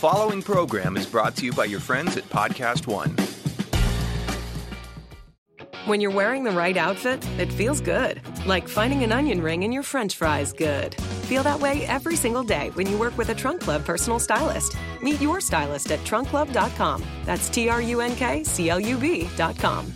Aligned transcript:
following 0.00 0.40
program 0.40 0.96
is 0.96 1.04
brought 1.04 1.36
to 1.36 1.44
you 1.44 1.52
by 1.52 1.66
your 1.66 1.78
friends 1.78 2.16
at 2.16 2.24
Podcast 2.30 2.86
One. 2.86 3.14
When 5.84 6.00
you're 6.00 6.10
wearing 6.10 6.42
the 6.42 6.50
right 6.52 6.76
outfit, 6.78 7.22
it 7.38 7.52
feels 7.52 7.82
good. 7.82 8.22
Like 8.46 8.66
finding 8.66 9.04
an 9.04 9.12
onion 9.12 9.42
ring 9.42 9.62
in 9.62 9.72
your 9.72 9.82
french 9.82 10.16
fries 10.16 10.54
good. 10.54 10.94
Feel 11.28 11.42
that 11.42 11.60
way 11.60 11.84
every 11.86 12.16
single 12.16 12.42
day 12.42 12.70
when 12.70 12.88
you 12.88 12.96
work 12.96 13.18
with 13.18 13.28
a 13.28 13.34
Trunk 13.34 13.60
Club 13.60 13.84
personal 13.84 14.18
stylist. 14.18 14.74
Meet 15.02 15.20
your 15.20 15.38
stylist 15.38 15.90
at 15.90 16.00
trunkclub.com. 16.00 17.04
That's 17.26 17.50
T 17.50 17.68
R 17.68 17.82
U 17.82 18.00
N 18.00 18.16
K 18.16 18.42
C 18.42 18.70
L 18.70 18.80
U 18.80 18.96
B.com. 18.96 19.92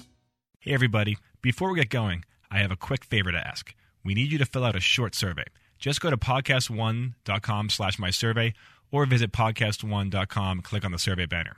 Hey, 0.61 0.75
everybody. 0.75 1.17
Before 1.41 1.71
we 1.71 1.77
get 1.77 1.89
going, 1.89 2.27
I 2.51 2.59
have 2.59 2.71
a 2.71 2.77
quick 2.77 3.05
favor 3.07 3.33
to 3.33 3.39
ask. 3.39 3.75
We 4.05 4.13
need 4.13 4.31
you 4.31 4.37
to 4.37 4.45
fill 4.45 4.65
out 4.65 4.77
a 4.77 4.81
short 4.81 5.15
survey. 5.15 5.45
Just 5.79 6.01
go 6.01 6.11
to 6.11 6.17
podcastone.com 6.17 7.71
slash 7.71 7.99
my 7.99 8.11
survey 8.11 8.53
or 8.95 9.07
visit 9.07 9.33
podcastone.com 9.33 10.59
and 10.59 10.63
click 10.63 10.85
on 10.85 10.93
the 10.93 10.99
survey 11.01 11.27
banner. 11.27 11.57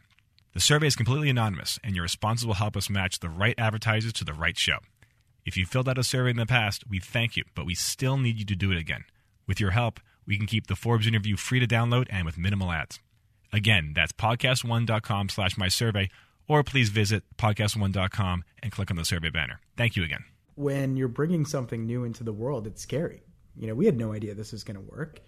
The 0.55 0.61
survey 0.61 0.87
is 0.87 0.97
completely 0.97 1.29
anonymous, 1.29 1.79
and 1.85 1.95
your 1.95 2.05
responses 2.05 2.47
will 2.47 2.55
help 2.55 2.79
us 2.79 2.89
match 2.89 3.19
the 3.19 3.29
right 3.29 3.55
advertisers 3.59 4.15
to 4.15 4.25
the 4.25 4.33
right 4.33 4.57
show. 4.57 4.79
If 5.45 5.55
you 5.55 5.67
filled 5.67 5.87
out 5.87 5.99
a 5.99 6.03
survey 6.03 6.31
in 6.31 6.39
the 6.39 6.47
past, 6.47 6.85
we 6.89 6.99
thank 6.99 7.37
you, 7.37 7.45
but 7.55 7.67
we 7.67 7.75
still 7.75 8.17
need 8.17 8.39
you 8.39 8.47
to 8.47 8.57
do 8.57 8.73
it 8.73 8.79
again. 8.79 9.05
With 9.47 9.61
your 9.61 9.73
help, 9.73 10.01
we 10.27 10.39
can 10.39 10.47
keep 10.47 10.67
the 10.67 10.77
Forbes 10.77 11.07
interview 11.07 11.37
free 11.37 11.61
to 11.61 11.67
download 11.67 12.07
and 12.09 12.25
with 12.25 12.39
minimal 12.39 12.73
ads. 12.73 13.01
Again, 13.53 13.93
that's 13.95 14.13
podcastone.com 14.13 15.29
slash 15.29 15.59
my 15.59 15.69
survey, 15.69 16.09
or 16.49 16.65
please 16.65 16.89
visit 16.89 17.23
podcastone.com 17.37 18.45
and 18.63 18.73
click 18.73 18.91
on 18.91 18.97
the 18.97 19.05
survey 19.05 19.29
banner. 19.29 19.61
Thank 19.77 19.95
you 19.95 20.05
again. 20.05 20.25
When 20.55 20.97
you're 20.97 21.07
bringing 21.07 21.45
something 21.45 21.85
new 21.85 22.05
into 22.05 22.25
the 22.25 22.33
world, 22.33 22.67
it's 22.67 22.81
scary. 22.81 23.21
You 23.55 23.67
know, 23.67 23.75
we 23.75 23.85
had 23.85 23.99
no 23.99 24.15
idea 24.15 24.35
this 24.35 24.53
was 24.53 24.65
going 24.65 24.77
to 24.77 24.81
work. 24.81 25.21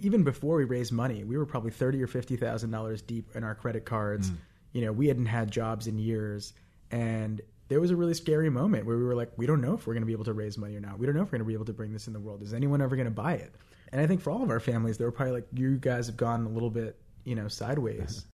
Even 0.00 0.24
before 0.24 0.56
we 0.56 0.64
raised 0.64 0.92
money, 0.92 1.24
we 1.24 1.36
were 1.36 1.46
probably 1.46 1.70
thirty 1.70 2.02
or 2.02 2.06
fifty 2.06 2.36
thousand 2.36 2.70
dollars 2.70 3.02
deep 3.02 3.30
in 3.34 3.44
our 3.44 3.54
credit 3.54 3.84
cards. 3.84 4.30
Mm. 4.30 4.36
You 4.72 4.80
know, 4.82 4.92
we 4.92 5.08
hadn't 5.08 5.26
had 5.26 5.50
jobs 5.50 5.86
in 5.86 5.98
years, 5.98 6.52
and 6.90 7.40
there 7.68 7.80
was 7.80 7.90
a 7.90 7.96
really 7.96 8.14
scary 8.14 8.50
moment 8.50 8.86
where 8.86 8.96
we 8.96 9.04
were 9.04 9.14
like, 9.14 9.30
we 9.36 9.46
don't 9.46 9.60
know 9.60 9.74
if 9.74 9.86
we're 9.86 9.94
going 9.94 10.02
to 10.02 10.06
be 10.06 10.12
able 10.12 10.24
to 10.24 10.32
raise 10.32 10.58
money 10.58 10.76
or 10.76 10.80
not. 10.80 10.98
We 10.98 11.06
don't 11.06 11.14
know 11.14 11.22
if 11.22 11.28
we're 11.28 11.38
going 11.38 11.46
to 11.46 11.48
be 11.48 11.54
able 11.54 11.64
to 11.66 11.72
bring 11.72 11.92
this 11.92 12.06
in 12.06 12.12
the 12.12 12.20
world. 12.20 12.42
Is 12.42 12.52
anyone 12.52 12.82
ever 12.82 12.96
going 12.96 13.06
to 13.06 13.10
buy 13.10 13.34
it? 13.34 13.54
And 13.92 14.00
I 14.00 14.06
think 14.06 14.20
for 14.20 14.30
all 14.30 14.42
of 14.42 14.50
our 14.50 14.60
families, 14.60 14.98
they 14.98 15.04
were 15.04 15.12
probably 15.12 15.34
like, 15.34 15.46
you 15.54 15.76
guys 15.76 16.06
have 16.08 16.16
gone 16.16 16.44
a 16.44 16.48
little 16.48 16.70
bit, 16.70 16.98
you 17.24 17.34
know, 17.34 17.48
sideways. 17.48 18.26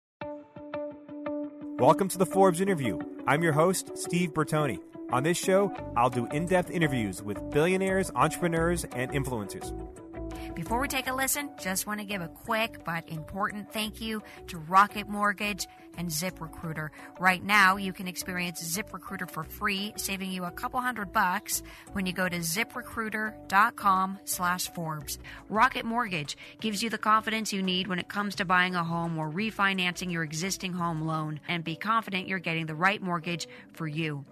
Welcome 1.77 2.08
to 2.09 2.17
the 2.17 2.25
Forbes 2.25 2.61
interview. 2.61 3.00
I'm 3.25 3.42
your 3.42 3.53
host, 3.53 3.98
Steve 3.98 4.33
Bertoni. 4.33 4.80
On 5.11 5.23
this 5.23 5.38
show, 5.38 5.73
I'll 5.95 6.09
do 6.09 6.27
in 6.27 6.45
depth 6.45 6.72
interviews 6.72 7.22
with 7.22 7.50
billionaires, 7.52 8.11
entrepreneurs, 8.16 8.86
and 8.95 9.11
influencers. 9.11 9.72
Before 10.56 10.80
we 10.80 10.88
take 10.88 11.08
a 11.08 11.14
listen, 11.14 11.50
just 11.59 11.86
want 11.86 12.00
to 12.00 12.06
give 12.06 12.22
a 12.22 12.30
quick 12.30 12.86
but 12.86 13.09
important 13.09 13.73
thank 13.73 14.00
you 14.00 14.23
to 14.48 14.58
Rocket 14.58 15.09
Mortgage 15.09 15.67
and 15.98 16.10
ZipRecruiter. 16.10 16.90
Right 17.20 17.44
now, 17.44 17.78
you 17.78 17.94
can 17.94 18.08
experience 18.08 18.64
ZipRecruiter 18.64 19.30
for 19.30 19.44
free, 19.44 19.94
saving 19.96 20.32
you 20.32 20.46
a 20.46 20.52
couple 20.52 20.82
hundred 20.82 21.12
bucks 21.12 21.64
when 21.94 22.06
you 22.06 22.14
go 22.14 22.28
to 22.28 22.38
ziprecruiter.com 22.38 24.20
slash 24.26 24.70
Forbes. 24.70 25.18
Rocket 25.50 25.86
Mortgage 25.86 26.38
gives 26.60 26.84
you 26.84 26.90
the 26.90 26.98
confidence 26.98 27.54
you 27.54 27.62
need 27.62 27.88
when 27.88 28.00
it 28.00 28.08
comes 28.08 28.36
to 28.36 28.46
buying 28.46 28.76
a 28.76 28.84
home 28.84 29.18
or 29.18 29.30
refinancing 29.30 30.12
your 30.12 30.23
existing 30.23 30.73
home 30.73 31.02
loan 31.02 31.40
and 31.48 31.64
be 31.64 31.76
confident 31.76 32.28
you're 32.28 32.40
getting 32.40 32.66
the 32.66 32.76
right 32.76 33.02
mortgage 33.02 33.48
for 33.73 33.88
you. 33.88 34.26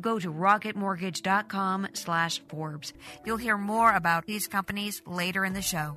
Go 0.00 0.18
to 0.18 0.32
rocketmortgage.com 0.32 1.88
slash 1.94 2.40
Forbes. 2.48 2.92
You'll 3.24 3.36
hear 3.36 3.56
more 3.56 3.94
about 3.94 4.26
these 4.26 4.48
companies 4.48 5.02
later 5.06 5.44
in 5.44 5.52
the 5.52 5.62
show. 5.62 5.96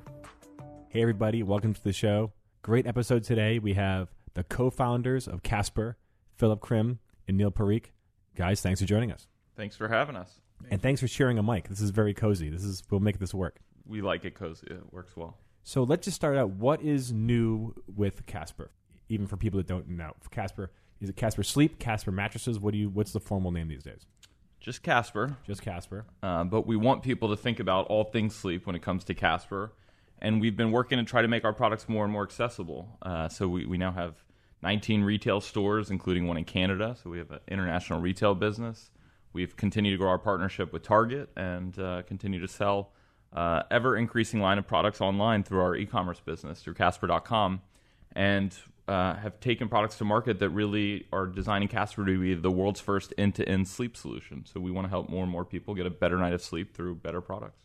Hey 0.88 1.02
everybody, 1.02 1.42
welcome 1.42 1.74
to 1.74 1.82
the 1.82 1.92
show. 1.92 2.32
Great 2.62 2.86
episode 2.86 3.24
today. 3.24 3.58
We 3.58 3.74
have 3.74 4.13
the 4.34 4.44
co-founders 4.44 5.26
of 5.26 5.42
Casper, 5.42 5.96
Philip 6.36 6.60
Krim 6.60 6.98
and 7.26 7.36
Neil 7.36 7.50
Parikh. 7.50 7.86
Guys, 8.36 8.60
thanks 8.60 8.80
for 8.80 8.86
joining 8.86 9.12
us. 9.12 9.28
Thanks 9.56 9.76
for 9.76 9.88
having 9.88 10.16
us. 10.16 10.40
And 10.70 10.80
thanks 10.82 11.00
for 11.00 11.08
sharing 11.08 11.38
a 11.38 11.42
mic. 11.42 11.68
This 11.68 11.80
is 11.80 11.90
very 11.90 12.14
cozy. 12.14 12.50
This 12.50 12.64
is 12.64 12.82
we'll 12.90 13.00
make 13.00 13.18
this 13.18 13.34
work. 13.34 13.60
We 13.86 14.02
like 14.02 14.24
it 14.24 14.34
cozy. 14.34 14.66
It 14.70 14.92
works 14.92 15.16
well. 15.16 15.38
So 15.62 15.82
let's 15.82 16.04
just 16.04 16.16
start 16.16 16.36
out. 16.36 16.50
What 16.50 16.82
is 16.82 17.12
new 17.12 17.74
with 17.94 18.26
Casper? 18.26 18.70
Even 19.08 19.26
for 19.26 19.36
people 19.36 19.58
that 19.58 19.66
don't 19.66 19.88
know, 19.88 20.12
Casper 20.30 20.70
is 21.00 21.10
it 21.10 21.16
Casper 21.16 21.42
Sleep, 21.42 21.78
Casper 21.78 22.10
mattresses? 22.12 22.58
What 22.58 22.72
do 22.72 22.78
you? 22.78 22.88
What's 22.88 23.12
the 23.12 23.20
formal 23.20 23.50
name 23.50 23.68
these 23.68 23.82
days? 23.82 24.06
Just 24.60 24.82
Casper. 24.82 25.36
Just 25.46 25.60
Casper. 25.60 26.06
Uh, 26.22 26.44
but 26.44 26.66
we 26.66 26.76
want 26.76 27.02
people 27.02 27.28
to 27.28 27.36
think 27.36 27.60
about 27.60 27.86
all 27.88 28.04
things 28.04 28.34
sleep 28.34 28.66
when 28.66 28.74
it 28.74 28.80
comes 28.80 29.04
to 29.04 29.14
Casper, 29.14 29.72
and 30.24 30.40
we've 30.40 30.56
been 30.56 30.72
working 30.72 30.96
to 30.96 31.04
try 31.04 31.20
to 31.20 31.28
make 31.28 31.44
our 31.44 31.52
products 31.52 31.86
more 31.86 32.02
and 32.02 32.12
more 32.12 32.22
accessible. 32.22 32.98
Uh, 33.02 33.28
so 33.28 33.46
we, 33.46 33.66
we 33.66 33.76
now 33.76 33.92
have 33.92 34.24
19 34.62 35.02
retail 35.02 35.38
stores, 35.38 35.90
including 35.90 36.26
one 36.26 36.38
in 36.38 36.44
Canada. 36.44 36.96
So 37.00 37.10
we 37.10 37.18
have 37.18 37.30
an 37.30 37.40
international 37.46 38.00
retail 38.00 38.34
business. 38.34 38.90
We've 39.34 39.54
continued 39.54 39.90
to 39.90 39.98
grow 39.98 40.08
our 40.08 40.18
partnership 40.18 40.72
with 40.72 40.82
Target 40.82 41.28
and 41.36 41.78
uh, 41.78 42.02
continue 42.06 42.40
to 42.40 42.48
sell 42.48 42.92
uh, 43.34 43.64
ever 43.70 43.98
increasing 43.98 44.40
line 44.40 44.56
of 44.56 44.66
products 44.66 45.02
online 45.02 45.42
through 45.42 45.60
our 45.60 45.76
e-commerce 45.76 46.20
business 46.20 46.62
through 46.62 46.74
Casper.com, 46.74 47.60
and 48.12 48.56
uh, 48.88 49.16
have 49.16 49.40
taken 49.40 49.68
products 49.68 49.98
to 49.98 50.04
market 50.04 50.38
that 50.38 50.48
really 50.50 51.06
are 51.12 51.26
designing 51.26 51.68
Casper 51.68 52.06
to 52.06 52.18
be 52.18 52.32
the 52.34 52.50
world's 52.50 52.80
first 52.80 53.12
end-to-end 53.18 53.68
sleep 53.68 53.94
solution. 53.94 54.46
So 54.46 54.60
we 54.60 54.70
want 54.70 54.86
to 54.86 54.88
help 54.88 55.10
more 55.10 55.24
and 55.24 55.32
more 55.32 55.44
people 55.44 55.74
get 55.74 55.84
a 55.84 55.90
better 55.90 56.16
night 56.16 56.32
of 56.32 56.40
sleep 56.40 56.74
through 56.74 56.94
better 56.94 57.20
products. 57.20 57.63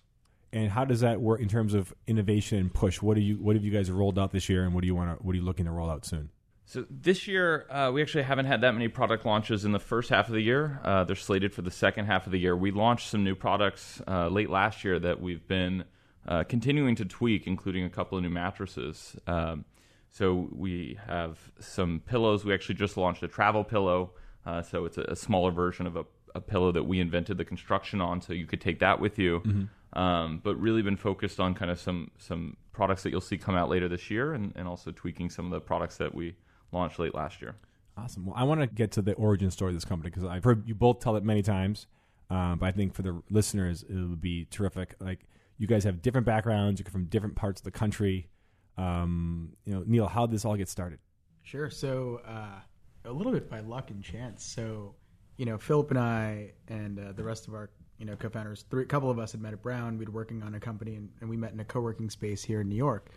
And 0.51 0.71
how 0.71 0.85
does 0.85 1.01
that 1.01 1.21
work 1.21 1.41
in 1.41 1.47
terms 1.47 1.73
of 1.73 1.93
innovation 2.07 2.57
and 2.57 2.73
push? 2.73 3.01
What 3.01 3.15
do 3.15 3.21
you 3.21 3.35
what 3.35 3.55
have 3.55 3.63
you 3.63 3.71
guys 3.71 3.91
rolled 3.91 4.17
out 4.17 4.31
this 4.31 4.49
year, 4.49 4.63
and 4.63 4.73
what 4.73 4.81
do 4.81 4.87
you 4.87 4.95
want 4.95 5.17
to 5.17 5.23
what 5.23 5.33
are 5.33 5.37
you 5.37 5.43
looking 5.43 5.65
to 5.65 5.71
roll 5.71 5.89
out 5.89 6.05
soon? 6.05 6.29
So 6.65 6.85
this 6.89 7.27
year, 7.27 7.65
uh, 7.71 7.91
we 7.91 8.03
actually 8.03 8.25
haven't 8.25 8.45
had 8.45 8.61
that 8.61 8.73
many 8.73 8.89
product 8.89 9.25
launches 9.25 9.65
in 9.65 9.71
the 9.71 9.79
first 9.79 10.11
half 10.11 10.27
of 10.27 10.33
the 10.33 10.41
year. 10.41 10.79
Uh, 10.83 11.03
they're 11.03 11.15
slated 11.15 11.51
for 11.51 11.63
the 11.63 11.71
second 11.71 12.05
half 12.05 12.27
of 12.27 12.31
the 12.31 12.37
year. 12.37 12.55
We 12.55 12.69
launched 12.69 13.09
some 13.09 13.23
new 13.23 13.33
products 13.33 14.01
uh, 14.07 14.27
late 14.27 14.51
last 14.51 14.83
year 14.83 14.99
that 14.99 15.19
we've 15.19 15.47
been 15.47 15.85
uh, 16.27 16.43
continuing 16.43 16.95
to 16.97 17.05
tweak, 17.05 17.47
including 17.47 17.85
a 17.85 17.89
couple 17.89 18.19
of 18.19 18.23
new 18.23 18.29
mattresses. 18.29 19.15
Um, 19.25 19.65
so 20.11 20.47
we 20.51 20.99
have 21.07 21.39
some 21.59 22.01
pillows. 22.05 22.45
We 22.45 22.53
actually 22.53 22.75
just 22.75 22.97
launched 22.97 23.23
a 23.23 23.27
travel 23.27 23.63
pillow. 23.63 24.11
Uh, 24.45 24.61
so 24.61 24.85
it's 24.85 24.99
a, 24.99 25.03
a, 25.03 25.15
smaller 25.15 25.51
version 25.51 25.87
of 25.87 25.95
a, 25.95 26.05
a, 26.33 26.39
pillow 26.39 26.71
that 26.71 26.83
we 26.83 26.99
invented 26.99 27.37
the 27.37 27.45
construction 27.45 27.99
on, 27.99 28.21
so 28.21 28.31
you 28.31 28.45
could 28.45 28.61
take 28.61 28.79
that 28.79 28.99
with 28.99 29.19
you. 29.19 29.39
Mm-hmm. 29.39 29.63
Um, 29.93 30.39
but 30.43 30.55
really 30.57 30.83
been 30.83 30.97
focused 30.97 31.39
on 31.39 31.55
kind 31.55 31.71
of 31.71 31.79
some 31.79 32.11
some 32.19 32.57
products 32.71 33.01
that 33.03 33.09
you'll 33.09 33.21
see 33.21 33.37
come 33.37 33.55
out 33.55 33.69
later 33.69 33.87
this 33.87 34.11
year, 34.11 34.33
and, 34.33 34.53
and 34.55 34.67
also 34.67 34.91
tweaking 34.91 35.29
some 35.29 35.45
of 35.45 35.51
the 35.51 35.59
products 35.59 35.97
that 35.97 36.13
we 36.13 36.35
launched 36.71 36.99
late 36.99 37.15
last 37.15 37.41
year. 37.41 37.55
Awesome. 37.97 38.27
Well, 38.27 38.35
I 38.37 38.43
want 38.43 38.61
to 38.61 38.67
get 38.67 38.91
to 38.93 39.01
the 39.01 39.13
origin 39.13 39.51
story 39.51 39.71
of 39.71 39.75
this 39.75 39.85
company 39.85 40.09
because 40.09 40.23
I've 40.23 40.43
heard 40.43 40.67
you 40.67 40.75
both 40.75 40.99
tell 40.99 41.15
it 41.15 41.23
many 41.23 41.41
times, 41.41 41.87
um, 42.29 42.59
but 42.59 42.67
I 42.67 42.71
think 42.71 42.93
for 42.93 43.01
the 43.01 43.21
listeners 43.29 43.83
it 43.83 43.93
would 43.93 44.21
be 44.21 44.45
terrific. 44.45 44.95
Like 44.99 45.25
you 45.57 45.67
guys 45.67 45.83
have 45.83 46.01
different 46.01 46.25
backgrounds, 46.25 46.79
you're 46.79 46.89
from 46.89 47.05
different 47.05 47.35
parts 47.35 47.59
of 47.59 47.65
the 47.65 47.71
country. 47.71 48.29
Um, 48.77 49.53
you 49.65 49.73
know, 49.73 49.83
Neil, 49.85 50.07
how 50.07 50.25
did 50.25 50.35
this 50.35 50.45
all 50.45 50.55
get 50.55 50.69
started? 50.69 50.99
Sure. 51.43 51.69
So 51.69 52.21
uh, 52.25 52.59
a 53.05 53.11
little 53.11 53.33
bit 53.33 53.49
by 53.49 53.59
luck 53.59 53.89
and 53.89 54.03
chance. 54.03 54.45
So 54.45 54.95
you 55.37 55.45
know, 55.45 55.57
Philip 55.57 55.91
and 55.91 55.99
I 55.99 56.51
and 56.67 56.99
uh, 56.99 57.11
the 57.13 57.23
rest 57.23 57.47
of 57.47 57.53
our 57.53 57.69
you 57.99 58.05
know 58.05 58.15
co-founders, 58.15 58.65
three, 58.71 58.83
a 58.83 58.85
couple 58.85 59.11
of 59.11 59.19
us 59.19 59.33
had 59.33 59.41
met 59.41 59.53
at 59.53 59.61
Brown. 59.61 59.97
We'd 59.97 60.09
working 60.09 60.41
on 60.41 60.55
a 60.55 60.59
company, 60.59 60.95
and, 60.95 61.09
and 61.21 61.29
we 61.29 61.37
met 61.37 61.51
in 61.51 61.59
a 61.59 61.65
co-working 61.65 62.09
space 62.09 62.43
here 62.43 62.61
in 62.61 62.69
New 62.69 62.75
York, 62.75 63.09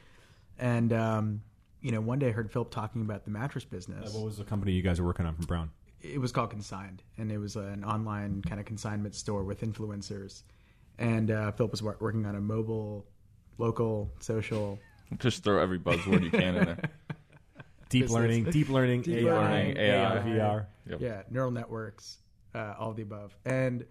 and 0.59 0.93
um, 0.93 1.43
you 1.81 1.91
know, 1.91 2.01
one 2.01 2.19
day 2.19 2.29
I 2.29 2.31
heard 2.33 2.51
Philip 2.51 2.71
talking 2.71 3.03
about 3.03 3.25
the 3.25 3.31
mattress 3.31 3.65
business. 3.65 4.15
Uh, 4.15 4.19
what 4.19 4.25
was 4.25 4.39
the 4.39 4.45
company 4.45 4.73
you 4.73 4.83
guys 4.83 5.01
were 5.01 5.07
working 5.07 5.27
on 5.27 5.35
from 5.35 5.45
Brown? 5.47 5.71
It 6.01 6.21
was 6.21 6.33
called 6.33 6.51
Consigned, 6.51 7.03
and 7.19 7.31
it 7.31 7.39
was 7.39 7.57
an 7.57 7.85
online 7.85 8.43
kind 8.43 8.61
of 8.61 8.67
consignment 8.67 9.15
store 9.15 9.45
with 9.45 9.61
influencers. 9.61 10.43
And 10.99 11.31
uh, 11.31 11.53
Philip 11.53 11.73
was 11.73 11.83
working 11.83 12.27
on 12.27 12.35
a 12.35 12.41
mobile, 12.41 13.07
local, 13.59 14.11
social. 14.21 14.79
Just 15.19 15.45
throw 15.45 15.61
every 15.61 15.79
buzzword 15.79 16.23
you 16.23 16.31
can 16.31 16.57
in 16.57 16.65
there. 16.65 16.79
deep 17.89 18.03
business. 18.03 18.11
learning, 18.13 18.45
deep 18.45 18.69
learning, 18.69 19.03
deep 19.03 19.27
AI, 19.27 19.33
learning, 19.33 19.77
AI, 19.77 20.19
VR. 20.25 20.67
Yep. 20.89 21.01
Yeah, 21.01 21.23
neural 21.31 21.51
networks, 21.51 22.19
uh, 22.55 22.75
all 22.79 22.91
of 22.91 22.97
the 22.97 23.03
above. 23.03 23.37
And 23.45 23.85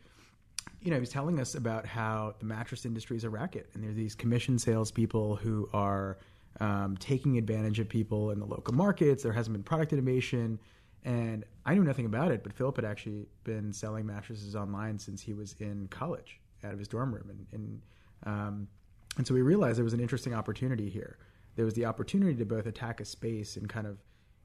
you 0.81 0.89
know, 0.89 0.95
he 0.95 0.99
was 0.99 1.09
telling 1.09 1.39
us 1.39 1.55
about 1.55 1.85
how 1.85 2.35
the 2.39 2.45
mattress 2.45 2.85
industry 2.85 3.15
is 3.15 3.23
a 3.23 3.29
racket, 3.29 3.69
and 3.73 3.83
there 3.83 3.91
are 3.91 3.93
these 3.93 4.15
commission 4.15 4.57
salespeople 4.57 5.35
who 5.35 5.69
are 5.73 6.17
um, 6.59 6.97
taking 6.97 7.37
advantage 7.37 7.79
of 7.79 7.87
people 7.87 8.31
in 8.31 8.39
the 8.39 8.45
local 8.45 8.73
markets. 8.73 9.23
There 9.23 9.31
hasn't 9.31 9.53
been 9.53 9.63
product 9.63 9.93
innovation. 9.93 10.59
And 11.03 11.45
I 11.65 11.73
knew 11.73 11.83
nothing 11.83 12.05
about 12.05 12.31
it, 12.31 12.43
but 12.43 12.53
Philip 12.53 12.75
had 12.75 12.85
actually 12.85 13.25
been 13.43 13.73
selling 13.73 14.05
mattresses 14.05 14.55
online 14.55 14.99
since 14.99 15.21
he 15.21 15.33
was 15.33 15.55
in 15.59 15.87
college 15.87 16.39
out 16.63 16.73
of 16.73 16.79
his 16.79 16.87
dorm 16.87 17.13
room. 17.13 17.29
And, 17.29 17.47
and, 17.51 17.81
um, 18.25 18.67
and 19.17 19.25
so 19.25 19.33
we 19.33 19.41
realized 19.41 19.77
there 19.77 19.83
was 19.83 19.93
an 19.93 19.99
interesting 19.99 20.33
opportunity 20.33 20.89
here. 20.89 21.17
There 21.55 21.65
was 21.65 21.73
the 21.73 21.85
opportunity 21.85 22.35
to 22.35 22.45
both 22.45 22.67
attack 22.67 23.01
a 23.01 23.05
space 23.05 23.57
and 23.57 23.67
kind 23.67 23.87
of, 23.87 23.97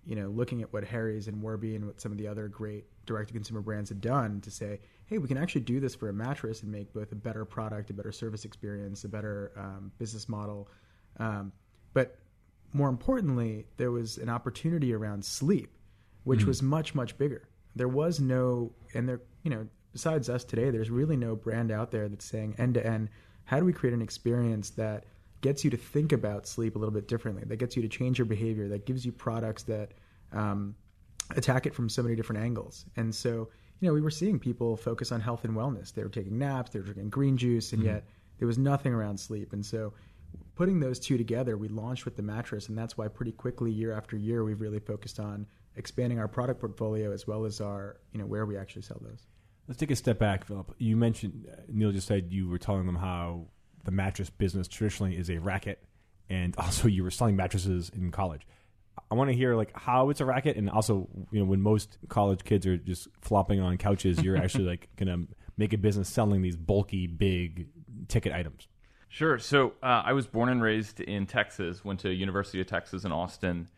you 0.06 0.16
know, 0.16 0.28
looking 0.28 0.62
at 0.62 0.72
what 0.72 0.84
Harry's 0.84 1.28
and 1.28 1.42
Warby 1.42 1.76
and 1.76 1.86
what 1.86 2.00
some 2.00 2.10
of 2.10 2.18
the 2.18 2.26
other 2.26 2.48
great 2.48 2.86
direct 3.04 3.28
to 3.28 3.34
consumer 3.34 3.60
brands 3.60 3.90
had 3.90 4.00
done 4.00 4.40
to 4.40 4.50
say, 4.50 4.80
hey, 5.06 5.18
we 5.18 5.28
can 5.28 5.38
actually 5.38 5.60
do 5.62 5.80
this 5.80 5.94
for 5.94 6.08
a 6.08 6.12
mattress 6.12 6.62
and 6.62 6.70
make 6.70 6.92
both 6.92 7.12
a 7.12 7.16
better 7.16 7.44
product, 7.44 7.90
a 7.90 7.94
better 7.94 8.12
service 8.12 8.44
experience, 8.44 9.04
a 9.04 9.08
better 9.08 9.52
um, 9.56 9.92
business 9.98 10.28
model. 10.28 10.68
Um, 11.18 11.52
but 11.94 12.18
more 12.72 12.88
importantly, 12.88 13.66
there 13.76 13.90
was 13.90 14.18
an 14.18 14.28
opportunity 14.28 14.92
around 14.92 15.24
sleep, 15.24 15.76
which 16.24 16.44
was 16.44 16.62
much 16.62 16.94
much 16.94 17.16
bigger. 17.16 17.48
There 17.76 17.88
was 17.88 18.20
no, 18.20 18.72
and 18.94 19.08
there, 19.08 19.20
you 19.44 19.50
know, 19.50 19.66
besides 19.92 20.28
us 20.28 20.44
today, 20.44 20.70
there's 20.70 20.90
really 20.90 21.16
no 21.16 21.36
brand 21.36 21.70
out 21.70 21.90
there 21.90 22.08
that's 22.08 22.24
saying 22.24 22.54
end 22.58 22.74
to 22.74 22.86
end. 22.86 23.08
How 23.44 23.58
do 23.58 23.64
we 23.64 23.72
create 23.72 23.94
an 23.94 24.02
experience 24.02 24.70
that 24.70 25.04
gets 25.40 25.64
you 25.64 25.70
to 25.70 25.76
think 25.76 26.12
about 26.12 26.46
sleep 26.46 26.74
a 26.74 26.78
little 26.78 26.92
bit 26.92 27.06
differently? 27.06 27.44
That 27.46 27.56
gets 27.56 27.76
you 27.76 27.82
to 27.82 27.88
change 27.88 28.18
your 28.18 28.26
behavior. 28.26 28.68
That 28.68 28.86
gives 28.86 29.06
you 29.06 29.12
products 29.12 29.62
that 29.64 29.92
um, 30.32 30.74
attack 31.36 31.66
it 31.66 31.74
from 31.74 31.88
so 31.88 32.02
many 32.02 32.16
different 32.16 32.42
angles. 32.42 32.84
And 32.96 33.14
so, 33.14 33.48
you 33.80 33.88
know, 33.88 33.94
we 33.94 34.00
were 34.00 34.10
seeing 34.10 34.38
people 34.38 34.76
focus 34.76 35.12
on 35.12 35.20
health 35.20 35.44
and 35.44 35.54
wellness. 35.54 35.92
They 35.92 36.02
were 36.02 36.08
taking 36.08 36.38
naps, 36.38 36.70
they 36.70 36.78
were 36.78 36.84
drinking 36.84 37.10
green 37.10 37.36
juice, 37.36 37.72
and 37.72 37.82
mm-hmm. 37.82 37.94
yet 37.94 38.04
there 38.38 38.46
was 38.46 38.58
nothing 38.58 38.92
around 38.92 39.18
sleep. 39.18 39.52
And 39.52 39.64
so, 39.64 39.92
putting 40.54 40.80
those 40.80 40.98
two 40.98 41.18
together, 41.18 41.56
we 41.56 41.68
launched 41.68 42.04
with 42.04 42.16
the 42.16 42.22
mattress, 42.22 42.68
and 42.68 42.76
that's 42.76 42.96
why 42.96 43.08
pretty 43.08 43.32
quickly, 43.32 43.70
year 43.70 43.92
after 43.92 44.16
year, 44.16 44.44
we've 44.44 44.60
really 44.60 44.80
focused 44.80 45.20
on 45.20 45.46
expanding 45.76 46.18
our 46.18 46.28
product 46.28 46.60
portfolio 46.60 47.12
as 47.12 47.26
well 47.26 47.44
as 47.44 47.60
our, 47.60 47.98
you 48.12 48.18
know, 48.18 48.26
where 48.26 48.46
we 48.46 48.56
actually 48.56 48.82
sell 48.82 48.98
those. 49.02 49.26
Let's 49.68 49.78
take 49.78 49.90
a 49.90 49.96
step 49.96 50.18
back, 50.18 50.44
Philip. 50.44 50.74
You 50.78 50.96
mentioned 50.96 51.46
Neil 51.68 51.92
just 51.92 52.06
said 52.06 52.32
you 52.32 52.48
were 52.48 52.58
telling 52.58 52.86
them 52.86 52.96
how 52.96 53.48
the 53.84 53.90
mattress 53.90 54.30
business 54.30 54.68
traditionally 54.68 55.16
is 55.16 55.28
a 55.28 55.38
racket, 55.38 55.82
and 56.28 56.54
also 56.58 56.88
you 56.88 57.02
were 57.02 57.10
selling 57.10 57.36
mattresses 57.36 57.90
in 57.94 58.10
college. 58.10 58.46
I 59.10 59.14
want 59.14 59.30
to 59.30 59.36
hear 59.36 59.54
like 59.54 59.72
how 59.78 60.10
it's 60.10 60.20
a 60.20 60.24
racket, 60.24 60.56
and 60.56 60.70
also 60.70 61.08
you 61.30 61.40
know 61.40 61.46
when 61.46 61.60
most 61.60 61.98
college 62.08 62.44
kids 62.44 62.66
are 62.66 62.76
just 62.76 63.08
flopping 63.20 63.60
on 63.60 63.76
couches, 63.78 64.22
you're 64.22 64.36
actually 64.36 64.64
like 64.68 64.88
gonna 64.96 65.24
make 65.56 65.72
a 65.72 65.78
business 65.78 66.08
selling 66.08 66.42
these 66.42 66.56
bulky, 66.56 67.06
big 67.06 67.68
ticket 68.08 68.32
items. 68.32 68.68
Sure. 69.08 69.38
So 69.38 69.72
uh, 69.82 70.02
I 70.04 70.12
was 70.12 70.26
born 70.26 70.48
and 70.48 70.62
raised 70.62 71.00
in 71.00 71.26
Texas. 71.26 71.84
Went 71.84 72.00
to 72.00 72.12
University 72.12 72.60
of 72.60 72.66
Texas 72.66 73.04
in 73.04 73.12
Austin. 73.12 73.68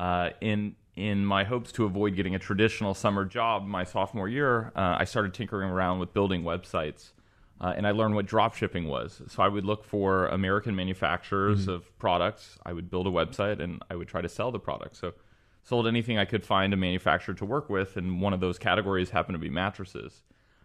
Uh, 0.00 0.30
in 0.40 0.74
in 0.96 1.24
my 1.24 1.44
hopes 1.44 1.70
to 1.72 1.84
avoid 1.84 2.16
getting 2.16 2.34
a 2.34 2.38
traditional 2.38 2.92
summer 2.92 3.24
job, 3.24 3.64
my 3.64 3.84
sophomore 3.84 4.28
year, 4.28 4.72
uh, 4.74 4.96
I 4.98 5.04
started 5.04 5.32
tinkering 5.32 5.70
around 5.70 6.00
with 6.00 6.12
building 6.12 6.42
websites, 6.42 7.12
uh, 7.60 7.74
and 7.76 7.86
I 7.86 7.90
learned 7.92 8.14
what 8.14 8.26
drop 8.26 8.54
shipping 8.54 8.86
was. 8.88 9.20
So 9.28 9.42
I 9.42 9.48
would 9.48 9.64
look 9.64 9.84
for 9.84 10.26
American 10.28 10.76
manufacturers 10.76 11.66
of 11.68 11.96
products. 11.98 12.58
I 12.64 12.72
would 12.72 12.90
build 12.90 13.06
a 13.06 13.10
website, 13.10 13.60
and 13.60 13.82
I 13.90 13.96
would 13.96 14.08
try 14.08 14.20
to 14.20 14.28
sell 14.28 14.50
the 14.52 14.60
product. 14.60 14.96
So 14.96 15.12
sold 15.64 15.86
anything 15.86 16.18
I 16.18 16.24
could 16.24 16.44
find 16.44 16.72
a 16.72 16.76
manufacturer 16.76 17.34
to 17.34 17.44
work 17.44 17.68
with, 17.68 17.96
and 17.96 18.20
one 18.22 18.32
of 18.32 18.40
those 18.40 18.58
categories 18.58 19.10
happened 19.10 19.34
to 19.34 19.38
be 19.40 19.50
mattresses. 19.50 20.22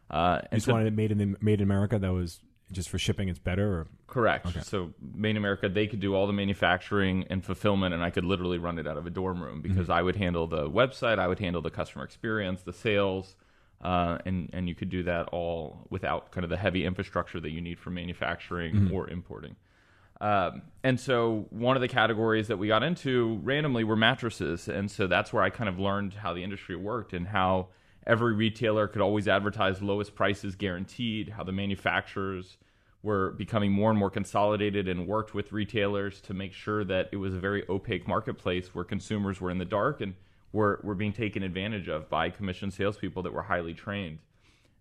Uh, 0.10 0.40
You 0.44 0.48
and 0.52 0.58
just 0.58 0.66
so- 0.68 0.74
wanted 0.74 0.88
it 0.88 0.96
made 0.96 1.12
in 1.12 1.38
made 1.42 1.60
in 1.62 1.64
America. 1.64 1.98
That 2.00 2.14
was 2.14 2.42
just 2.72 2.90
for 2.90 2.98
shipping. 3.00 3.28
It's 3.30 3.40
better. 3.40 3.80
Or 3.82 3.88
Correct. 4.08 4.64
So 4.66 4.94
Made 5.16 5.32
in 5.32 5.38
America, 5.38 5.68
they 5.70 5.88
could 5.88 6.00
do 6.00 6.14
all 6.16 6.28
the 6.28 6.34
manufacturing 6.34 7.26
and 7.30 7.44
fulfillment, 7.44 7.94
and 7.94 8.04
I 8.04 8.10
could 8.12 8.24
literally 8.26 8.58
run 8.60 8.78
it 8.80 8.86
out 8.88 8.98
of 8.98 9.06
a 9.08 9.10
dorm 9.10 9.42
room 9.44 9.62
because 9.62 9.90
I 9.90 10.02
would 10.04 10.16
handle 10.16 10.46
the 10.48 10.70
website, 10.70 11.18
I 11.20 11.28
would 11.28 11.40
handle 11.40 11.62
the 11.62 11.70
customer 11.72 12.04
experience, 12.04 12.62
the 12.62 12.74
sales, 12.74 13.36
uh, 13.84 14.18
and 14.26 14.50
and 14.54 14.68
you 14.68 14.76
could 14.76 14.90
do 14.90 15.04
that 15.04 15.28
all 15.30 15.86
without 15.90 16.32
kind 16.32 16.44
of 16.44 16.50
the 16.50 16.58
heavy 16.58 16.86
infrastructure 16.86 17.40
that 17.40 17.52
you 17.52 17.62
need 17.62 17.80
for 17.80 17.90
manufacturing 17.90 18.90
or 18.94 19.10
importing. 19.10 19.56
Um, 20.22 20.62
and 20.84 20.98
so 20.98 21.48
one 21.50 21.76
of 21.76 21.82
the 21.82 21.88
categories 21.90 22.48
that 22.48 22.58
we 22.58 22.70
got 22.70 22.82
into 22.82 23.40
randomly 23.44 23.84
were 23.84 23.98
mattresses, 23.98 24.70
and 24.70 24.90
so 24.90 25.06
that's 25.06 25.34
where 25.34 25.44
I 25.44 25.50
kind 25.50 25.68
of 25.68 25.80
learned 25.80 26.14
how 26.14 26.34
the 26.34 26.44
industry 26.44 26.78
worked 26.78 27.12
and 27.12 27.28
how 27.28 27.68
every 28.08 28.34
retailer 28.34 28.88
could 28.88 29.02
always 29.02 29.28
advertise 29.28 29.82
lowest 29.82 30.16
prices 30.16 30.56
guaranteed, 30.56 31.30
how 31.30 31.44
the 31.44 31.52
manufacturers 31.52 32.58
were 33.02 33.32
becoming 33.32 33.72
more 33.72 33.90
and 33.90 34.00
more 34.00 34.10
consolidated 34.10 34.88
and 34.88 35.08
worked 35.08 35.34
with 35.34 35.52
retailers 35.52 36.22
to 36.22 36.34
make 36.34 36.54
sure 36.54 36.86
that 36.86 37.10
it 37.12 37.18
was 37.18 37.34
a 37.34 37.40
very 37.40 37.64
opaque 37.68 38.08
marketplace 38.08 38.74
where 38.74 38.86
consumers 38.86 39.42
were 39.42 39.52
in 39.52 39.58
the 39.58 39.66
dark 39.66 40.00
and 40.00 40.14
were, 40.54 40.80
were 40.84 40.96
being 40.96 41.12
taken 41.12 41.44
advantage 41.44 41.90
of 41.90 42.10
by 42.10 42.30
commissioned 42.30 42.74
salespeople 42.74 43.24
that 43.24 43.34
were 43.34 43.42
highly 43.42 43.74
trained. 43.74 44.20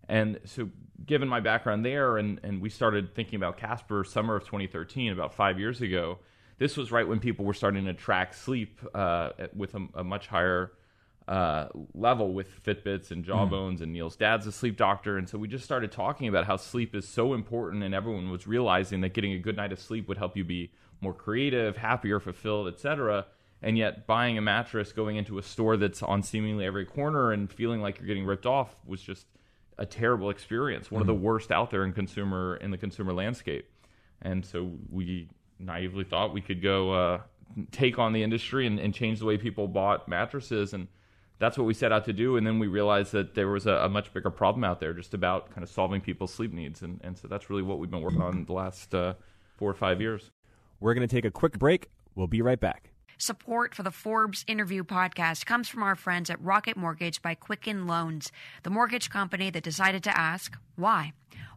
And 0.08 0.38
so, 0.44 0.68
given 1.06 1.28
my 1.28 1.40
background 1.40 1.84
there, 1.84 2.18
and, 2.18 2.38
and 2.42 2.60
we 2.60 2.68
started 2.68 3.14
thinking 3.14 3.36
about 3.36 3.56
Casper 3.56 4.04
summer 4.04 4.36
of 4.36 4.44
2013, 4.44 5.12
about 5.12 5.34
five 5.34 5.58
years 5.58 5.80
ago, 5.80 6.18
this 6.58 6.76
was 6.76 6.92
right 6.92 7.06
when 7.06 7.18
people 7.18 7.44
were 7.44 7.54
starting 7.54 7.86
to 7.86 7.94
track 7.94 8.34
sleep 8.34 8.80
uh, 8.94 9.30
with 9.54 9.74
a, 9.74 9.88
a 9.94 10.04
much 10.04 10.28
higher 10.28 10.72
uh, 11.26 11.68
level 11.94 12.34
with 12.34 12.62
Fitbits 12.64 13.10
and 13.10 13.24
Jawbones, 13.24 13.80
and 13.80 13.92
Neil's 13.92 14.16
dad's 14.16 14.46
a 14.46 14.52
sleep 14.52 14.76
doctor. 14.76 15.16
And 15.16 15.28
so 15.28 15.38
we 15.38 15.48
just 15.48 15.64
started 15.64 15.92
talking 15.92 16.28
about 16.28 16.46
how 16.46 16.56
sleep 16.56 16.94
is 16.94 17.08
so 17.08 17.32
important, 17.32 17.82
and 17.82 17.94
everyone 17.94 18.30
was 18.30 18.46
realizing 18.46 19.00
that 19.00 19.14
getting 19.14 19.32
a 19.32 19.38
good 19.38 19.56
night 19.56 19.72
of 19.72 19.80
sleep 19.80 20.08
would 20.08 20.18
help 20.18 20.36
you 20.36 20.44
be 20.44 20.72
more 21.00 21.14
creative, 21.14 21.76
happier, 21.76 22.20
fulfilled, 22.20 22.68
etc. 22.68 23.26
And 23.62 23.78
yet, 23.78 24.06
buying 24.06 24.38
a 24.38 24.40
mattress, 24.40 24.92
going 24.92 25.16
into 25.16 25.38
a 25.38 25.42
store 25.42 25.76
that's 25.76 26.02
on 26.02 26.22
seemingly 26.22 26.66
every 26.66 26.84
corner, 26.84 27.32
and 27.32 27.50
feeling 27.52 27.80
like 27.80 27.98
you're 27.98 28.08
getting 28.08 28.24
ripped 28.24 28.46
off 28.46 28.74
was 28.84 29.00
just 29.00 29.26
a 29.78 29.86
terrible 29.86 30.30
experience, 30.30 30.90
one 30.90 31.00
of 31.00 31.06
the 31.06 31.14
worst 31.14 31.50
out 31.50 31.70
there 31.70 31.84
in 31.84 31.92
consumer 31.92 32.56
in 32.56 32.70
the 32.70 32.78
consumer 32.78 33.12
landscape. 33.12 33.68
And 34.20 34.44
so 34.44 34.70
we 34.90 35.28
naively 35.58 36.04
thought 36.04 36.32
we 36.32 36.40
could 36.40 36.62
go 36.62 36.92
uh, 36.92 37.20
take 37.70 37.98
on 37.98 38.12
the 38.12 38.22
industry 38.22 38.66
and, 38.66 38.78
and 38.78 38.92
change 38.92 39.20
the 39.20 39.26
way 39.26 39.38
people 39.38 39.68
bought 39.68 40.08
mattresses, 40.08 40.74
and 40.74 40.88
that's 41.38 41.56
what 41.56 41.64
we 41.64 41.74
set 41.74 41.92
out 41.92 42.04
to 42.04 42.12
do. 42.12 42.36
And 42.36 42.46
then 42.46 42.58
we 42.58 42.66
realized 42.66 43.12
that 43.12 43.34
there 43.34 43.48
was 43.48 43.66
a, 43.66 43.74
a 43.74 43.88
much 43.88 44.12
bigger 44.12 44.30
problem 44.30 44.64
out 44.64 44.80
there, 44.80 44.92
just 44.92 45.14
about 45.14 45.50
kind 45.50 45.62
of 45.62 45.70
solving 45.70 46.00
people's 46.00 46.32
sleep 46.32 46.52
needs, 46.52 46.82
and, 46.82 47.00
and 47.02 47.16
so 47.16 47.28
that's 47.28 47.48
really 47.48 47.62
what 47.62 47.78
we've 47.78 47.90
been 47.90 48.02
working 48.02 48.22
on 48.22 48.44
the 48.44 48.52
last 48.52 48.94
uh, 48.94 49.14
four 49.56 49.70
or 49.70 49.74
five 49.74 50.00
years. 50.00 50.30
we're 50.80 50.94
going 50.94 51.06
to 51.06 51.14
take 51.14 51.24
a 51.24 51.30
quick 51.30 51.58
break. 51.58 51.88
We'll 52.14 52.26
be 52.26 52.42
right 52.42 52.60
back. 52.60 52.91
Support 53.22 53.76
for 53.76 53.84
the 53.84 53.92
Forbes 53.92 54.44
interview 54.48 54.82
podcast 54.82 55.46
comes 55.46 55.68
from 55.68 55.84
our 55.84 55.94
friends 55.94 56.28
at 56.28 56.42
Rocket 56.42 56.76
Mortgage 56.76 57.22
by 57.22 57.36
Quicken 57.36 57.86
Loans, 57.86 58.32
the 58.64 58.68
mortgage 58.68 59.10
company 59.10 59.48
that 59.48 59.62
decided 59.62 60.02
to 60.02 60.18
ask 60.18 60.58
why. 60.74 61.12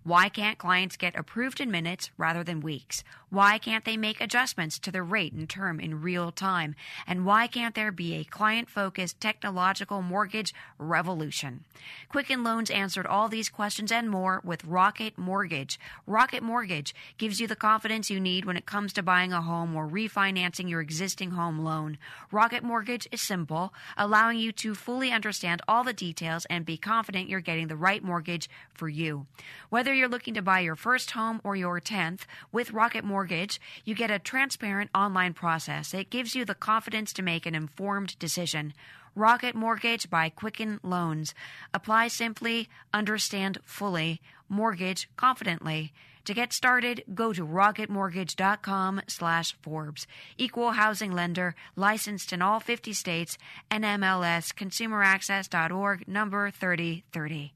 Why 0.06 0.30
can't 0.30 0.60
clients 0.60 0.98
get 0.98 1.16
approved 1.16 1.60
in 1.60 1.72
minutes 1.72 2.12
rather 2.16 2.44
than 2.44 2.60
weeks? 2.60 3.04
Why 3.31 3.57
can't 3.57 3.86
they 3.86 3.98
make 3.98 4.22
adjustments 4.22 4.78
to 4.80 4.92
their 4.92 5.04
rate 5.04 5.34
and 5.34 5.50
term 5.50 5.80
in 5.80 6.04
real 6.04 6.31
time? 6.31 6.75
And 7.07 7.25
why 7.25 7.48
can't 7.48 7.74
there 7.74 7.92
be 7.92 8.13
a 8.13 8.24
client 8.24 8.69
focused 8.69 9.19
technological 9.19 10.04
mortgage 10.04 10.54
revolution? 10.78 11.66
Quicken 12.07 12.44
Loans 12.44 12.69
answered 12.69 13.07
all 13.07 13.30
these 13.30 13.50
questions 13.50 13.92
and 13.92 14.07
more 14.07 14.42
with 14.44 14.63
Rocket 14.63 15.18
Mortgage. 15.18 15.80
Rocket 16.06 16.44
Mortgage 16.44 16.94
gives 17.18 17.42
you 17.42 17.48
the 17.48 17.56
confidence 17.56 18.12
you 18.12 18.19
need 18.19 18.46
when 18.46 18.57
it 18.57 18.68
comes 18.68 18.94
to 18.94 19.02
buying 19.02 19.34
a 19.34 19.42
home 19.42 19.75
or 19.75 19.88
refinancing 19.88 20.69
your 20.69 20.81
existing 20.81 21.31
home 21.31 21.57
loan. 21.57 21.98
Rocket 22.31 22.63
Mortgage 22.63 23.07
is 23.12 23.22
simple, 23.22 23.74
allowing 23.98 24.38
you 24.38 24.52
to 24.52 24.76
fully 24.76 25.12
understand 25.12 25.64
all 25.68 25.83
the 25.83 25.94
details 25.94 26.45
and 26.45 26.64
be 26.64 26.78
confident 26.78 27.28
you're 27.28 27.40
getting 27.40 27.69
the 27.69 27.76
right 27.76 28.04
mortgage 28.04 28.47
for 28.76 28.88
you. 28.88 29.26
Whether 29.69 29.94
you're 29.95 30.07
looking 30.07 30.35
to 30.35 30.42
buy 30.42 30.59
your 30.59 30.75
first 30.75 31.11
home 31.11 31.42
or 31.44 31.56
your 31.56 31.81
10th, 31.81 32.21
with 32.52 32.71
Rocket 32.71 33.04
Mortgage, 33.04 33.59
you 33.83 33.95
get 33.95 34.11
a 34.11 34.19
transparent 34.19 34.92
online 34.94 35.33
process 35.33 35.92
that 35.92 36.09
gives 36.09 36.35
you 36.35 36.45
the 36.45 36.54
confidence 36.54 37.11
to 37.14 37.23
make 37.23 37.45
an 37.45 37.56
informed 37.56 38.19
decision. 38.19 38.73
Rocket 39.16 39.56
Mortgage 39.56 40.09
by 40.09 40.30
Quicken 40.30 40.80
Loans. 40.83 41.33
Apply 41.73 42.09
simply, 42.09 42.69
understand 42.94 43.57
fully, 43.64 44.21
mortgage 44.49 45.09
confidently. 45.16 45.94
To 46.25 46.33
get 46.33 46.54
started, 46.54 47.04
go 47.14 47.33
to 47.33 47.45
rocketmortgage.com 47.45 49.02
slash 49.07 49.56
Forbes. 49.61 50.06
Equal 50.37 50.71
housing 50.71 51.11
lender, 51.11 51.56
licensed 51.75 52.33
in 52.33 52.42
all 52.42 52.59
50 52.59 52.94
states, 52.94 53.37
NMLS, 53.71 54.54
consumeraccess.org, 54.54 56.07
number 56.07 56.52
3030. 56.52 57.55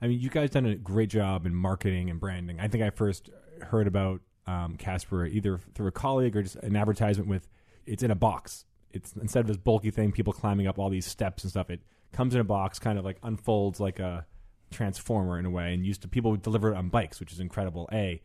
I 0.00 0.08
mean, 0.08 0.20
you 0.20 0.28
guys 0.28 0.50
done 0.50 0.66
a 0.66 0.76
great 0.76 1.08
job 1.08 1.46
in 1.46 1.54
marketing 1.54 2.10
and 2.10 2.20
branding. 2.20 2.60
I 2.60 2.68
think 2.68 2.84
I 2.84 2.90
first 2.90 3.30
heard 3.62 3.86
about 3.86 4.20
um, 4.46 4.76
Casper 4.76 5.26
either 5.26 5.58
through 5.74 5.88
a 5.88 5.92
colleague 5.92 6.36
or 6.36 6.42
just 6.42 6.56
an 6.56 6.76
advertisement 6.76 7.28
with 7.28 7.48
it's 7.86 8.02
in 8.02 8.10
a 8.10 8.14
box. 8.14 8.64
It's 8.92 9.14
instead 9.20 9.40
of 9.40 9.46
this 9.46 9.56
bulky 9.56 9.90
thing, 9.90 10.12
people 10.12 10.32
climbing 10.32 10.66
up 10.66 10.78
all 10.78 10.90
these 10.90 11.06
steps 11.06 11.44
and 11.44 11.50
stuff. 11.50 11.70
It 11.70 11.80
comes 12.12 12.34
in 12.34 12.40
a 12.40 12.44
box, 12.44 12.78
kind 12.78 12.98
of 12.98 13.04
like 13.04 13.18
unfolds 13.22 13.80
like 13.80 13.98
a 13.98 14.26
transformer 14.70 15.38
in 15.38 15.46
a 15.46 15.50
way, 15.50 15.72
and 15.72 15.84
used 15.84 16.02
to 16.02 16.08
people 16.08 16.30
would 16.30 16.42
deliver 16.42 16.72
it 16.72 16.76
on 16.76 16.88
bikes, 16.88 17.20
which 17.20 17.32
is 17.32 17.40
incredible. 17.40 17.88
A, 17.92 18.20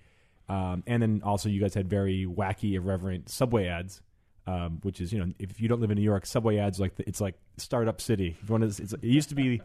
um, 0.50 0.84
and 0.88 1.02
then 1.02 1.22
also 1.24 1.50
you 1.50 1.62
guys 1.62 1.74
had 1.74 1.90
very 1.90 2.26
wacky, 2.26 2.74
irreverent 2.74 3.30
subway 3.30 3.68
ads. 3.68 4.02
Um, 4.48 4.80
which 4.82 5.00
is 5.00 5.14
you 5.14 5.20
know 5.20 5.32
if 5.38 5.62
you 5.62 5.68
don't 5.68 5.80
live 5.82 5.92
in 5.92 5.98
New 5.98 6.04
York, 6.04 6.26
subway 6.26 6.58
ads 6.58 6.80
like 6.80 6.96
the, 6.96 7.08
it's 7.08 7.22
like 7.22 7.36
startup 7.58 8.02
city. 8.02 8.38
One 8.48 8.64
is 8.64 8.80
it 8.80 9.04
used 9.04 9.30
to 9.30 9.36
be 9.36 9.62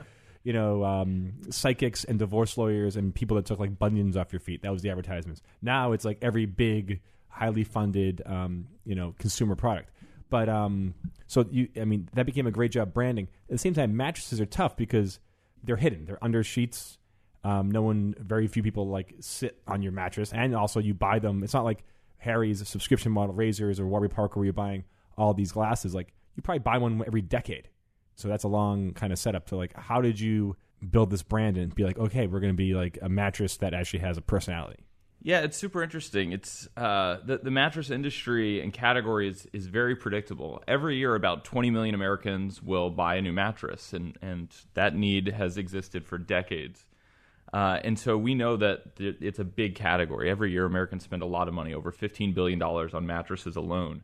you 0.46 0.52
know, 0.52 0.84
um, 0.84 1.32
psychics 1.50 2.04
and 2.04 2.20
divorce 2.20 2.56
lawyers 2.56 2.94
and 2.94 3.12
people 3.12 3.36
that 3.36 3.46
took 3.46 3.58
like 3.58 3.76
bunions 3.80 4.16
off 4.16 4.32
your 4.32 4.38
feet. 4.38 4.62
That 4.62 4.70
was 4.70 4.80
the 4.80 4.90
advertisements. 4.90 5.42
Now 5.60 5.90
it's 5.90 6.04
like 6.04 6.18
every 6.22 6.46
big, 6.46 7.00
highly 7.26 7.64
funded, 7.64 8.22
um, 8.24 8.68
you 8.84 8.94
know, 8.94 9.12
consumer 9.18 9.56
product. 9.56 9.90
But 10.30 10.48
um, 10.48 10.94
so 11.26 11.44
you, 11.50 11.66
I 11.76 11.84
mean, 11.84 12.08
that 12.14 12.26
became 12.26 12.46
a 12.46 12.52
great 12.52 12.70
job 12.70 12.94
branding. 12.94 13.26
At 13.48 13.54
the 13.54 13.58
same 13.58 13.74
time, 13.74 13.96
mattresses 13.96 14.40
are 14.40 14.46
tough 14.46 14.76
because 14.76 15.18
they're 15.64 15.74
hidden. 15.74 16.04
They're 16.04 16.22
under 16.22 16.44
sheets. 16.44 16.98
Um, 17.42 17.72
no 17.72 17.82
one, 17.82 18.14
very 18.16 18.46
few 18.46 18.62
people 18.62 18.86
like 18.86 19.14
sit 19.18 19.60
on 19.66 19.82
your 19.82 19.90
mattress, 19.90 20.32
and 20.32 20.54
also 20.54 20.78
you 20.78 20.94
buy 20.94 21.18
them. 21.18 21.42
It's 21.42 21.54
not 21.54 21.64
like 21.64 21.82
Harry's 22.18 22.68
subscription 22.68 23.10
model 23.10 23.34
razors 23.34 23.80
or 23.80 23.86
Warby 23.88 24.08
Parker 24.08 24.38
where 24.38 24.44
you're 24.44 24.52
buying 24.52 24.84
all 25.18 25.34
these 25.34 25.50
glasses, 25.50 25.92
like 25.92 26.12
you 26.36 26.42
probably 26.44 26.60
buy 26.60 26.78
one 26.78 27.02
every 27.04 27.22
decade. 27.22 27.68
So 28.16 28.28
that's 28.28 28.44
a 28.44 28.48
long 28.48 28.92
kind 28.92 29.12
of 29.12 29.18
setup. 29.18 29.48
So 29.48 29.56
like, 29.56 29.74
how 29.76 30.00
did 30.00 30.18
you 30.18 30.56
build 30.90 31.10
this 31.10 31.22
brand 31.22 31.56
and 31.56 31.74
be 31.74 31.84
like, 31.84 31.98
okay, 31.98 32.26
we're 32.26 32.40
going 32.40 32.52
to 32.52 32.56
be 32.56 32.74
like 32.74 32.98
a 33.00 33.08
mattress 33.08 33.56
that 33.58 33.74
actually 33.74 34.00
has 34.00 34.16
a 34.16 34.22
personality? 34.22 34.86
Yeah, 35.22 35.40
it's 35.40 35.56
super 35.56 35.82
interesting. 35.82 36.32
It's 36.32 36.68
uh, 36.76 37.16
the 37.24 37.38
the 37.38 37.50
mattress 37.50 37.90
industry 37.90 38.60
and 38.60 38.72
category 38.72 39.28
is, 39.28 39.48
is 39.52 39.66
very 39.66 39.96
predictable. 39.96 40.62
Every 40.68 40.96
year, 40.96 41.14
about 41.16 41.44
20 41.44 41.70
million 41.70 41.94
Americans 41.94 42.62
will 42.62 42.90
buy 42.90 43.16
a 43.16 43.22
new 43.22 43.32
mattress, 43.32 43.92
and 43.92 44.16
and 44.22 44.54
that 44.74 44.94
need 44.94 45.28
has 45.28 45.56
existed 45.56 46.06
for 46.06 46.16
decades. 46.16 46.86
Uh, 47.52 47.80
and 47.82 47.98
so 47.98 48.16
we 48.16 48.34
know 48.34 48.56
that 48.56 48.82
it's 48.98 49.38
a 49.38 49.44
big 49.44 49.74
category. 49.74 50.30
Every 50.30 50.52
year, 50.52 50.64
Americans 50.64 51.04
spend 51.04 51.22
a 51.22 51.26
lot 51.26 51.48
of 51.48 51.54
money, 51.54 51.74
over 51.74 51.90
15 51.90 52.32
billion 52.32 52.58
dollars, 52.58 52.94
on 52.94 53.06
mattresses 53.06 53.56
alone. 53.56 54.02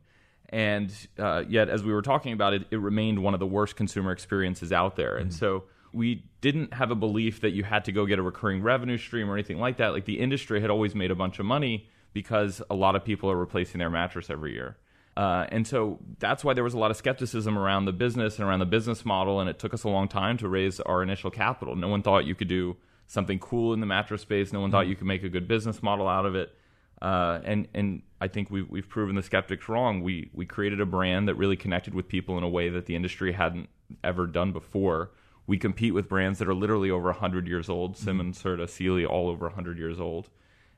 And 0.52 0.92
uh, 1.18 1.44
yet, 1.48 1.70
as 1.70 1.82
we 1.82 1.92
were 1.92 2.02
talking 2.02 2.34
about 2.34 2.52
it, 2.52 2.66
it 2.70 2.76
remained 2.76 3.22
one 3.22 3.32
of 3.32 3.40
the 3.40 3.46
worst 3.46 3.74
consumer 3.74 4.12
experiences 4.12 4.70
out 4.70 4.96
there. 4.96 5.16
And 5.16 5.30
mm-hmm. 5.30 5.38
so 5.38 5.64
we 5.94 6.24
didn't 6.42 6.74
have 6.74 6.90
a 6.90 6.94
belief 6.94 7.40
that 7.40 7.50
you 7.50 7.64
had 7.64 7.86
to 7.86 7.92
go 7.92 8.04
get 8.04 8.18
a 8.18 8.22
recurring 8.22 8.62
revenue 8.62 8.98
stream 8.98 9.30
or 9.30 9.34
anything 9.34 9.58
like 9.58 9.78
that. 9.78 9.88
Like 9.88 10.04
the 10.04 10.20
industry 10.20 10.60
had 10.60 10.70
always 10.70 10.94
made 10.94 11.10
a 11.10 11.14
bunch 11.14 11.38
of 11.38 11.46
money 11.46 11.88
because 12.12 12.62
a 12.70 12.74
lot 12.74 12.96
of 12.96 13.04
people 13.04 13.30
are 13.30 13.36
replacing 13.36 13.78
their 13.78 13.90
mattress 13.90 14.28
every 14.28 14.52
year. 14.52 14.76
Uh, 15.16 15.46
and 15.50 15.66
so 15.66 15.98
that's 16.18 16.42
why 16.44 16.54
there 16.54 16.64
was 16.64 16.74
a 16.74 16.78
lot 16.78 16.90
of 16.90 16.96
skepticism 16.96 17.58
around 17.58 17.84
the 17.84 17.92
business 17.92 18.38
and 18.38 18.46
around 18.46 18.60
the 18.60 18.66
business 18.66 19.04
model. 19.04 19.40
And 19.40 19.48
it 19.48 19.58
took 19.58 19.72
us 19.72 19.84
a 19.84 19.88
long 19.88 20.08
time 20.08 20.36
to 20.38 20.48
raise 20.48 20.80
our 20.80 21.02
initial 21.02 21.30
capital. 21.30 21.76
No 21.76 21.88
one 21.88 22.02
thought 22.02 22.24
you 22.24 22.34
could 22.34 22.48
do 22.48 22.76
something 23.06 23.38
cool 23.38 23.72
in 23.74 23.80
the 23.80 23.86
mattress 23.86 24.22
space. 24.22 24.52
No 24.52 24.60
one 24.60 24.70
thought 24.70 24.82
mm-hmm. 24.82 24.90
you 24.90 24.96
could 24.96 25.06
make 25.06 25.22
a 25.22 25.28
good 25.28 25.48
business 25.48 25.82
model 25.82 26.08
out 26.08 26.24
of 26.24 26.34
it. 26.34 26.54
Uh, 27.02 27.40
and 27.44 27.66
and 27.74 28.02
I 28.20 28.28
think 28.28 28.48
we've 28.48 28.70
we've 28.70 28.88
proven 28.88 29.16
the 29.16 29.24
skeptics 29.24 29.68
wrong. 29.68 30.02
We 30.02 30.30
we 30.32 30.46
created 30.46 30.80
a 30.80 30.86
brand 30.86 31.26
that 31.26 31.34
really 31.34 31.56
connected 31.56 31.94
with 31.94 32.06
people 32.06 32.38
in 32.38 32.44
a 32.44 32.48
way 32.48 32.68
that 32.68 32.86
the 32.86 32.94
industry 32.94 33.32
hadn't 33.32 33.68
ever 34.04 34.26
done 34.26 34.52
before. 34.52 35.10
We 35.48 35.58
compete 35.58 35.92
with 35.92 36.08
brands 36.08 36.38
that 36.38 36.46
are 36.46 36.54
literally 36.54 36.88
over 36.88 37.06
100 37.06 37.48
years 37.48 37.68
old, 37.68 37.94
mm-hmm. 37.94 38.04
Simmons, 38.04 38.40
Serta, 38.40 38.70
Sealy, 38.70 39.04
all 39.04 39.28
over 39.28 39.46
100 39.46 39.76
years 39.76 39.98
old. 39.98 40.30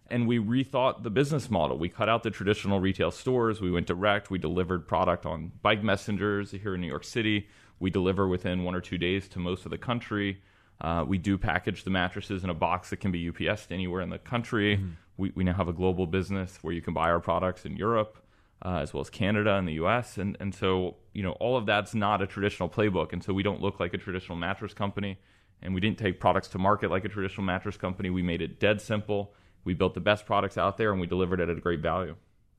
And 0.09 0.27
we 0.27 0.39
rethought 0.39 1.03
the 1.03 1.11
business 1.11 1.51
model. 1.51 1.77
We 1.77 1.91
cut 1.91 2.09
out 2.09 2.23
the 2.23 2.31
traditional 2.31 2.81
retail 2.81 3.11
stores. 3.11 3.61
We 3.61 3.71
went 3.71 3.87
direct. 3.87 4.31
We 4.31 4.39
delivered 4.39 4.89
product 4.89 5.27
on 5.27 5.53
bike 5.61 5.83
messengers 5.83 6.53
here 6.53 6.75
in 6.75 6.81
New 6.81 6.87
York 6.87 7.05
City. 7.05 7.49
We 7.79 7.91
deliver 7.91 8.27
within 8.27 8.65
one 8.65 8.75
or 8.75 8.81
two 8.81 8.97
days 8.97 9.29
to 9.29 9.39
most 9.39 9.67
of 9.67 9.71
the 9.71 9.79
country. 9.79 10.41
Uh, 10.81 11.05
we 11.07 11.19
do 11.19 11.39
package 11.39 11.85
the 11.85 11.91
mattresses 11.91 12.45
in 12.45 12.51
a 12.51 12.55
box 12.55 12.91
that 12.91 12.99
can 12.99 13.13
be 13.13 13.31
UPSed 13.31 13.71
anywhere 13.71 14.01
in 14.01 14.11
the 14.11 14.19
country. 14.19 14.77
Mm-hmm. 14.77 14.91
We, 15.17 15.33
we 15.35 15.45
now 15.45 15.55
have 15.55 15.69
a 15.69 15.73
global 15.73 16.07
business 16.07 16.59
where 16.63 16.75
you 16.75 16.83
can 16.83 16.95
buy 16.95 17.11
our 17.11 17.21
products 17.21 17.65
in 17.65 17.77
Europe 17.77 18.25
uh, 18.65 18.79
as 18.79 18.95
well 18.95 19.01
as 19.01 19.11
Canada 19.11 19.55
and 19.55 19.69
the 19.69 19.75
U.S. 19.75 20.17
And 20.19 20.37
and 20.41 20.55
so 20.55 20.97
you 21.13 21.23
know 21.23 21.33
all 21.33 21.57
of 21.57 21.67
that's 21.67 21.95
not 21.95 22.23
a 22.23 22.27
traditional 22.27 22.69
playbook, 22.69 23.13
and 23.13 23.23
so 23.23 23.33
we 23.33 23.43
don't 23.43 23.61
look 23.61 23.79
like 23.79 23.95
a 23.95 23.99
traditional 23.99 24.37
mattress 24.37 24.73
company, 24.73 25.19
and 25.63 25.75
we 25.75 25.81
didn't 25.81 25.99
take 25.99 26.19
products 26.19 26.49
to 26.49 26.59
market 26.59 26.91
like 26.91 27.05
a 27.05 27.09
traditional 27.09 27.45
mattress 27.45 27.77
company. 27.77 28.11
We 28.11 28.23
made 28.23 28.43
it 28.43 28.59
dead 28.59 28.81
simple. 28.81 29.35
We 29.65 29.75
built 29.75 29.95
the 29.95 30.01
best 30.01 30.27
products 30.27 30.59
out 30.59 30.77
there, 30.77 30.93
and 30.93 31.01
we 31.01 31.07
delivered 31.07 31.41
it 31.41 31.49
at 31.49 31.57
a 31.57 31.61
great 31.61 31.81
value. 31.81 32.17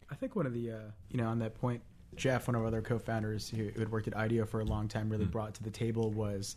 I 0.09 0.15
think 0.15 0.35
one 0.35 0.45
of 0.45 0.53
the 0.53 0.71
uh, 0.71 0.79
you 1.09 1.17
know 1.17 1.27
on 1.27 1.39
that 1.39 1.55
point, 1.55 1.81
Jeff, 2.15 2.47
one 2.47 2.55
of 2.55 2.61
our 2.61 2.67
other 2.67 2.81
co-founders 2.81 3.49
who 3.49 3.65
had 3.77 3.91
worked 3.91 4.07
at 4.07 4.15
IDEO 4.15 4.45
for 4.45 4.59
a 4.59 4.65
long 4.65 4.87
time, 4.87 5.09
really 5.09 5.23
mm-hmm. 5.23 5.31
brought 5.31 5.55
to 5.55 5.63
the 5.63 5.71
table 5.71 6.11
was 6.11 6.55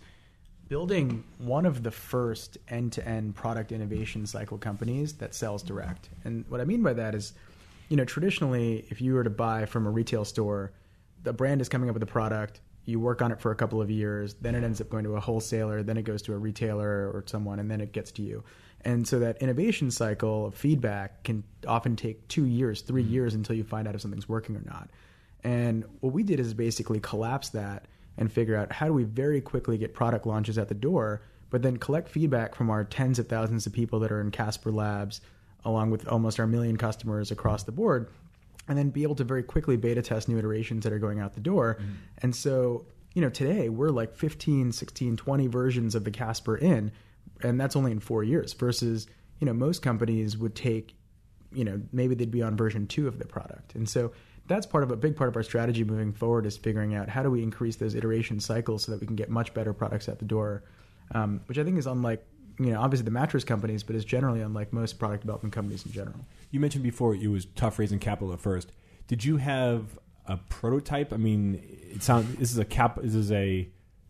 building 0.68 1.24
one 1.38 1.64
of 1.64 1.82
the 1.82 1.90
first 1.90 2.58
end-to-end 2.68 3.34
product 3.34 3.72
innovation 3.72 4.26
cycle 4.26 4.58
companies 4.58 5.14
that 5.14 5.34
sells 5.34 5.62
direct. 5.62 6.10
And 6.24 6.44
what 6.48 6.60
I 6.60 6.64
mean 6.64 6.82
by 6.82 6.92
that 6.94 7.14
is 7.14 7.32
you 7.88 7.96
know, 7.96 8.04
traditionally, 8.04 8.86
if 8.90 9.00
you 9.00 9.14
were 9.14 9.24
to 9.24 9.30
buy 9.30 9.64
from 9.64 9.86
a 9.86 9.90
retail 9.90 10.24
store, 10.24 10.72
the 11.22 11.32
brand 11.32 11.60
is 11.60 11.68
coming 11.68 11.88
up 11.88 11.94
with 11.94 12.02
a 12.02 12.06
product. 12.06 12.60
You 12.84 13.00
work 13.00 13.22
on 13.22 13.32
it 13.32 13.40
for 13.40 13.50
a 13.50 13.54
couple 13.54 13.82
of 13.82 13.90
years, 13.90 14.34
then 14.40 14.54
it 14.54 14.64
ends 14.64 14.80
up 14.80 14.88
going 14.88 15.04
to 15.04 15.16
a 15.16 15.20
wholesaler, 15.20 15.82
then 15.82 15.96
it 15.96 16.02
goes 16.02 16.22
to 16.22 16.32
a 16.32 16.38
retailer 16.38 17.10
or 17.10 17.24
someone, 17.26 17.58
and 17.58 17.70
then 17.70 17.80
it 17.80 17.92
gets 17.92 18.10
to 18.12 18.22
you. 18.22 18.44
And 18.84 19.06
so 19.06 19.18
that 19.18 19.42
innovation 19.42 19.90
cycle 19.90 20.46
of 20.46 20.54
feedback 20.54 21.24
can 21.24 21.44
often 21.66 21.96
take 21.96 22.28
two 22.28 22.44
years, 22.44 22.82
3 22.82 23.02
mm-hmm. 23.02 23.12
years 23.12 23.34
until 23.34 23.56
you 23.56 23.64
find 23.64 23.88
out 23.88 23.94
if 23.94 24.00
something's 24.00 24.28
working 24.28 24.56
or 24.56 24.62
not. 24.64 24.88
And 25.44 25.84
what 26.00 26.12
we 26.12 26.22
did 26.22 26.40
is 26.40 26.54
basically 26.54 27.00
collapse 27.00 27.50
that 27.50 27.86
and 28.18 28.30
figure 28.30 28.56
out 28.56 28.72
how 28.72 28.86
do 28.86 28.92
we 28.92 29.04
very 29.04 29.40
quickly 29.40 29.78
get 29.78 29.94
product 29.94 30.26
launches 30.26 30.58
at 30.58 30.68
the 30.68 30.74
door, 30.74 31.22
but 31.50 31.62
then 31.62 31.78
collect 31.78 32.08
feedback 32.08 32.54
from 32.54 32.68
our 32.68 32.84
tens 32.84 33.18
of 33.18 33.28
thousands 33.28 33.66
of 33.66 33.72
people 33.72 34.00
that 34.00 34.12
are 34.12 34.20
in 34.20 34.30
Casper 34.30 34.70
Labs, 34.70 35.20
along 35.64 35.90
with 35.90 36.06
almost 36.08 36.38
our 36.38 36.46
million 36.46 36.76
customers 36.76 37.30
across 37.30 37.62
the 37.62 37.72
board, 37.72 38.10
and 38.66 38.76
then 38.76 38.90
be 38.90 39.04
able 39.04 39.14
to 39.14 39.24
very 39.24 39.42
quickly 39.42 39.76
beta 39.76 40.02
test 40.02 40.28
new 40.28 40.36
iterations 40.36 40.84
that 40.84 40.92
are 40.92 40.98
going 40.98 41.20
out 41.20 41.34
the 41.34 41.40
door. 41.40 41.78
Mm-hmm. 41.80 41.92
And 42.22 42.36
so, 42.36 42.84
you 43.14 43.22
know, 43.22 43.30
today 43.30 43.68
we're 43.68 43.90
like 43.90 44.14
15, 44.14 44.72
16, 44.72 45.16
20 45.16 45.46
versions 45.46 45.94
of 45.94 46.04
the 46.04 46.10
Casper 46.10 46.56
in, 46.56 46.92
and 47.42 47.60
that's 47.60 47.76
only 47.76 47.92
in 47.92 48.00
four 48.00 48.24
years 48.24 48.52
versus, 48.52 49.06
you 49.38 49.46
know, 49.46 49.54
most 49.54 49.80
companies 49.80 50.36
would 50.36 50.56
take, 50.56 50.96
you 51.52 51.64
know, 51.64 51.80
maybe 51.92 52.14
they'd 52.14 52.30
be 52.32 52.42
on 52.42 52.56
version 52.56 52.86
two 52.86 53.06
of 53.06 53.18
the 53.18 53.26
product. 53.26 53.74
And 53.74 53.88
so 53.88 54.12
that's 54.48 54.66
part 54.66 54.82
of 54.82 54.90
a 54.90 54.96
big 54.96 55.16
part 55.16 55.28
of 55.28 55.36
our 55.36 55.42
strategy 55.42 55.84
moving 55.84 56.12
forward 56.12 56.46
is 56.46 56.56
figuring 56.56 56.94
out 56.94 57.08
how 57.08 57.22
do 57.22 57.30
we 57.30 57.42
increase 57.42 57.76
those 57.76 57.94
iteration 57.94 58.40
cycles 58.40 58.84
so 58.84 58.92
that 58.92 59.00
we 59.00 59.06
can 59.06 59.16
get 59.16 59.28
much 59.28 59.54
better 59.54 59.72
products 59.72 60.08
at 60.08 60.18
the 60.18 60.24
door, 60.24 60.64
um, 61.14 61.40
which 61.46 61.58
I 61.58 61.64
think 61.64 61.78
is 61.78 61.86
unlike 61.86 62.24
you 62.58 62.72
know, 62.72 62.80
obviously 62.80 63.04
the 63.04 63.10
mattress 63.10 63.44
companies, 63.44 63.82
but 63.82 63.94
is 63.94 64.04
generally 64.04 64.40
unlike 64.40 64.72
most 64.72 64.98
product 64.98 65.22
development 65.22 65.54
companies 65.54 65.86
in 65.86 65.92
general. 65.92 66.18
You 66.50 66.60
mentioned 66.60 66.82
before 66.82 67.14
it 67.14 67.28
was 67.28 67.46
tough 67.54 67.78
raising 67.78 67.98
capital 67.98 68.32
at 68.32 68.40
first. 68.40 68.72
Did 69.06 69.24
you 69.24 69.36
have 69.36 69.98
a 70.26 70.36
prototype? 70.36 71.12
I 71.12 71.18
mean, 71.18 71.62
it 71.62 72.02
sounds 72.02 72.34
this 72.36 72.50
is 72.50 72.58
a 72.58 72.64
cap. 72.64 72.98
This 73.00 73.14
is 73.14 73.30
a 73.30 73.68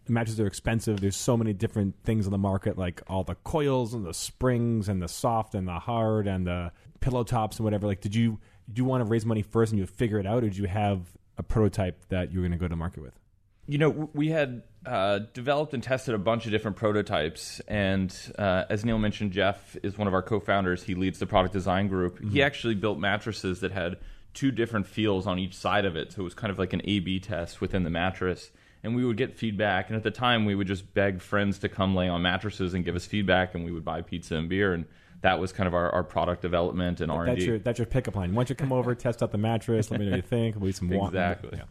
mattresses 0.09 0.41
are 0.41 0.47
expensive. 0.47 1.01
There's 1.01 1.17
so 1.17 1.37
many 1.37 1.53
different 1.53 1.95
things 2.05 2.27
on 2.27 2.33
the 2.33 2.39
market, 2.39 2.79
like 2.79 3.03
all 3.07 3.25
the 3.25 3.35
coils 3.37 3.93
and 3.93 4.05
the 4.05 4.15
springs 4.15 4.89
and 4.89 5.03
the 5.03 5.09
soft 5.09 5.55
and 5.55 5.69
the 5.69 5.79
hard 5.79 6.27
and 6.27 6.47
the 6.47 6.73
pillow 7.01 7.25
tops 7.25 7.59
and 7.59 7.65
whatever. 7.65 7.87
Like, 7.87 8.01
did 8.01 8.15
you 8.15 8.39
do 8.73 8.81
you 8.81 8.85
want 8.85 9.05
to 9.05 9.11
raise 9.11 9.25
money 9.25 9.43
first 9.43 9.73
and 9.73 9.79
you 9.79 9.87
figure 9.87 10.19
it 10.19 10.27
out, 10.27 10.45
or 10.45 10.51
do 10.51 10.61
you 10.61 10.69
have 10.69 11.01
a 11.37 11.43
prototype 11.43 12.05
that 12.09 12.33
you're 12.33 12.43
going 12.43 12.53
to 12.53 12.59
go 12.59 12.69
to 12.69 12.77
market 12.77 13.03
with? 13.03 13.19
You 13.67 13.79
know, 13.79 14.11
we 14.15 14.29
had 14.29 14.63
uh, 14.87 15.21
developed 15.35 15.75
and 15.75 15.83
tested 15.83 16.15
a 16.15 16.19
bunch 16.19 16.47
of 16.47 16.53
different 16.53 16.79
prototypes. 16.79 17.61
And 17.69 18.15
uh, 18.39 18.65
as 18.71 18.85
Neil 18.85 18.99
mentioned, 18.99 19.33
Jeff 19.33 19.77
is 19.83 19.99
one 19.99 20.09
of 20.09 20.15
our 20.15 20.23
co 20.23 20.41
founders. 20.41 20.83
He 20.83 20.95
leads 20.95 21.19
the 21.19 21.27
product 21.27 21.53
design 21.53 21.89
group. 21.89 22.17
Mm-hmm. 22.17 22.31
He 22.31 22.43
actually 22.43 22.75
built 22.75 22.99
mattresses 22.99 23.61
that 23.61 23.73
had 23.73 23.99
two 24.33 24.51
different 24.51 24.87
feels 24.87 25.27
on 25.27 25.39
each 25.39 25.55
side 25.55 25.85
of 25.85 25.97
it. 25.97 26.13
So 26.13 26.23
it 26.23 26.25
was 26.25 26.35
kind 26.35 26.51
of 26.51 26.59
like 26.59 26.73
an 26.73 26.81
A 26.85 27.01
B 27.01 27.21
test 27.21 27.61
within 27.61 27.83
the 27.83 27.91
mattress. 27.91 28.51
And 28.83 28.95
we 28.95 29.05
would 29.05 29.17
get 29.17 29.37
feedback. 29.37 29.89
And 29.89 29.97
at 29.97 30.03
the 30.03 30.11
time, 30.11 30.45
we 30.45 30.55
would 30.55 30.69
just 30.69 30.95
beg 30.95 31.21
friends 31.21 31.59
to 31.59 31.69
come 31.69 31.95
lay 31.95 32.09
on 32.09 32.23
mattresses 32.23 32.73
and 32.73 32.85
give 32.85 32.97
us 32.97 33.05
feedback. 33.05 33.55
And 33.55 33.65
we 33.65 33.73
would 33.73 33.85
buy 33.85 34.01
pizza 34.01 34.37
and 34.37 34.49
beer. 34.49 34.73
And 34.73 34.87
that 35.21 35.39
was 35.39 35.53
kind 35.53 35.67
of 35.67 35.75
our, 35.75 35.91
our 35.91 36.05
product 36.05 36.43
development 36.43 37.01
and 37.01 37.11
R 37.11 37.27
and 37.27 37.39
D. 37.39 37.59
That's 37.59 37.79
your 37.79 37.87
pickup 37.87 38.15
line. 38.15 38.35
Once 38.35 38.51
you 38.51 38.57
come 38.57 38.73
over, 38.73 38.95
test 38.95 39.23
out 39.23 39.33
the 39.33 39.39
mattress. 39.39 39.91
Let 39.91 40.01
me 40.01 40.07
know 40.07 40.13
what 40.13 40.17
you 40.17 40.23
think. 40.23 40.57
We'll 40.57 40.73
some 40.73 40.89
water. 40.91 41.17
exactly. 41.17 41.59
Yeah. 41.59 41.65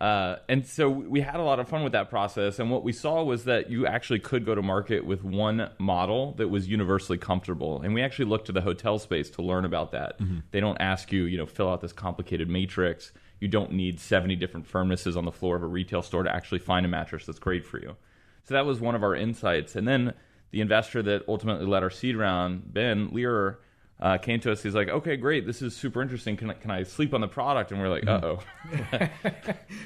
Uh, 0.00 0.38
and 0.48 0.66
so 0.66 0.88
we 0.88 1.20
had 1.20 1.36
a 1.36 1.42
lot 1.42 1.60
of 1.60 1.68
fun 1.68 1.84
with 1.84 1.92
that 1.92 2.10
process. 2.10 2.58
And 2.58 2.70
what 2.70 2.82
we 2.82 2.92
saw 2.92 3.22
was 3.22 3.44
that 3.44 3.70
you 3.70 3.86
actually 3.86 4.18
could 4.18 4.44
go 4.44 4.54
to 4.54 4.62
market 4.62 5.04
with 5.04 5.22
one 5.22 5.70
model 5.78 6.32
that 6.38 6.48
was 6.48 6.66
universally 6.68 7.18
comfortable. 7.18 7.80
And 7.80 7.94
we 7.94 8.02
actually 8.02 8.24
looked 8.24 8.46
to 8.46 8.52
the 8.52 8.62
hotel 8.62 8.98
space 8.98 9.30
to 9.30 9.42
learn 9.42 9.64
about 9.64 9.92
that. 9.92 10.18
Mm-hmm. 10.18 10.38
They 10.50 10.58
don't 10.58 10.80
ask 10.80 11.12
you, 11.12 11.24
you 11.24 11.38
know, 11.38 11.46
fill 11.46 11.70
out 11.70 11.82
this 11.82 11.92
complicated 11.92 12.48
matrix. 12.48 13.12
You 13.38 13.46
don't 13.46 13.72
need 13.72 14.00
70 14.00 14.34
different 14.36 14.68
firmnesses 14.68 15.16
on 15.16 15.24
the 15.24 15.32
floor 15.32 15.54
of 15.54 15.62
a 15.62 15.66
retail 15.66 16.02
store 16.02 16.24
to 16.24 16.34
actually 16.34 16.60
find 16.60 16.84
a 16.84 16.88
mattress 16.88 17.26
that's 17.26 17.38
great 17.38 17.64
for 17.64 17.78
you. 17.78 17.94
So 18.44 18.54
that 18.54 18.66
was 18.66 18.80
one 18.80 18.96
of 18.96 19.04
our 19.04 19.14
insights. 19.14 19.76
And 19.76 19.86
then 19.86 20.14
the 20.52 20.60
investor 20.60 21.02
that 21.02 21.24
ultimately 21.28 21.66
led 21.66 21.82
our 21.82 21.90
seed 21.90 22.16
round, 22.16 22.72
Ben 22.72 23.10
Lerer, 23.10 23.56
uh, 24.00 24.18
came 24.18 24.40
to 24.40 24.50
us. 24.52 24.62
He's 24.62 24.74
like, 24.74 24.88
"Okay, 24.88 25.16
great. 25.16 25.46
This 25.46 25.62
is 25.62 25.74
super 25.74 26.02
interesting. 26.02 26.36
Can 26.36 26.50
I, 26.50 26.54
can 26.54 26.70
I 26.70 26.82
sleep 26.82 27.14
on 27.14 27.20
the 27.20 27.28
product?" 27.28 27.70
And 27.70 27.80
we're 27.80 27.88
like, 27.88 28.06
"Uh 28.06 28.20
oh, 28.22 28.38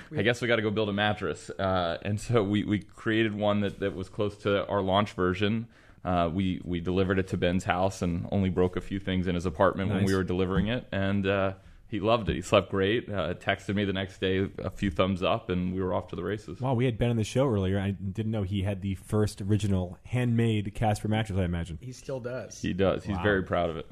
I 0.16 0.22
guess 0.22 0.40
we 0.40 0.48
got 0.48 0.56
to 0.56 0.62
go 0.62 0.70
build 0.70 0.88
a 0.88 0.92
mattress." 0.92 1.50
Uh, 1.50 1.98
and 2.02 2.20
so 2.20 2.42
we, 2.42 2.64
we 2.64 2.80
created 2.80 3.34
one 3.34 3.60
that, 3.60 3.80
that 3.80 3.94
was 3.94 4.08
close 4.08 4.36
to 4.38 4.66
our 4.68 4.80
launch 4.80 5.12
version. 5.12 5.68
Uh, 6.04 6.30
we 6.32 6.62
we 6.64 6.80
delivered 6.80 7.18
it 7.18 7.28
to 7.28 7.36
Ben's 7.36 7.64
house 7.64 8.00
and 8.00 8.26
only 8.32 8.48
broke 8.48 8.76
a 8.76 8.80
few 8.80 8.98
things 8.98 9.26
in 9.26 9.34
his 9.34 9.44
apartment 9.44 9.90
nice. 9.90 9.96
when 9.96 10.04
we 10.06 10.14
were 10.14 10.24
delivering 10.24 10.68
it. 10.68 10.86
And 10.92 11.26
uh, 11.26 11.52
he 11.88 12.00
loved 12.00 12.28
it. 12.28 12.34
He 12.34 12.42
slept 12.42 12.70
great. 12.70 13.08
Uh, 13.08 13.34
texted 13.34 13.74
me 13.74 13.84
the 13.84 13.92
next 13.92 14.20
day, 14.20 14.48
a 14.58 14.70
few 14.70 14.90
thumbs 14.90 15.22
up, 15.22 15.50
and 15.50 15.72
we 15.74 15.80
were 15.80 15.94
off 15.94 16.08
to 16.08 16.16
the 16.16 16.24
races. 16.24 16.60
Wow, 16.60 16.74
we 16.74 16.84
had 16.84 16.98
Ben 16.98 17.10
on 17.10 17.16
the 17.16 17.24
show 17.24 17.48
earlier. 17.48 17.78
I 17.78 17.90
didn't 17.92 18.32
know 18.32 18.42
he 18.42 18.62
had 18.62 18.82
the 18.82 18.96
first 18.96 19.40
original 19.40 19.98
handmade 20.04 20.74
Casper 20.74 21.08
mattress. 21.08 21.38
I 21.38 21.44
imagine 21.44 21.78
he 21.80 21.92
still 21.92 22.20
does. 22.20 22.60
He 22.60 22.72
does. 22.72 23.04
He's 23.04 23.16
wow. 23.16 23.22
very 23.22 23.42
proud 23.42 23.70
of 23.70 23.76
it. 23.76 23.86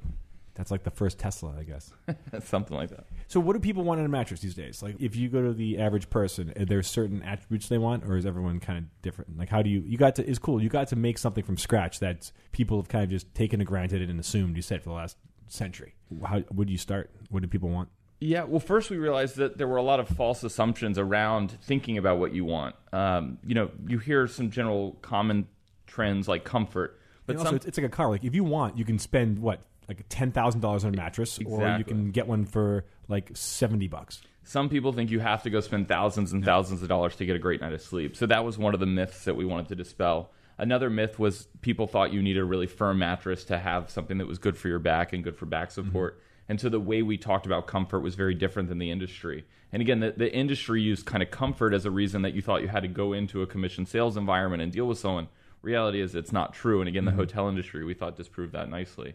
That's 0.54 0.70
like 0.70 0.84
the 0.84 0.90
first 0.90 1.18
Tesla, 1.18 1.54
I 1.58 1.64
guess. 1.64 1.92
Something 2.44 2.76
like 2.76 2.90
that. 2.90 3.06
So, 3.26 3.40
what 3.40 3.54
do 3.54 3.58
people 3.58 3.82
want 3.82 3.98
in 3.98 4.06
a 4.06 4.08
mattress 4.08 4.40
these 4.40 4.54
days? 4.54 4.82
Like, 4.82 4.96
if 5.00 5.16
you 5.16 5.28
go 5.28 5.42
to 5.42 5.52
the 5.52 5.78
average 5.78 6.08
person, 6.10 6.52
are 6.56 6.64
there 6.64 6.82
certain 6.82 7.22
attributes 7.22 7.68
they 7.68 7.78
want, 7.78 8.04
or 8.04 8.16
is 8.16 8.24
everyone 8.24 8.60
kind 8.60 8.78
of 8.78 8.84
different? 9.02 9.36
Like, 9.36 9.48
how 9.48 9.62
do 9.62 9.70
you? 9.70 9.82
You 9.84 9.98
got 9.98 10.14
to. 10.16 10.28
It's 10.28 10.38
cool. 10.38 10.62
You 10.62 10.68
got 10.68 10.88
to 10.88 10.96
make 10.96 11.18
something 11.18 11.42
from 11.42 11.56
scratch 11.56 11.98
that 12.00 12.30
people 12.52 12.78
have 12.78 12.88
kind 12.88 13.04
of 13.04 13.10
just 13.10 13.34
taken 13.34 13.60
for 13.60 13.64
granted 13.64 14.08
and 14.08 14.20
assumed 14.20 14.54
you 14.54 14.62
said 14.62 14.82
for 14.82 14.90
the 14.90 14.94
last 14.94 15.16
century. 15.48 15.94
How 16.24 16.42
would 16.52 16.70
you 16.70 16.78
start? 16.78 17.10
What 17.30 17.42
do 17.42 17.48
people 17.48 17.68
want? 17.68 17.88
Yeah, 18.20 18.44
well, 18.44 18.60
first 18.60 18.90
we 18.90 18.96
realized 18.96 19.36
that 19.36 19.58
there 19.58 19.68
were 19.68 19.76
a 19.76 19.82
lot 19.82 20.00
of 20.00 20.08
false 20.08 20.44
assumptions 20.44 20.98
around 20.98 21.50
thinking 21.62 21.98
about 21.98 22.18
what 22.18 22.32
you 22.32 22.44
want. 22.44 22.74
Um, 22.92 23.38
you 23.44 23.54
know, 23.54 23.70
you 23.86 23.98
hear 23.98 24.26
some 24.26 24.50
general 24.50 24.92
common 25.02 25.46
trends 25.86 26.26
like 26.28 26.44
comfort, 26.44 26.98
but 27.26 27.36
also, 27.36 27.48
some, 27.48 27.56
it's, 27.56 27.66
it's 27.66 27.78
like 27.78 27.86
a 27.86 27.90
car. 27.90 28.08
Like 28.08 28.24
if 28.24 28.34
you 28.34 28.44
want, 28.44 28.78
you 28.78 28.84
can 28.84 28.98
spend 28.98 29.38
what 29.40 29.60
like 29.88 30.04
ten 30.08 30.32
thousand 30.32 30.60
dollars 30.60 30.84
on 30.84 30.94
a 30.94 30.96
mattress, 30.96 31.38
or 31.44 31.76
you 31.76 31.84
can 31.84 32.10
get 32.10 32.26
one 32.26 32.46
for 32.46 32.86
like 33.08 33.30
seventy 33.34 33.88
bucks. 33.88 34.22
some 34.44 34.68
people 34.70 34.92
think 34.92 35.10
you 35.10 35.20
have 35.20 35.42
to 35.42 35.50
go 35.50 35.60
spend 35.60 35.88
thousands 35.88 36.32
and 36.32 36.44
thousands 36.44 36.82
of 36.82 36.88
dollars 36.88 37.16
to 37.16 37.26
get 37.26 37.36
a 37.36 37.38
great 37.38 37.60
night 37.60 37.72
of 37.72 37.82
sleep. 37.82 38.16
So 38.16 38.26
that 38.26 38.44
was 38.44 38.56
one 38.56 38.72
of 38.72 38.80
the 38.80 38.86
myths 38.86 39.24
that 39.24 39.34
we 39.36 39.44
wanted 39.44 39.68
to 39.68 39.74
dispel. 39.74 40.30
Another 40.56 40.88
myth 40.88 41.18
was 41.18 41.48
people 41.62 41.86
thought 41.86 42.12
you 42.12 42.22
needed 42.22 42.40
a 42.40 42.44
really 42.44 42.66
firm 42.66 42.98
mattress 42.98 43.44
to 43.44 43.58
have 43.58 43.90
something 43.90 44.18
that 44.18 44.26
was 44.26 44.38
good 44.38 44.56
for 44.56 44.68
your 44.68 44.78
back 44.78 45.12
and 45.12 45.24
good 45.24 45.36
for 45.36 45.46
back 45.46 45.70
support. 45.70 46.20
And 46.48 46.60
so 46.60 46.68
the 46.68 46.80
way 46.80 47.02
we 47.02 47.16
talked 47.16 47.46
about 47.46 47.66
comfort 47.66 48.00
was 48.00 48.14
very 48.14 48.34
different 48.34 48.68
than 48.68 48.78
the 48.78 48.90
industry. 48.90 49.44
And 49.72 49.80
again, 49.80 50.00
the, 50.00 50.12
the 50.16 50.32
industry 50.32 50.82
used 50.82 51.06
kind 51.06 51.22
of 51.22 51.30
comfort 51.30 51.72
as 51.72 51.86
a 51.86 51.90
reason 51.90 52.22
that 52.22 52.34
you 52.34 52.42
thought 52.42 52.62
you 52.62 52.68
had 52.68 52.82
to 52.82 52.88
go 52.88 53.12
into 53.12 53.42
a 53.42 53.46
commission 53.46 53.86
sales 53.86 54.16
environment 54.16 54.62
and 54.62 54.70
deal 54.70 54.86
with 54.86 54.98
someone. 54.98 55.28
Reality 55.62 56.00
is 56.00 56.14
it's 56.14 56.32
not 56.32 56.52
true. 56.52 56.80
And 56.80 56.88
again, 56.88 57.06
the 57.06 57.12
hotel 57.12 57.48
industry 57.48 57.82
we 57.84 57.94
thought 57.94 58.16
disproved 58.16 58.52
that 58.52 58.68
nicely. 58.68 59.14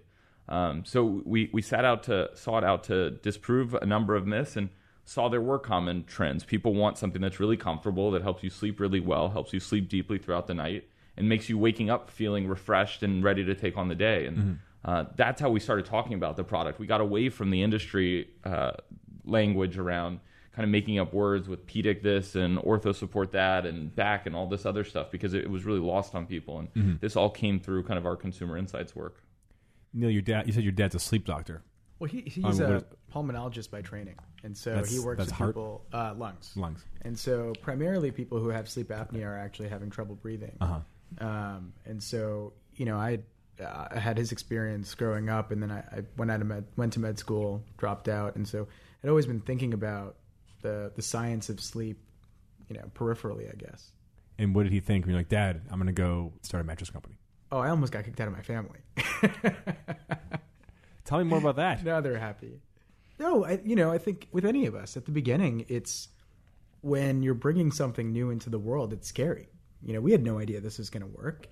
Um, 0.49 0.83
so 0.83 1.21
we, 1.25 1.49
we 1.53 1.61
sat 1.61 1.85
out 1.85 2.03
to 2.03 2.31
sought 2.33 2.63
out 2.63 2.83
to 2.85 3.11
disprove 3.11 3.75
a 3.75 3.85
number 3.85 4.15
of 4.15 4.25
myths 4.25 4.57
and 4.57 4.69
saw 5.05 5.29
there 5.29 5.41
were 5.41 5.59
common 5.59 6.03
trends. 6.05 6.43
People 6.43 6.73
want 6.73 6.97
something 6.97 7.21
that's 7.21 7.39
really 7.39 7.57
comfortable, 7.57 8.11
that 8.11 8.23
helps 8.23 8.43
you 8.43 8.49
sleep 8.49 8.79
really 8.79 8.99
well, 8.99 9.29
helps 9.29 9.53
you 9.53 9.59
sleep 9.59 9.87
deeply 9.89 10.17
throughout 10.17 10.47
the 10.47 10.53
night, 10.53 10.89
and 11.19 11.29
makes 11.29 11.49
you 11.49 11.57
waking 11.57 11.89
up 11.91 12.09
feeling 12.09 12.47
refreshed 12.47 13.03
and 13.03 13.23
ready 13.23 13.43
to 13.45 13.53
take 13.53 13.77
on 13.77 13.87
the 13.89 13.95
day. 13.95 14.25
And 14.25 14.59
uh, 14.85 15.05
that's 15.15 15.39
how 15.41 15.49
we 15.49 15.59
started 15.59 15.85
talking 15.85 16.13
about 16.13 16.37
the 16.37 16.43
product. 16.43 16.79
We 16.79 16.87
got 16.87 17.01
away 17.01 17.29
from 17.29 17.51
the 17.51 17.61
industry 17.61 18.29
uh, 18.45 18.71
language 19.25 19.77
around 19.77 20.21
kind 20.53 20.63
of 20.63 20.69
making 20.69 20.97
up 20.97 21.13
words 21.13 21.47
with 21.47 21.65
pedic 21.67 22.01
this 22.01 22.35
and 22.35 22.57
ortho 22.59 22.95
support 22.95 23.31
that 23.33 23.65
and 23.65 23.93
back 23.95 24.25
and 24.25 24.35
all 24.35 24.47
this 24.47 24.65
other 24.65 24.83
stuff 24.83 25.11
because 25.11 25.33
it 25.33 25.49
was 25.49 25.65
really 25.65 25.79
lost 25.79 26.15
on 26.15 26.25
people. 26.25 26.59
And 26.75 26.99
this 26.99 27.15
all 27.15 27.29
came 27.29 27.59
through 27.59 27.83
kind 27.83 27.97
of 27.97 28.05
our 28.05 28.15
consumer 28.15 28.57
insights 28.57 28.95
work. 28.95 29.21
Neil, 29.93 30.09
your 30.09 30.21
dad. 30.21 30.47
You 30.47 30.53
said 30.53 30.63
your 30.63 30.71
dad's 30.71 30.95
a 30.95 30.99
sleep 30.99 31.25
doctor. 31.25 31.61
Well, 31.99 32.09
he, 32.09 32.21
he's 32.21 32.61
Um, 32.61 32.75
a 32.75 32.83
pulmonologist 33.13 33.71
by 33.71 33.81
training, 33.81 34.15
and 34.43 34.57
so 34.57 34.69
That's- 34.69 34.89
he 34.89 34.99
works 34.99 35.17
that's 35.17 35.31
with 35.31 35.37
heart? 35.37 35.49
people 35.49 35.85
uh, 35.91 36.13
lungs. 36.17 36.53
Lungs. 36.55 36.85
And 37.01 37.19
so 37.19 37.53
primarily 37.61 38.09
people 38.11 38.39
who 38.39 38.47
have 38.49 38.69
sleep 38.69 38.87
apnea 38.87 39.25
are 39.25 39.37
actually 39.37 39.67
having 39.67 39.89
trouble 39.89 40.15
breathing. 40.15 40.55
Uh-huh. 40.61 40.79
Um, 41.19 41.73
and 41.85 42.01
so 42.01 42.53
you 42.75 42.85
know, 42.85 42.97
I, 42.97 43.19
uh, 43.61 43.87
I 43.91 43.99
had 43.99 44.17
his 44.17 44.31
experience 44.31 44.95
growing 44.95 45.29
up, 45.29 45.51
and 45.51 45.61
then 45.61 45.71
I, 45.71 45.79
I 45.79 46.03
went 46.17 46.31
out 46.31 46.41
of 46.41 46.47
med, 46.47 46.65
went 46.77 46.93
to 46.93 46.99
med 46.99 47.19
school, 47.19 47.63
dropped 47.77 48.07
out, 48.07 48.35
and 48.35 48.47
so 48.47 48.67
I'd 49.03 49.09
always 49.09 49.27
been 49.27 49.41
thinking 49.41 49.73
about 49.73 50.15
the 50.61 50.91
the 50.95 51.01
science 51.01 51.49
of 51.49 51.59
sleep, 51.59 51.99
you 52.69 52.77
know, 52.77 52.89
peripherally, 52.95 53.51
I 53.51 53.55
guess. 53.55 53.91
And 54.37 54.55
what 54.55 54.63
did 54.63 54.71
he 54.71 54.79
think 54.79 55.05
when 55.05 55.11
you're 55.11 55.19
like, 55.19 55.29
Dad, 55.29 55.61
I'm 55.69 55.77
going 55.77 55.87
to 55.87 55.93
go 55.93 56.31
start 56.41 56.63
a 56.63 56.67
mattress 56.67 56.89
company? 56.89 57.15
Oh, 57.51 57.59
I 57.59 57.69
almost 57.69 57.91
got 57.91 58.05
kicked 58.05 58.21
out 58.21 58.27
of 58.27 58.33
my 58.33 58.41
family. 58.41 58.79
Tell 61.03 61.17
me 61.17 61.25
more 61.25 61.39
about 61.39 61.57
that. 61.57 61.83
No, 61.83 61.99
they're 61.99 62.17
happy. 62.17 62.61
No, 63.19 63.43
I, 63.43 63.59
you 63.65 63.75
know, 63.75 63.91
I 63.91 63.97
think 63.97 64.29
with 64.31 64.45
any 64.45 64.65
of 64.65 64.75
us 64.75 64.95
at 64.95 65.05
the 65.05 65.11
beginning, 65.11 65.65
it's 65.67 66.07
when 66.81 67.21
you're 67.21 67.33
bringing 67.33 67.71
something 67.71 68.13
new 68.13 68.29
into 68.29 68.49
the 68.49 68.59
world, 68.59 68.93
it's 68.93 69.09
scary. 69.09 69.49
You 69.83 69.93
know, 69.93 70.01
we 70.01 70.11
had 70.11 70.23
no 70.23 70.39
idea 70.39 70.59
this 70.61 70.77
was 70.77 70.89
going 70.89 71.03
to 71.03 71.17
work. 71.17 71.47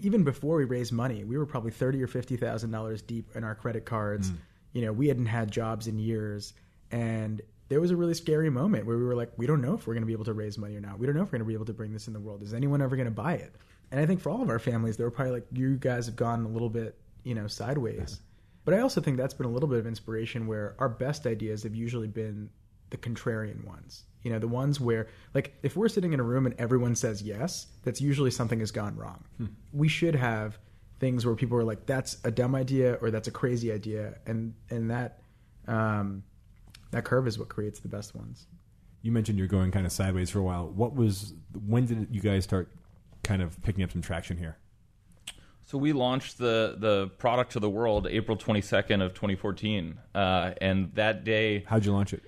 Even 0.00 0.22
before 0.22 0.56
we 0.56 0.64
raised 0.64 0.92
money, 0.92 1.24
we 1.24 1.36
were 1.36 1.46
probably 1.46 1.70
thirty 1.72 2.02
or 2.02 2.06
fifty 2.06 2.36
thousand 2.36 2.70
dollars 2.70 3.02
deep 3.02 3.34
in 3.34 3.42
our 3.42 3.54
credit 3.54 3.84
cards. 3.84 4.30
Mm. 4.30 4.36
You 4.72 4.82
know, 4.82 4.92
we 4.92 5.08
hadn't 5.08 5.26
had 5.26 5.50
jobs 5.50 5.88
in 5.88 5.98
years, 5.98 6.52
and 6.92 7.42
there 7.68 7.80
was 7.80 7.90
a 7.90 7.96
really 7.96 8.14
scary 8.14 8.50
moment 8.50 8.86
where 8.86 8.98
we 8.98 9.04
were 9.04 9.14
like, 9.14 9.32
we 9.36 9.46
don't 9.46 9.60
know 9.60 9.74
if 9.74 9.86
we're 9.86 9.94
going 9.94 10.02
to 10.02 10.06
be 10.06 10.12
able 10.12 10.24
to 10.24 10.32
raise 10.32 10.58
money 10.58 10.76
or 10.76 10.80
not. 10.80 10.98
We 10.98 11.06
don't 11.06 11.16
know 11.16 11.22
if 11.22 11.28
we're 11.28 11.38
going 11.38 11.46
to 11.46 11.48
be 11.48 11.54
able 11.54 11.66
to 11.66 11.72
bring 11.72 11.92
this 11.92 12.08
in 12.08 12.12
the 12.12 12.20
world. 12.20 12.42
Is 12.42 12.52
anyone 12.52 12.82
ever 12.82 12.96
going 12.96 13.06
to 13.06 13.12
buy 13.12 13.34
it? 13.34 13.54
And 13.92 14.00
I 14.00 14.06
think 14.06 14.20
for 14.20 14.30
all 14.30 14.42
of 14.42 14.48
our 14.48 14.58
families, 14.58 14.96
they 14.96 15.04
were 15.04 15.10
probably 15.10 15.34
like, 15.34 15.46
you 15.52 15.76
guys 15.76 16.06
have 16.06 16.16
gone 16.16 16.44
a 16.44 16.48
little 16.48 16.68
bit, 16.68 16.98
you 17.22 17.34
know, 17.34 17.46
sideways. 17.46 18.20
But 18.64 18.74
I 18.74 18.80
also 18.80 19.00
think 19.00 19.16
that's 19.16 19.34
been 19.34 19.46
a 19.46 19.50
little 19.50 19.68
bit 19.68 19.78
of 19.78 19.86
inspiration 19.86 20.46
where 20.46 20.74
our 20.78 20.88
best 20.88 21.26
ideas 21.26 21.62
have 21.62 21.74
usually 21.74 22.08
been 22.08 22.50
the 22.90 22.96
contrarian 22.96 23.64
ones. 23.64 24.04
You 24.22 24.30
know, 24.30 24.38
the 24.38 24.48
ones 24.48 24.80
where, 24.80 25.06
like, 25.32 25.54
if 25.62 25.76
we're 25.76 25.88
sitting 25.88 26.12
in 26.12 26.20
a 26.20 26.22
room 26.22 26.44
and 26.44 26.54
everyone 26.58 26.94
says 26.94 27.22
yes, 27.22 27.68
that's 27.82 28.00
usually 28.00 28.30
something 28.30 28.60
has 28.60 28.70
gone 28.70 28.96
wrong. 28.96 29.24
We 29.72 29.88
should 29.88 30.14
have 30.14 30.58
things 30.98 31.24
where 31.24 31.34
people 31.34 31.56
are 31.56 31.64
like, 31.64 31.86
"That's 31.86 32.18
a 32.24 32.30
dumb 32.30 32.54
idea" 32.54 32.98
or 33.00 33.10
"That's 33.10 33.28
a 33.28 33.30
crazy 33.30 33.72
idea," 33.72 34.18
and 34.26 34.54
and 34.68 34.90
that 34.90 35.22
um, 35.66 36.22
that 36.90 37.04
curve 37.04 37.26
is 37.26 37.38
what 37.38 37.48
creates 37.48 37.80
the 37.80 37.88
best 37.88 38.14
ones. 38.14 38.46
You 39.02 39.12
mentioned 39.12 39.38
you're 39.38 39.48
going 39.48 39.70
kind 39.70 39.86
of 39.86 39.92
sideways 39.92 40.28
for 40.28 40.40
a 40.40 40.42
while. 40.42 40.68
What 40.68 40.94
was 40.94 41.32
when 41.64 41.86
did 41.86 42.08
you 42.10 42.20
guys 42.20 42.44
start 42.44 42.70
kind 43.24 43.40
of 43.40 43.60
picking 43.62 43.82
up 43.82 43.92
some 43.92 44.02
traction 44.02 44.36
here? 44.36 44.58
So 45.64 45.78
we 45.78 45.92
launched 45.92 46.38
the 46.38 46.76
the 46.78 47.08
product 47.18 47.52
to 47.52 47.60
the 47.60 47.70
world 47.70 48.06
April 48.10 48.36
22nd 48.36 49.02
of 49.02 49.14
2014, 49.14 49.98
uh, 50.14 50.52
and 50.60 50.92
that 50.94 51.24
day 51.24 51.64
How'd 51.66 51.84
you 51.84 51.92
launch 51.92 52.12
it? 52.12 52.22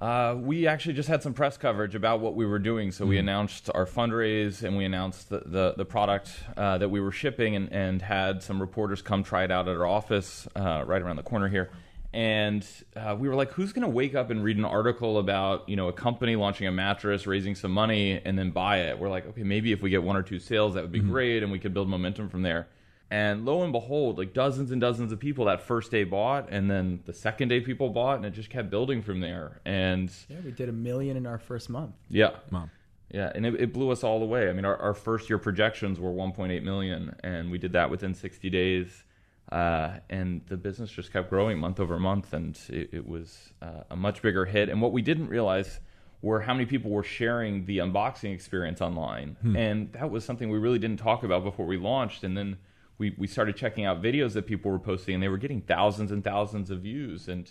Uh, 0.00 0.34
we 0.38 0.66
actually 0.66 0.94
just 0.94 1.08
had 1.08 1.22
some 1.22 1.34
press 1.34 1.58
coverage 1.58 1.94
about 1.94 2.20
what 2.20 2.34
we 2.34 2.46
were 2.46 2.58
doing. 2.58 2.90
So 2.90 3.04
we 3.04 3.18
announced 3.18 3.68
our 3.74 3.84
fundraise 3.84 4.62
and 4.62 4.76
we 4.76 4.86
announced 4.86 5.28
the 5.28 5.42
the, 5.44 5.74
the 5.76 5.84
product 5.84 6.32
uh, 6.56 6.78
that 6.78 6.88
we 6.88 7.00
were 7.00 7.12
shipping, 7.12 7.54
and, 7.54 7.70
and 7.70 8.00
had 8.00 8.42
some 8.42 8.60
reporters 8.60 9.02
come 9.02 9.22
try 9.22 9.44
it 9.44 9.50
out 9.50 9.68
at 9.68 9.76
our 9.76 9.86
office 9.86 10.48
uh, 10.56 10.84
right 10.86 11.02
around 11.02 11.16
the 11.16 11.22
corner 11.22 11.48
here. 11.48 11.70
And 12.12 12.66
uh, 12.96 13.14
we 13.16 13.28
were 13.28 13.36
like, 13.36 13.52
who's 13.52 13.72
going 13.72 13.84
to 13.84 13.88
wake 13.88 14.16
up 14.16 14.30
and 14.30 14.42
read 14.42 14.56
an 14.56 14.64
article 14.64 15.18
about 15.18 15.68
you 15.68 15.76
know 15.76 15.88
a 15.88 15.92
company 15.92 16.34
launching 16.34 16.66
a 16.66 16.72
mattress, 16.72 17.26
raising 17.26 17.54
some 17.54 17.70
money, 17.70 18.22
and 18.24 18.38
then 18.38 18.52
buy 18.52 18.78
it? 18.78 18.98
We're 18.98 19.10
like, 19.10 19.26
okay, 19.26 19.42
maybe 19.42 19.70
if 19.70 19.82
we 19.82 19.90
get 19.90 20.02
one 20.02 20.16
or 20.16 20.22
two 20.22 20.38
sales, 20.38 20.74
that 20.74 20.82
would 20.82 20.92
be 20.92 21.00
great, 21.00 21.42
and 21.42 21.52
we 21.52 21.58
could 21.58 21.74
build 21.74 21.88
momentum 21.88 22.30
from 22.30 22.40
there. 22.40 22.68
And 23.12 23.44
lo 23.44 23.62
and 23.64 23.72
behold, 23.72 24.18
like 24.18 24.32
dozens 24.32 24.70
and 24.70 24.80
dozens 24.80 25.10
of 25.10 25.18
people 25.18 25.46
that 25.46 25.62
first 25.62 25.90
day 25.90 26.04
bought, 26.04 26.48
and 26.50 26.70
then 26.70 27.00
the 27.06 27.12
second 27.12 27.48
day 27.48 27.60
people 27.60 27.88
bought, 27.90 28.16
and 28.16 28.24
it 28.24 28.30
just 28.30 28.50
kept 28.50 28.70
building 28.70 29.02
from 29.02 29.18
there. 29.20 29.60
And 29.64 30.12
Yeah, 30.28 30.36
we 30.44 30.52
did 30.52 30.68
a 30.68 30.72
million 30.72 31.16
in 31.16 31.26
our 31.26 31.38
first 31.38 31.68
month. 31.70 31.94
yeah, 32.08 32.36
Mom. 32.50 32.70
yeah, 33.12 33.32
and 33.34 33.44
it, 33.44 33.54
it 33.60 33.72
blew 33.72 33.90
us 33.90 34.04
all 34.04 34.22
away. 34.22 34.48
I 34.48 34.52
mean, 34.52 34.64
our, 34.64 34.76
our 34.76 34.94
first 34.94 35.28
year 35.28 35.38
projections 35.38 35.98
were 35.98 36.10
1.8 36.12 36.62
million, 36.62 37.16
and 37.24 37.50
we 37.50 37.58
did 37.58 37.72
that 37.72 37.90
within 37.90 38.14
60 38.14 38.48
days. 38.48 39.02
Uh, 39.50 39.98
and 40.08 40.42
the 40.46 40.56
business 40.56 40.92
just 40.92 41.12
kept 41.12 41.28
growing 41.30 41.58
month 41.58 41.80
over 41.80 41.98
month, 41.98 42.32
and 42.32 42.56
it, 42.68 42.90
it 42.92 43.08
was 43.08 43.52
uh, 43.60 43.82
a 43.90 43.96
much 43.96 44.22
bigger 44.22 44.44
hit. 44.44 44.68
And 44.68 44.80
what 44.80 44.92
we 44.92 45.02
didn't 45.02 45.26
realize 45.26 45.80
were 46.22 46.40
how 46.42 46.54
many 46.54 46.66
people 46.66 46.92
were 46.92 47.02
sharing 47.02 47.64
the 47.66 47.78
unboxing 47.78 48.32
experience 48.32 48.80
online, 48.80 49.36
and 49.56 49.92
that 49.94 50.08
was 50.10 50.24
something 50.24 50.48
we 50.48 50.58
really 50.58 50.78
didn't 50.78 50.98
talk 51.00 51.24
about 51.24 51.42
before 51.42 51.66
we 51.66 51.76
launched. 51.76 52.22
And 52.22 52.36
then 52.36 52.58
we 53.00 53.14
we 53.16 53.26
started 53.26 53.56
checking 53.56 53.86
out 53.86 54.00
videos 54.00 54.34
that 54.34 54.46
people 54.46 54.70
were 54.70 54.78
posting, 54.78 55.14
and 55.14 55.22
they 55.22 55.28
were 55.28 55.38
getting 55.38 55.62
thousands 55.62 56.12
and 56.12 56.22
thousands 56.22 56.70
of 56.70 56.82
views, 56.82 57.28
and 57.28 57.50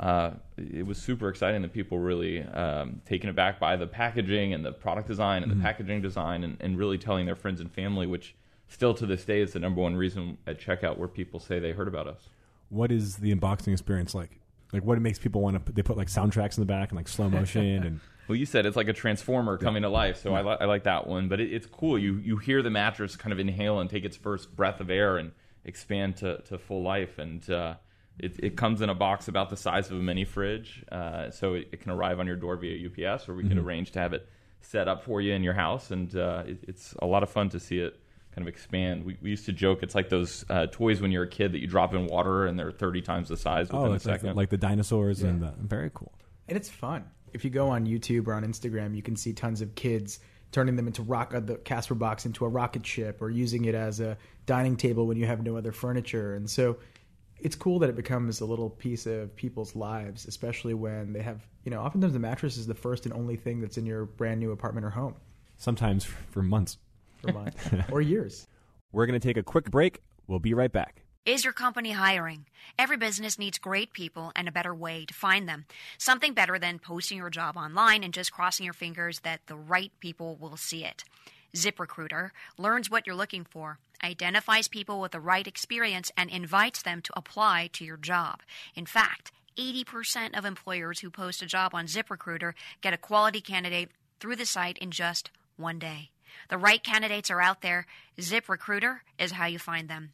uh, 0.00 0.30
it 0.56 0.86
was 0.86 0.96
super 0.96 1.28
exciting 1.28 1.60
that 1.62 1.72
people 1.72 1.98
were 1.98 2.04
really 2.04 2.42
um, 2.42 3.02
taken 3.04 3.28
aback 3.28 3.60
by 3.60 3.76
the 3.76 3.86
packaging 3.86 4.54
and 4.54 4.64
the 4.64 4.72
product 4.72 5.06
design 5.06 5.42
and 5.42 5.52
the 5.52 5.56
packaging 5.62 6.00
design 6.00 6.44
and, 6.44 6.56
and 6.60 6.78
really 6.78 6.96
telling 6.96 7.26
their 7.26 7.36
friends 7.36 7.60
and 7.60 7.70
family, 7.72 8.06
which 8.06 8.34
still 8.68 8.94
to 8.94 9.06
this 9.06 9.24
day 9.24 9.40
is 9.40 9.52
the 9.52 9.58
number 9.58 9.80
one 9.80 9.96
reason 9.96 10.38
at 10.46 10.58
checkout 10.60 10.98
where 10.98 11.08
people 11.08 11.40
say 11.40 11.58
they 11.58 11.72
heard 11.72 11.88
about 11.88 12.06
us. 12.06 12.28
What 12.70 12.92
is 12.92 13.16
the 13.16 13.34
unboxing 13.34 13.72
experience 13.72 14.14
like? 14.14 14.40
Like 14.72 14.84
what 14.84 15.00
makes 15.00 15.18
people 15.18 15.40
want 15.40 15.54
to? 15.54 15.60
Put, 15.60 15.74
they 15.74 15.82
put 15.82 15.96
like 15.96 16.08
soundtracks 16.08 16.56
in 16.56 16.62
the 16.62 16.66
back 16.66 16.90
and 16.90 16.96
like 16.96 17.08
slow 17.08 17.28
motion 17.28 17.82
and 17.84 18.00
Well, 18.28 18.36
you 18.36 18.46
said 18.46 18.66
it's 18.66 18.76
like 18.76 18.88
a 18.88 18.92
transformer 18.92 19.56
coming 19.56 19.82
to 19.82 19.88
life, 19.88 20.18
so 20.18 20.34
I, 20.34 20.42
li- 20.42 20.58
I 20.60 20.66
like 20.66 20.84
that 20.84 21.06
one. 21.06 21.28
But 21.28 21.40
it, 21.40 21.52
it's 21.52 21.66
cool. 21.66 21.98
You 21.98 22.16
you 22.16 22.36
hear 22.36 22.62
the 22.62 22.70
mattress 22.70 23.16
kind 23.16 23.32
of 23.32 23.38
inhale 23.38 23.80
and 23.80 23.88
take 23.88 24.04
its 24.04 24.16
first 24.16 24.54
breath 24.54 24.80
of 24.80 24.90
air 24.90 25.16
and 25.16 25.32
expand 25.64 26.18
to, 26.18 26.42
to 26.42 26.58
full 26.58 26.82
life, 26.82 27.18
and 27.18 27.48
uh, 27.50 27.74
it, 28.18 28.38
it 28.38 28.56
comes 28.56 28.82
in 28.82 28.90
a 28.90 28.94
box 28.94 29.28
about 29.28 29.48
the 29.48 29.56
size 29.56 29.90
of 29.90 29.96
a 29.96 30.02
mini 30.02 30.24
fridge, 30.24 30.84
uh, 30.92 31.30
so 31.30 31.54
it, 31.54 31.68
it 31.72 31.80
can 31.80 31.90
arrive 31.90 32.20
on 32.20 32.26
your 32.26 32.36
door 32.36 32.56
via 32.56 32.88
UPS, 32.88 33.28
or 33.28 33.34
we 33.34 33.48
can 33.48 33.58
arrange 33.58 33.92
to 33.92 33.98
have 33.98 34.12
it 34.12 34.28
set 34.60 34.88
up 34.88 35.04
for 35.04 35.20
you 35.20 35.32
in 35.32 35.42
your 35.42 35.54
house, 35.54 35.90
and 35.90 36.14
uh, 36.16 36.42
it, 36.46 36.58
it's 36.68 36.94
a 37.00 37.06
lot 37.06 37.22
of 37.22 37.30
fun 37.30 37.48
to 37.50 37.60
see 37.60 37.78
it 37.78 37.98
kind 38.34 38.46
of 38.46 38.52
expand. 38.52 39.04
We, 39.04 39.16
we 39.22 39.30
used 39.30 39.46
to 39.46 39.52
joke 39.52 39.82
it's 39.82 39.94
like 39.94 40.10
those 40.10 40.44
uh, 40.50 40.66
toys 40.70 41.00
when 41.00 41.10
you're 41.10 41.24
a 41.24 41.28
kid 41.28 41.52
that 41.52 41.60
you 41.60 41.66
drop 41.66 41.94
in 41.94 42.06
water 42.06 42.46
and 42.46 42.58
they're 42.58 42.70
30 42.70 43.02
times 43.02 43.28
the 43.28 43.36
size 43.36 43.68
within 43.68 43.88
oh, 43.88 43.92
a 43.92 43.94
it's 43.94 44.06
like, 44.06 44.20
second. 44.20 44.36
like 44.36 44.50
the 44.50 44.56
dinosaurs 44.56 45.22
and 45.22 45.42
the, 45.42 45.54
very 45.58 45.90
cool. 45.92 46.12
and 46.46 46.56
it's 46.56 46.68
fun. 46.68 47.04
If 47.32 47.44
you 47.44 47.50
go 47.50 47.68
on 47.68 47.86
YouTube 47.86 48.26
or 48.26 48.34
on 48.34 48.44
Instagram, 48.44 48.94
you 48.96 49.02
can 49.02 49.16
see 49.16 49.32
tons 49.32 49.60
of 49.60 49.74
kids 49.74 50.20
turning 50.50 50.76
them 50.76 50.86
into 50.86 51.02
rock 51.02 51.34
uh, 51.34 51.40
the 51.40 51.56
Casper 51.56 51.94
box 51.94 52.24
into 52.24 52.44
a 52.44 52.48
rocket 52.48 52.84
ship 52.86 53.20
or 53.20 53.30
using 53.30 53.66
it 53.66 53.74
as 53.74 54.00
a 54.00 54.16
dining 54.46 54.76
table 54.76 55.06
when 55.06 55.16
you 55.16 55.26
have 55.26 55.42
no 55.42 55.56
other 55.56 55.72
furniture. 55.72 56.34
And 56.34 56.48
so 56.48 56.78
it's 57.38 57.54
cool 57.54 57.78
that 57.80 57.90
it 57.90 57.96
becomes 57.96 58.40
a 58.40 58.46
little 58.46 58.70
piece 58.70 59.06
of 59.06 59.34
people's 59.36 59.76
lives, 59.76 60.26
especially 60.26 60.74
when 60.74 61.12
they 61.12 61.22
have, 61.22 61.46
you 61.64 61.70
know, 61.70 61.80
oftentimes 61.80 62.14
the 62.14 62.18
mattress 62.18 62.56
is 62.56 62.66
the 62.66 62.74
first 62.74 63.04
and 63.04 63.14
only 63.14 63.36
thing 63.36 63.60
that's 63.60 63.76
in 63.76 63.86
your 63.86 64.06
brand 64.06 64.40
new 64.40 64.52
apartment 64.52 64.86
or 64.86 64.90
home 64.90 65.14
Sometimes 65.58 66.04
for 66.04 66.42
months. 66.42 66.78
for 67.18 67.32
months 67.32 67.68
or 67.90 68.00
years. 68.00 68.46
We're 68.92 69.06
going 69.06 69.20
to 69.20 69.26
take 69.28 69.36
a 69.36 69.42
quick 69.42 69.70
break. 69.70 70.00
We'll 70.26 70.38
be 70.38 70.54
right 70.54 70.72
back. 70.72 71.02
Is 71.28 71.44
your 71.44 71.52
company 71.52 71.92
hiring? 71.92 72.46
Every 72.78 72.96
business 72.96 73.38
needs 73.38 73.58
great 73.58 73.92
people 73.92 74.32
and 74.34 74.48
a 74.48 74.50
better 74.50 74.74
way 74.74 75.04
to 75.04 75.12
find 75.12 75.46
them. 75.46 75.66
Something 75.98 76.32
better 76.32 76.58
than 76.58 76.78
posting 76.78 77.18
your 77.18 77.28
job 77.28 77.54
online 77.54 78.02
and 78.02 78.14
just 78.14 78.32
crossing 78.32 78.64
your 78.64 78.72
fingers 78.72 79.20
that 79.20 79.42
the 79.46 79.54
right 79.54 79.92
people 80.00 80.38
will 80.40 80.56
see 80.56 80.86
it. 80.86 81.04
ZipRecruiter 81.54 82.30
learns 82.56 82.88
what 82.88 83.06
you're 83.06 83.14
looking 83.14 83.44
for, 83.44 83.78
identifies 84.02 84.68
people 84.68 85.02
with 85.02 85.12
the 85.12 85.20
right 85.20 85.46
experience, 85.46 86.10
and 86.16 86.30
invites 86.30 86.80
them 86.80 87.02
to 87.02 87.12
apply 87.14 87.68
to 87.74 87.84
your 87.84 87.98
job. 87.98 88.40
In 88.74 88.86
fact, 88.86 89.30
80% 89.58 90.34
of 90.34 90.46
employers 90.46 91.00
who 91.00 91.10
post 91.10 91.42
a 91.42 91.46
job 91.46 91.74
on 91.74 91.88
ZipRecruiter 91.88 92.54
get 92.80 92.94
a 92.94 92.96
quality 92.96 93.42
candidate 93.42 93.90
through 94.18 94.36
the 94.36 94.46
site 94.46 94.78
in 94.78 94.90
just 94.90 95.30
one 95.58 95.78
day. 95.78 96.08
The 96.48 96.56
right 96.56 96.82
candidates 96.82 97.30
are 97.30 97.42
out 97.42 97.60
there. 97.60 97.84
ZipRecruiter 98.18 99.00
is 99.18 99.32
how 99.32 99.44
you 99.44 99.58
find 99.58 99.90
them. 99.90 100.12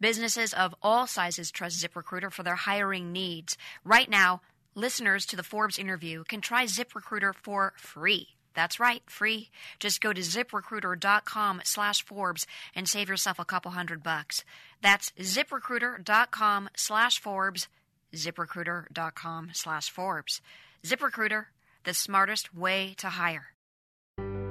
Businesses 0.00 0.52
of 0.52 0.74
all 0.82 1.06
sizes 1.06 1.50
trust 1.50 1.82
ZipRecruiter 1.82 2.32
for 2.32 2.42
their 2.42 2.56
hiring 2.56 3.12
needs. 3.12 3.56
Right 3.84 4.08
now, 4.08 4.42
listeners 4.74 5.26
to 5.26 5.36
the 5.36 5.42
Forbes 5.42 5.78
interview 5.78 6.24
can 6.24 6.40
try 6.40 6.64
ZipRecruiter 6.66 7.34
for 7.34 7.72
free. 7.76 8.28
That's 8.54 8.80
right, 8.80 9.02
free. 9.06 9.50
Just 9.78 10.00
go 10.00 10.12
to 10.12 10.20
ziprecruiter.com 10.20 11.60
slash 11.64 12.04
Forbes 12.04 12.46
and 12.74 12.88
save 12.88 13.08
yourself 13.08 13.38
a 13.38 13.44
couple 13.44 13.70
hundred 13.72 14.02
bucks. 14.02 14.44
That's 14.80 15.12
ziprecruiter.com 15.20 16.70
slash 16.74 17.20
Forbes, 17.20 17.68
ziprecruiter.com 18.14 19.50
slash 19.52 19.90
Forbes. 19.90 20.40
ZipRecruiter, 20.84 21.46
the 21.84 21.94
smartest 21.94 22.54
way 22.54 22.94
to 22.96 23.08
hire. 23.08 23.48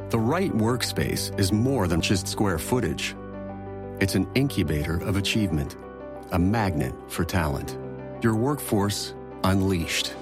The 0.09 0.19
right 0.19 0.51
workspace 0.51 1.37
is 1.39 1.51
more 1.51 1.87
than 1.87 1.99
just 1.99 2.27
square 2.27 2.59
footage. 2.59 3.15
It's 4.01 4.15
an 4.15 4.27
incubator 4.35 4.97
of 4.97 5.15
achievement, 5.15 5.77
a 6.31 6.37
magnet 6.37 6.93
for 7.07 7.23
talent. 7.23 7.77
Your 8.21 8.35
workforce 8.35 9.13
unleashed. 9.45 10.13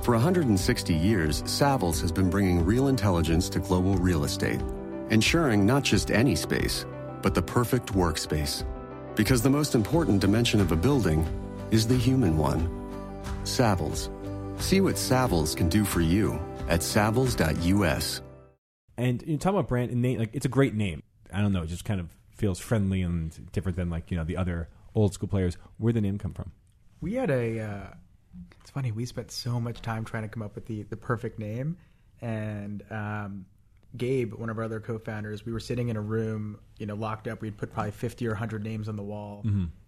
For 0.00 0.14
160 0.14 0.94
years, 0.94 1.42
Savills 1.42 2.00
has 2.00 2.10
been 2.10 2.30
bringing 2.30 2.64
real 2.64 2.88
intelligence 2.88 3.50
to 3.50 3.58
global 3.58 3.96
real 3.96 4.24
estate, 4.24 4.62
ensuring 5.10 5.66
not 5.66 5.82
just 5.82 6.10
any 6.10 6.34
space, 6.34 6.86
but 7.20 7.34
the 7.34 7.42
perfect 7.42 7.92
workspace. 7.92 8.64
Because 9.14 9.42
the 9.42 9.50
most 9.50 9.74
important 9.74 10.20
dimension 10.20 10.58
of 10.58 10.72
a 10.72 10.76
building 10.76 11.26
is 11.70 11.86
the 11.86 11.96
human 11.96 12.38
one. 12.38 12.70
Savills. 13.44 14.08
See 14.62 14.80
what 14.80 14.94
Savills 14.94 15.54
can 15.54 15.68
do 15.68 15.84
for 15.84 16.00
you 16.00 16.40
at 16.68 16.80
savills.us. 16.80 18.22
And 18.96 19.22
you 19.26 19.36
talk 19.36 19.50
about 19.52 19.68
brand 19.68 19.90
and 19.90 20.00
name, 20.00 20.18
like 20.20 20.30
it's 20.32 20.46
a 20.46 20.48
great 20.48 20.72
name. 20.74 21.02
I 21.30 21.42
don't 21.42 21.52
know, 21.52 21.66
just 21.66 21.84
kind 21.84 22.00
of 22.00 22.08
feels 22.38 22.58
friendly 22.58 23.02
and 23.02 23.52
different 23.52 23.76
than 23.76 23.90
like 23.90 24.10
you 24.10 24.16
know 24.16 24.24
the 24.24 24.36
other 24.36 24.68
old 24.94 25.12
school 25.12 25.28
players. 25.28 25.58
Where 25.76 25.92
did 25.92 26.02
the 26.02 26.06
name 26.06 26.18
come 26.18 26.32
from? 26.32 26.52
We 27.00 27.14
had 27.14 27.30
a. 27.30 27.60
Uh, 27.60 27.94
it's 28.60 28.70
funny. 28.70 28.92
We 28.92 29.04
spent 29.04 29.30
so 29.30 29.60
much 29.60 29.82
time 29.82 30.04
trying 30.04 30.22
to 30.22 30.28
come 30.28 30.42
up 30.42 30.54
with 30.54 30.66
the 30.66 30.84
the 30.84 30.96
perfect 30.96 31.38
name, 31.38 31.76
and 32.22 32.82
um, 32.90 33.46
Gabe, 33.96 34.34
one 34.34 34.50
of 34.50 34.58
our 34.58 34.64
other 34.64 34.80
co-founders, 34.80 35.44
we 35.44 35.52
were 35.52 35.60
sitting 35.60 35.88
in 35.88 35.96
a 35.96 36.00
room, 36.00 36.58
you 36.78 36.86
know, 36.86 36.94
locked 36.94 37.26
up. 37.26 37.40
We'd 37.40 37.56
put 37.56 37.72
probably 37.72 37.92
fifty 37.92 38.26
or 38.26 38.34
hundred 38.34 38.62
names 38.64 38.88
on 38.88 38.96
the 38.96 39.02
wall, 39.02 39.42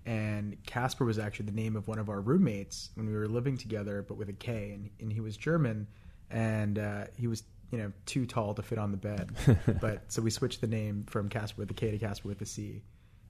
and 0.07 0.57
Casper 0.67 1.05
was 1.05 1.19
actually 1.19 1.47
the 1.47 1.53
name 1.53 1.77
of 1.77 1.87
one 1.87 1.99
of 1.99 2.09
our 2.09 2.21
roommates 2.21 2.91
when 2.95 3.07
we 3.07 3.13
were 3.13 3.29
living 3.29 3.57
together, 3.57 4.05
but 4.07 4.17
with 4.17 4.29
a 4.29 4.33
K, 4.33 4.73
and, 4.73 4.91
and 5.01 5.13
he 5.13 5.21
was 5.21 5.37
German, 5.37 5.87
and 6.31 6.79
uh, 6.79 7.05
he 7.17 7.27
was 7.27 7.43
you 7.71 7.79
know 7.79 7.93
too 8.07 8.27
tall 8.27 8.55
to 8.55 8.63
fit 8.63 8.79
on 8.79 8.91
the 8.91 8.97
bed, 8.97 9.31
but 9.81 10.11
so 10.13 10.23
we 10.23 10.31
switched 10.31 10.61
the 10.61 10.67
name 10.67 11.05
from 11.09 11.29
Casper 11.29 11.63
with 11.63 11.71
a 11.71 11.75
K 11.75 11.91
to 11.91 11.99
Casper 11.99 12.29
with 12.29 12.41
a 12.43 12.47
C. 12.47 12.83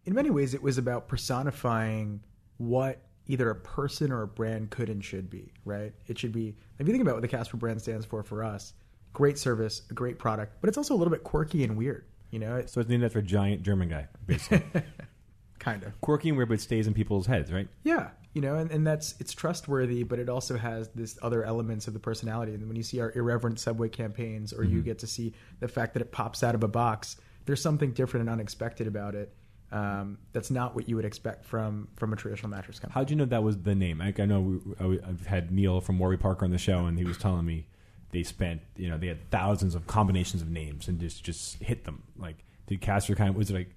In 0.05 0.15
many 0.15 0.31
ways, 0.31 0.55
it 0.55 0.63
was 0.63 0.79
about 0.79 1.09
personifying 1.09 2.21
what 2.57 3.03
either 3.27 3.51
a 3.51 3.55
person 3.55 4.11
or 4.11 4.23
a 4.23 4.27
brand 4.27 4.71
could 4.71 4.89
and 4.89 5.05
should 5.05 5.31
be, 5.31 5.53
right? 5.65 5.93
It 6.09 6.19
should 6.19 6.33
be, 6.33 6.57
if 6.79 6.87
you 6.87 6.93
think 6.93 7.03
about 7.03 7.15
what 7.15 7.23
the 7.23 7.29
Casper 7.29 7.57
brand 7.57 7.81
stands 7.81 8.05
for 8.05 8.23
for 8.23 8.43
us, 8.43 8.73
great 9.13 9.39
service, 9.39 9.83
a 9.91 9.95
great 9.95 10.19
product, 10.19 10.57
but 10.61 10.69
it's 10.69 10.77
also 10.77 10.95
a 10.95 10.97
little 10.97 11.13
bit 11.13 11.23
quirky 11.23 11.63
and 11.63 11.77
weird, 11.77 12.07
you 12.31 12.39
know? 12.39 12.57
It's 12.57 12.73
So 12.73 12.81
it's 12.81 12.91
named 12.91 13.05
after 13.05 13.21
a 13.21 13.23
giant 13.23 13.63
German 13.63 13.89
guy, 13.89 14.09
basically. 14.27 14.83
kind 15.61 15.85
of. 15.85 16.01
Quirky 16.01 16.31
and 16.31 16.37
weird, 16.37 16.49
but 16.49 16.61
stays 16.61 16.87
in 16.87 16.95
people's 16.95 17.27
heads, 17.27 17.53
right? 17.53 17.69
Yeah, 17.85 18.11
you 18.33 18.41
know, 18.41 18.57
and, 18.57 18.71
and 18.71 18.87
that's, 18.87 19.15
it's 19.19 19.33
trustworthy, 19.33 20.03
but 20.05 20.19
it 20.19 20.29
also 20.29 20.57
has 20.57 20.89
this 20.95 21.19
other 21.23 21.45
elements 21.45 21.89
of 21.89 21.95
the 21.95 22.01
personality. 22.01 22.55
And 22.55 22.67
when 22.69 22.77
you 22.77 22.83
see 22.83 23.01
our 23.01 23.13
irreverent 23.15 23.59
subway 23.59 23.89
campaigns 23.89 24.53
or 24.53 24.63
you 24.65 24.83
get 24.83 25.01
to 25.01 25.07
see 25.07 25.33
the 25.59 25.69
fact 25.69 25.95
that 25.95 26.01
it 26.01 26.13
pops 26.13 26.43
out 26.43 26.55
of 26.55 26.63
a 26.63 26.69
box, 26.69 27.17
there's 27.47 27.61
something 27.63 27.93
different 27.93 28.23
and 28.23 28.31
unexpected 28.31 28.87
about 28.87 29.15
it. 29.15 29.35
Um, 29.73 30.19
that's 30.33 30.51
not 30.51 30.75
what 30.75 30.89
you 30.89 30.97
would 30.97 31.05
expect 31.05 31.45
from 31.45 31.87
from 31.97 32.13
a 32.13 32.17
traditional 32.17 32.51
mattress 32.51 32.81
company. 32.81 32.95
How'd 32.95 33.11
you 33.11 33.17
know 33.17 33.25
that 33.27 33.43
was 33.45 33.59
the 33.59 33.75
name? 33.77 33.99
Like, 33.99 34.19
I 34.19 34.25
know 34.25 34.41
we, 34.41 34.59
I- 34.81 35.09
I've 35.09 35.27
had 35.27 35.53
Neil 35.53 35.81
from 35.81 35.99
Warby 35.99 36.17
Parker 36.17 36.45
on 36.45 36.51
the 36.51 36.59
show, 36.59 36.87
and 36.87 36.99
he 36.99 37.05
was 37.05 37.17
telling 37.17 37.47
me 37.47 37.67
they 38.11 38.25
spent, 38.25 38.63
you 38.77 38.89
know, 38.89 38.99
they 38.99 39.07
had 39.07 39.31
thousands 39.31 39.77
of 39.77 39.87
combinations 39.87 40.43
of 40.43 40.51
names 40.51 40.89
and 40.89 40.99
just 40.99 41.23
just 41.23 41.63
hit 41.63 41.85
them. 41.85 42.03
Like, 42.19 42.45
did 42.67 42.81
Casper 42.81 43.15
kind 43.15 43.31
of 43.31 43.37
was 43.37 43.51
it 43.51 43.55
like 43.55 43.77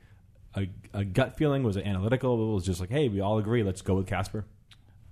a, 0.56 0.70
a 0.94 1.06
gut 1.06 1.38
feeling? 1.38 1.64
Was 1.64 1.78
it 1.78 1.86
analytical? 1.86 2.52
It 2.52 2.56
was 2.56 2.66
just 2.66 2.80
like, 2.80 2.90
hey, 2.90 3.10
we 3.10 3.20
all 3.22 3.38
agree, 3.38 3.64
let's 3.64 3.82
go 3.82 3.96
with 3.96 4.08
Casper. 4.08 4.46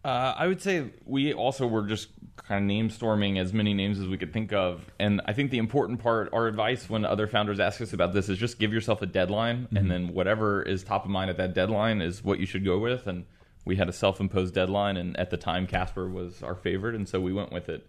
Uh, 0.04 0.34
I 0.36 0.48
would 0.48 0.62
say 0.62 0.92
we 1.06 1.32
also 1.34 1.68
were 1.68 1.86
just 1.86 2.10
kind 2.38 2.64
of 2.64 2.68
name 2.68 2.90
storming 2.90 3.38
as 3.38 3.54
many 3.54 3.74
names 3.74 4.00
as 4.00 4.08
we 4.08 4.18
could 4.18 4.34
think 4.34 4.52
of. 4.52 4.90
And 5.00 5.22
I 5.26 5.34
think 5.34 5.52
the 5.52 5.60
important 5.60 6.00
part, 6.00 6.30
our 6.34 6.48
advice 6.48 6.90
when 6.90 7.06
other 7.06 7.28
founders 7.28 7.60
ask 7.60 7.82
us 7.82 7.94
about 7.94 8.12
this 8.14 8.28
is 8.28 8.40
just 8.40 8.58
give 8.58 8.74
yourself 8.74 9.04
a 9.04 9.06
deadline. 9.06 9.68
And 9.76 9.92
then 9.92 10.14
whatever 10.14 10.64
is 10.64 10.84
top 10.84 11.06
of 11.06 11.12
mind 11.12 11.30
at 11.30 11.38
that 11.38 11.54
deadline 11.54 12.02
is 12.02 12.24
what 12.24 12.40
you 12.40 12.48
should 12.48 12.66
go 12.66 12.80
with. 12.80 13.06
And 13.06 13.26
we 13.64 13.76
had 13.76 13.90
a 13.90 13.94
self 13.94 14.20
imposed 14.20 14.56
deadline. 14.56 14.98
And 14.98 15.16
at 15.18 15.30
the 15.30 15.38
time, 15.38 15.68
Casper 15.68 16.10
was 16.10 16.42
our 16.42 16.56
favorite. 16.56 16.96
And 16.96 17.08
so 17.08 17.22
we 17.22 17.32
went 17.32 17.52
with 17.52 17.70
it. 17.70 17.88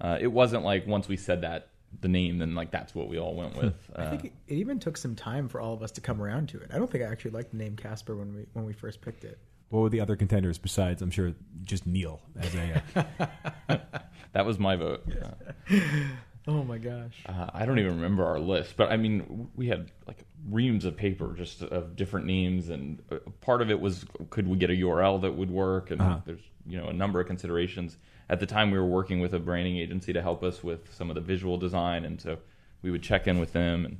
Uh, 0.00 0.18
it 0.20 0.26
wasn't 0.26 0.64
like 0.64 0.86
once 0.86 1.08
we 1.08 1.16
said 1.16 1.40
that, 1.42 1.68
the 2.00 2.08
name, 2.08 2.38
then 2.38 2.54
like 2.54 2.70
that's 2.70 2.94
what 2.94 3.08
we 3.08 3.18
all 3.18 3.34
went 3.34 3.56
with. 3.56 3.74
I 3.96 4.06
think 4.10 4.24
it, 4.26 4.32
it 4.48 4.54
even 4.56 4.78
took 4.78 4.96
some 4.96 5.14
time 5.14 5.48
for 5.48 5.60
all 5.60 5.72
of 5.74 5.82
us 5.82 5.90
to 5.92 6.00
come 6.00 6.20
around 6.22 6.48
to 6.50 6.60
it. 6.60 6.70
I 6.72 6.78
don't 6.78 6.90
think 6.90 7.04
I 7.04 7.06
actually 7.08 7.32
liked 7.32 7.50
the 7.52 7.56
name 7.58 7.76
Casper 7.76 8.16
when 8.16 8.34
we 8.34 8.46
when 8.52 8.64
we 8.64 8.72
first 8.72 9.00
picked 9.00 9.24
it. 9.24 9.38
What 9.70 9.80
were 9.80 9.88
the 9.88 10.00
other 10.00 10.14
contenders 10.14 10.58
besides, 10.58 11.02
I'm 11.02 11.10
sure, 11.10 11.34
just 11.64 11.86
Neil 11.86 12.20
as 12.38 12.54
a. 12.54 12.82
Uh, 13.68 13.76
that 14.32 14.46
was 14.46 14.58
my 14.58 14.76
vote. 14.76 15.02
Uh, 15.10 15.76
Oh 16.46 16.62
my 16.62 16.76
gosh! 16.76 17.22
Uh, 17.24 17.46
I 17.54 17.64
don't 17.64 17.78
even 17.78 17.94
remember 17.94 18.22
our 18.26 18.38
list, 18.38 18.76
but 18.76 18.92
I 18.92 18.98
mean, 18.98 19.48
we 19.56 19.68
had 19.68 19.90
like 20.06 20.26
reams 20.46 20.84
of 20.84 20.94
paper 20.94 21.32
just 21.34 21.62
of 21.62 21.96
different 21.96 22.26
names, 22.26 22.68
and 22.68 23.00
uh, 23.10 23.16
part 23.40 23.62
of 23.62 23.70
it 23.70 23.80
was 23.80 24.04
could 24.28 24.46
we 24.46 24.58
get 24.58 24.68
a 24.68 24.74
URL 24.74 25.22
that 25.22 25.32
would 25.32 25.50
work, 25.50 25.90
and 25.90 26.02
Uh-huh. 26.02 26.18
there's 26.26 26.42
you 26.66 26.76
know 26.76 26.88
a 26.88 26.92
number 26.92 27.18
of 27.18 27.26
considerations. 27.26 27.96
At 28.28 28.40
the 28.40 28.46
time, 28.46 28.70
we 28.70 28.78
were 28.78 28.86
working 28.86 29.20
with 29.20 29.34
a 29.34 29.38
branding 29.38 29.76
agency 29.76 30.12
to 30.12 30.22
help 30.22 30.42
us 30.42 30.62
with 30.64 30.92
some 30.94 31.10
of 31.10 31.14
the 31.14 31.20
visual 31.20 31.56
design, 31.58 32.04
and 32.04 32.20
so 32.20 32.38
we 32.82 32.90
would 32.90 33.02
check 33.02 33.26
in 33.26 33.38
with 33.38 33.52
them, 33.52 33.84
and 33.84 33.98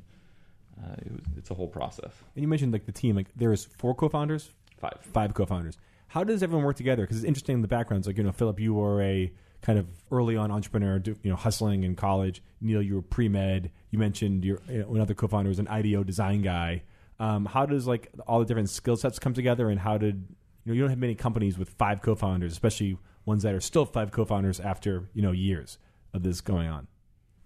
uh, 0.82 0.94
it 0.98 1.12
was, 1.12 1.20
it's 1.36 1.50
a 1.50 1.54
whole 1.54 1.68
process. 1.68 2.12
and 2.34 2.42
you 2.42 2.48
mentioned 2.48 2.72
like 2.72 2.86
the 2.86 2.92
team, 2.92 3.16
like 3.16 3.26
there 3.36 3.52
is 3.52 3.64
four 3.64 3.94
co 3.94 4.08
founders, 4.08 4.50
Five. 4.78 4.98
five 5.12 5.34
co-founders. 5.34 5.78
How 6.08 6.24
does 6.24 6.42
everyone 6.42 6.64
work 6.64 6.76
together? 6.76 7.02
Because 7.02 7.16
it's 7.18 7.26
interesting 7.26 7.54
in 7.56 7.62
the 7.62 7.68
backgrounds. 7.68 8.06
Like 8.06 8.16
you 8.16 8.22
know, 8.22 8.32
Philip, 8.32 8.60
you 8.60 8.74
were 8.74 9.02
a 9.02 9.32
kind 9.62 9.78
of 9.78 9.86
early 10.10 10.36
on 10.36 10.50
entrepreneur, 10.50 11.00
you 11.04 11.30
know, 11.30 11.36
hustling 11.36 11.84
in 11.84 11.96
college. 11.96 12.42
Neil, 12.60 12.82
you 12.82 12.94
were 12.96 13.02
pre 13.02 13.28
med. 13.28 13.70
You 13.90 13.98
mentioned 13.98 14.44
your 14.44 14.58
you 14.68 14.78
know, 14.80 14.94
another 14.94 15.14
co-founder 15.14 15.48
was 15.48 15.58
an 15.58 15.68
IDEO 15.68 16.04
design 16.04 16.42
guy. 16.42 16.82
Um, 17.18 17.46
how 17.46 17.64
does 17.66 17.86
like 17.86 18.10
all 18.26 18.40
the 18.40 18.44
different 18.44 18.70
skill 18.70 18.96
sets 18.96 19.18
come 19.18 19.34
together, 19.34 19.70
and 19.70 19.80
how 19.80 19.96
did 19.98 20.26
you 20.64 20.72
know 20.72 20.74
you 20.74 20.80
don't 20.80 20.90
have 20.90 20.98
many 20.98 21.14
companies 21.14 21.58
with 21.58 21.70
five 21.70 22.02
co-founders, 22.02 22.52
especially 22.52 22.98
ones 23.26 23.42
that 23.42 23.54
are 23.54 23.60
still 23.60 23.86
five 23.86 24.10
co-founders 24.10 24.60
after 24.60 25.08
you 25.14 25.22
know 25.22 25.32
years 25.32 25.78
of 26.12 26.22
this 26.22 26.40
going 26.40 26.68
on. 26.68 26.86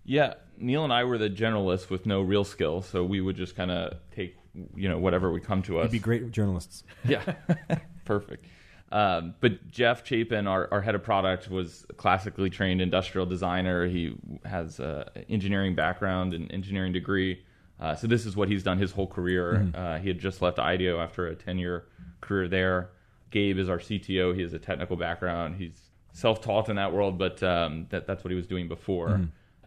Yeah, 0.04 0.34
Neil 0.56 0.84
and 0.84 0.92
I 0.92 1.04
were 1.04 1.18
the 1.18 1.28
generalists 1.28 1.90
with 1.90 2.06
no 2.06 2.22
real 2.22 2.44
skill, 2.44 2.82
so 2.82 3.04
we 3.04 3.20
would 3.20 3.36
just 3.36 3.56
kind 3.56 3.70
of 3.70 3.98
take 4.14 4.36
you 4.74 4.88
know 4.88 4.98
whatever 4.98 5.30
would 5.32 5.44
come 5.44 5.62
to 5.62 5.80
us. 5.80 5.84
You'd 5.84 5.92
be 5.92 5.98
great 5.98 6.30
journalists. 6.30 6.84
Yeah, 7.04 7.22
perfect. 8.04 8.46
Um, 8.90 9.34
but 9.40 9.70
Jeff 9.70 10.06
Chapin, 10.06 10.46
our, 10.46 10.66
our 10.72 10.80
head 10.80 10.94
of 10.94 11.02
product, 11.02 11.50
was 11.50 11.84
a 11.90 11.92
classically 11.92 12.48
trained 12.48 12.80
industrial 12.80 13.26
designer. 13.26 13.86
He 13.86 14.16
has 14.46 14.80
an 14.80 15.04
engineering 15.28 15.74
background 15.74 16.32
and 16.32 16.50
engineering 16.50 16.92
degree. 16.92 17.42
Uh, 17.78 17.94
so 17.94 18.06
this 18.06 18.24
is 18.24 18.34
what 18.34 18.48
he's 18.48 18.62
done 18.62 18.78
his 18.78 18.90
whole 18.90 19.06
career. 19.06 19.70
Uh, 19.74 19.98
he 19.98 20.08
had 20.08 20.18
just 20.18 20.40
left 20.40 20.58
IDEO 20.58 20.98
after 21.00 21.26
a 21.26 21.34
10 21.34 21.58
year 21.58 21.84
career 22.22 22.48
there. 22.48 22.90
Gabe 23.30 23.58
is 23.58 23.68
our 23.68 23.78
CTO. 23.78 24.34
He 24.34 24.42
has 24.42 24.52
a 24.54 24.58
technical 24.58 24.96
background. 24.96 25.56
He's 25.56 25.80
self 26.12 26.40
taught 26.40 26.68
in 26.68 26.76
that 26.76 26.92
world, 26.92 27.18
but 27.18 27.42
um, 27.42 27.86
that, 27.90 28.06
that's 28.06 28.24
what 28.24 28.30
he 28.30 28.36
was 28.36 28.46
doing 28.46 28.68
before. 28.68 29.20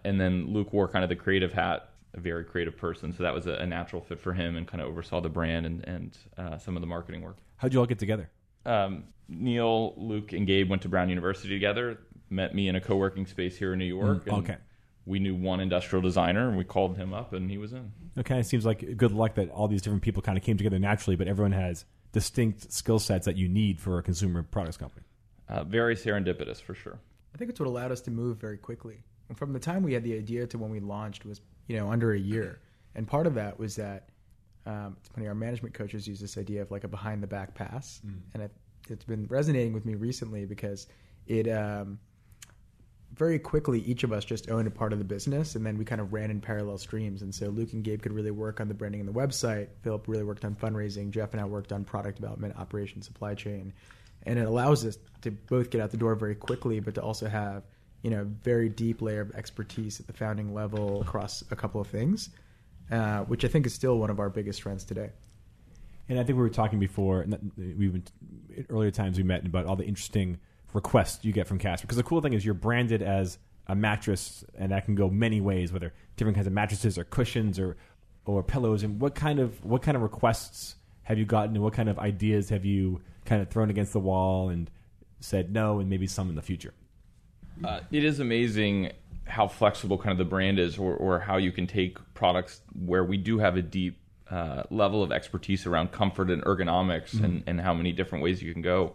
And 0.03 0.19
then 0.19 0.51
Luke 0.51 0.73
wore 0.73 0.87
kind 0.87 1.03
of 1.03 1.09
the 1.09 1.15
creative 1.15 1.53
hat, 1.53 1.89
a 2.15 2.19
very 2.19 2.43
creative 2.43 2.75
person. 2.75 3.13
So 3.13 3.21
that 3.23 3.33
was 3.33 3.45
a, 3.47 3.53
a 3.53 3.65
natural 3.67 4.01
fit 4.01 4.19
for 4.19 4.33
him 4.33 4.55
and 4.55 4.67
kind 4.67 4.81
of 4.81 4.89
oversaw 4.89 5.21
the 5.21 5.29
brand 5.29 5.65
and, 5.65 5.87
and 5.87 6.17
uh, 6.37 6.57
some 6.57 6.75
of 6.75 6.81
the 6.81 6.87
marketing 6.87 7.21
work 7.21 7.37
How'd 7.57 7.73
you 7.73 7.79
all 7.79 7.85
get 7.85 7.99
together? 7.99 8.29
um, 8.65 9.03
Neil, 9.29 9.93
Luke, 9.95 10.33
and 10.33 10.45
Gabe 10.45 10.69
went 10.69 10.81
to 10.81 10.89
Brown 10.89 11.07
University 11.07 11.49
together. 11.53 11.99
Met 12.29 12.53
me 12.53 12.67
in 12.67 12.75
a 12.75 12.81
co-working 12.81 13.25
space 13.25 13.55
here 13.57 13.73
in 13.73 13.79
New 13.79 13.85
York. 13.85 14.27
and 14.27 14.37
okay. 14.37 14.57
We 15.05 15.19
knew 15.19 15.35
one 15.35 15.59
industrial 15.59 16.01
designer, 16.01 16.49
and 16.49 16.57
we 16.57 16.63
called 16.63 16.97
him 16.97 17.13
up, 17.13 17.31
and 17.33 17.49
he 17.49 17.57
was 17.57 17.71
in. 17.73 17.91
Okay, 18.17 18.39
it 18.39 18.45
seems 18.45 18.65
like 18.65 18.97
good 18.97 19.11
luck 19.13 19.35
that 19.35 19.49
all 19.49 19.67
these 19.67 19.81
different 19.81 20.03
people 20.03 20.21
kind 20.21 20.37
of 20.37 20.43
came 20.43 20.57
together 20.57 20.79
naturally, 20.79 21.15
but 21.15 21.27
everyone 21.27 21.53
has 21.53 21.85
distinct 22.11 22.71
skill 22.71 22.99
sets 22.99 23.25
that 23.25 23.37
you 23.37 23.47
need 23.47 23.79
for 23.79 23.97
a 23.97 24.03
consumer 24.03 24.43
products 24.43 24.77
company. 24.77 25.05
Uh, 25.47 25.63
very 25.63 25.95
serendipitous 25.95 26.61
for 26.61 26.73
sure. 26.73 26.99
I 27.33 27.37
think 27.37 27.49
it's 27.49 27.59
what 27.59 27.67
allowed 27.67 27.91
us 27.91 28.01
to 28.01 28.11
move 28.11 28.37
very 28.37 28.57
quickly. 28.57 29.03
And 29.29 29.37
from 29.37 29.53
the 29.53 29.59
time 29.59 29.83
we 29.83 29.93
had 29.93 30.03
the 30.03 30.17
idea 30.17 30.45
to 30.47 30.57
when 30.57 30.71
we 30.71 30.79
launched 30.79 31.25
was 31.25 31.41
you 31.67 31.77
know 31.77 31.91
under 31.91 32.13
a 32.13 32.19
year. 32.19 32.59
And 32.95 33.07
part 33.07 33.27
of 33.27 33.35
that 33.35 33.57
was 33.57 33.75
that 33.77 34.09
um, 34.65 34.97
it's 34.99 35.09
funny. 35.09 35.27
Our 35.27 35.35
management 35.35 35.73
coaches 35.73 36.07
use 36.07 36.19
this 36.19 36.37
idea 36.37 36.61
of 36.61 36.71
like 36.71 36.83
a 36.83 36.87
behind 36.87 37.23
the 37.23 37.27
back 37.27 37.55
pass, 37.55 38.01
and 38.33 38.43
it, 38.43 38.51
it's 38.89 39.05
been 39.05 39.25
resonating 39.27 39.73
with 39.73 39.85
me 39.85 39.95
recently 39.95 40.45
because 40.45 40.87
it 41.27 41.47
um, 41.47 41.99
very 43.15 43.39
quickly 43.39 43.79
each 43.81 44.03
of 44.03 44.11
us 44.11 44.25
just 44.25 44.49
owned 44.49 44.67
a 44.67 44.71
part 44.71 44.93
of 44.93 44.99
the 44.99 45.05
business, 45.05 45.55
and 45.55 45.65
then 45.65 45.77
we 45.77 45.85
kind 45.85 46.01
of 46.01 46.13
ran 46.13 46.31
in 46.31 46.41
parallel 46.41 46.77
streams. 46.77 47.21
And 47.21 47.33
so 47.33 47.47
Luke 47.47 47.73
and 47.73 47.83
Gabe 47.83 48.01
could 48.01 48.13
really 48.13 48.31
work 48.31 48.59
on 48.59 48.67
the 48.67 48.73
branding 48.73 49.01
and 49.01 49.09
the 49.09 49.13
website. 49.13 49.67
Philip 49.83 50.07
really 50.07 50.23
worked 50.23 50.45
on 50.45 50.55
fundraising. 50.55 51.11
Jeff 51.11 51.33
and 51.33 51.41
I 51.41 51.45
worked 51.45 51.71
on 51.71 51.83
product 51.83 52.19
development, 52.19 52.55
operations, 52.57 53.05
supply 53.05 53.35
chain, 53.35 53.73
and 54.23 54.39
it 54.39 54.47
allows 54.47 54.85
us 54.85 54.97
to 55.21 55.31
both 55.31 55.69
get 55.69 55.81
out 55.81 55.91
the 55.91 55.97
door 55.97 56.15
very 56.15 56.35
quickly, 56.35 56.79
but 56.79 56.95
to 56.95 57.01
also 57.01 57.27
have 57.27 57.63
you 58.01 58.09
know 58.09 58.27
very 58.43 58.69
deep 58.69 59.01
layer 59.01 59.21
of 59.21 59.31
expertise 59.35 59.99
at 59.99 60.07
the 60.07 60.13
founding 60.13 60.53
level 60.53 61.01
across 61.01 61.43
a 61.51 61.55
couple 61.55 61.79
of 61.79 61.87
things 61.87 62.29
uh, 62.91 63.19
which 63.21 63.45
I 63.45 63.47
think 63.47 63.65
is 63.65 63.73
still 63.73 63.97
one 63.97 64.09
of 64.09 64.19
our 64.19 64.29
biggest 64.29 64.57
strengths 64.57 64.83
today. 64.83 65.09
And 66.09 66.19
I 66.19 66.23
think 66.23 66.35
we 66.37 66.43
were 66.43 66.49
talking 66.49 66.79
before, 66.79 67.21
and 67.21 67.51
we've 67.55 67.93
been 67.93 68.03
earlier 68.69 68.91
times 68.91 69.17
we 69.17 69.23
met 69.23 69.45
about 69.45 69.65
all 69.65 69.77
the 69.77 69.85
interesting 69.85 70.39
requests 70.73 71.23
you 71.23 71.33
get 71.33 71.47
from 71.47 71.57
Casper. 71.57 71.85
Because 71.85 71.97
the 71.97 72.03
cool 72.03 72.21
thing 72.21 72.33
is 72.33 72.45
you're 72.45 72.53
branded 72.53 73.01
as 73.01 73.37
a 73.67 73.75
mattress, 73.75 74.43
and 74.57 74.71
that 74.71 74.85
can 74.85 74.95
go 74.95 75.09
many 75.09 75.41
ways, 75.41 75.71
whether 75.71 75.93
different 76.15 76.35
kinds 76.35 76.47
of 76.47 76.53
mattresses 76.53 76.97
or 76.97 77.03
cushions 77.03 77.59
or 77.59 77.77
or 78.25 78.43
pillows. 78.43 78.83
And 78.83 78.99
what 78.99 79.15
kind 79.15 79.39
of 79.39 79.63
what 79.63 79.81
kind 79.81 79.95
of 79.95 80.03
requests 80.03 80.75
have 81.03 81.17
you 81.17 81.25
gotten, 81.25 81.55
and 81.55 81.63
what 81.63 81.73
kind 81.73 81.89
of 81.89 81.99
ideas 81.99 82.49
have 82.49 82.65
you 82.65 83.01
kind 83.25 83.41
of 83.41 83.49
thrown 83.49 83.69
against 83.69 83.93
the 83.93 83.99
wall 83.99 84.49
and 84.49 84.69
said 85.19 85.51
no, 85.51 85.79
and 85.79 85.89
maybe 85.89 86.07
some 86.07 86.29
in 86.29 86.35
the 86.35 86.41
future? 86.41 86.73
Uh, 87.63 87.81
it 87.91 88.03
is 88.03 88.19
amazing 88.19 88.91
how 89.25 89.47
flexible 89.47 89.97
kind 89.97 90.11
of 90.11 90.17
the 90.17 90.25
brand 90.25 90.57
is, 90.59 90.77
or, 90.77 90.95
or 90.95 91.19
how 91.19 91.37
you 91.37 91.51
can 91.51 91.67
take 91.67 91.97
products 92.13 92.61
where 92.85 93.03
we 93.03 93.17
do 93.17 93.37
have 93.37 93.55
a 93.55 93.61
deep 93.61 93.99
uh, 94.29 94.63
level 94.71 95.03
of 95.03 95.11
expertise 95.11 95.65
around 95.65 95.91
comfort 95.91 96.29
and 96.29 96.43
ergonomics, 96.43 97.13
and, 97.23 97.43
and 97.45 97.61
how 97.61 97.73
many 97.73 97.91
different 97.91 98.23
ways 98.23 98.41
you 98.41 98.51
can 98.51 98.61
go 98.61 98.93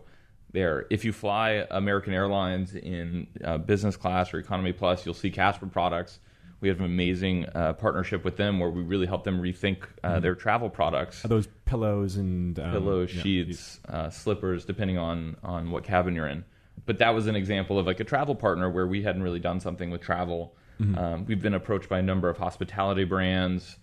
there. 0.53 0.87
If 0.91 1.05
you 1.05 1.13
fly 1.13 1.67
American 1.71 2.13
Airlines 2.13 2.75
in 2.75 3.27
uh, 3.45 3.59
business 3.59 3.97
class 3.97 4.33
or 4.33 4.39
economy 4.39 4.73
plus, 4.73 5.05
you'll 5.05 5.15
see 5.15 5.31
Casper 5.31 5.67
products. 5.67 6.21
We 6.61 6.69
have 6.69 6.79
an 6.81 6.87
amazing 6.87 7.47
uh, 7.55 7.75
partnership 7.75 8.25
with 8.25 8.37
them 8.37 8.59
where 8.59 8.71
we 8.71 8.83
really 8.83 9.07
help 9.07 9.25
them 9.25 9.41
rethink 9.41 9.79
uh, 10.03 10.21
their 10.21 10.35
travel 10.35 10.71
products 10.71 11.23
Are 11.25 11.29
those 11.29 11.49
pillows 11.67 12.17
and 12.17 12.59
um, 12.59 12.73
pillows, 12.73 13.15
yeah, 13.15 13.23
sheets, 13.23 13.81
uh, 13.89 14.09
slippers, 14.09 14.65
depending 14.65 14.97
on 14.97 15.37
on 15.43 15.71
what 15.71 15.85
cabin 15.85 16.15
you're 16.15 16.29
in. 16.29 16.45
But 16.87 16.99
that 16.99 17.11
was 17.11 17.27
an 17.27 17.37
example 17.37 17.79
of 17.79 17.87
like 17.87 18.01
a 18.01 18.05
travel 18.05 18.35
partner 18.35 18.71
where 18.71 18.87
we 18.87 19.03
hadn't 19.03 19.23
really 19.23 19.39
done 19.41 19.61
something 19.61 19.91
with 19.91 20.01
travel. 20.01 20.55
Um, 20.99 21.25
we've 21.27 21.41
been 21.41 21.55
approached 21.55 21.89
by 21.89 22.01
a 22.01 22.03
number 22.03 22.29
of 22.29 22.37
hospitality 22.37 23.05
brands. 23.05 23.77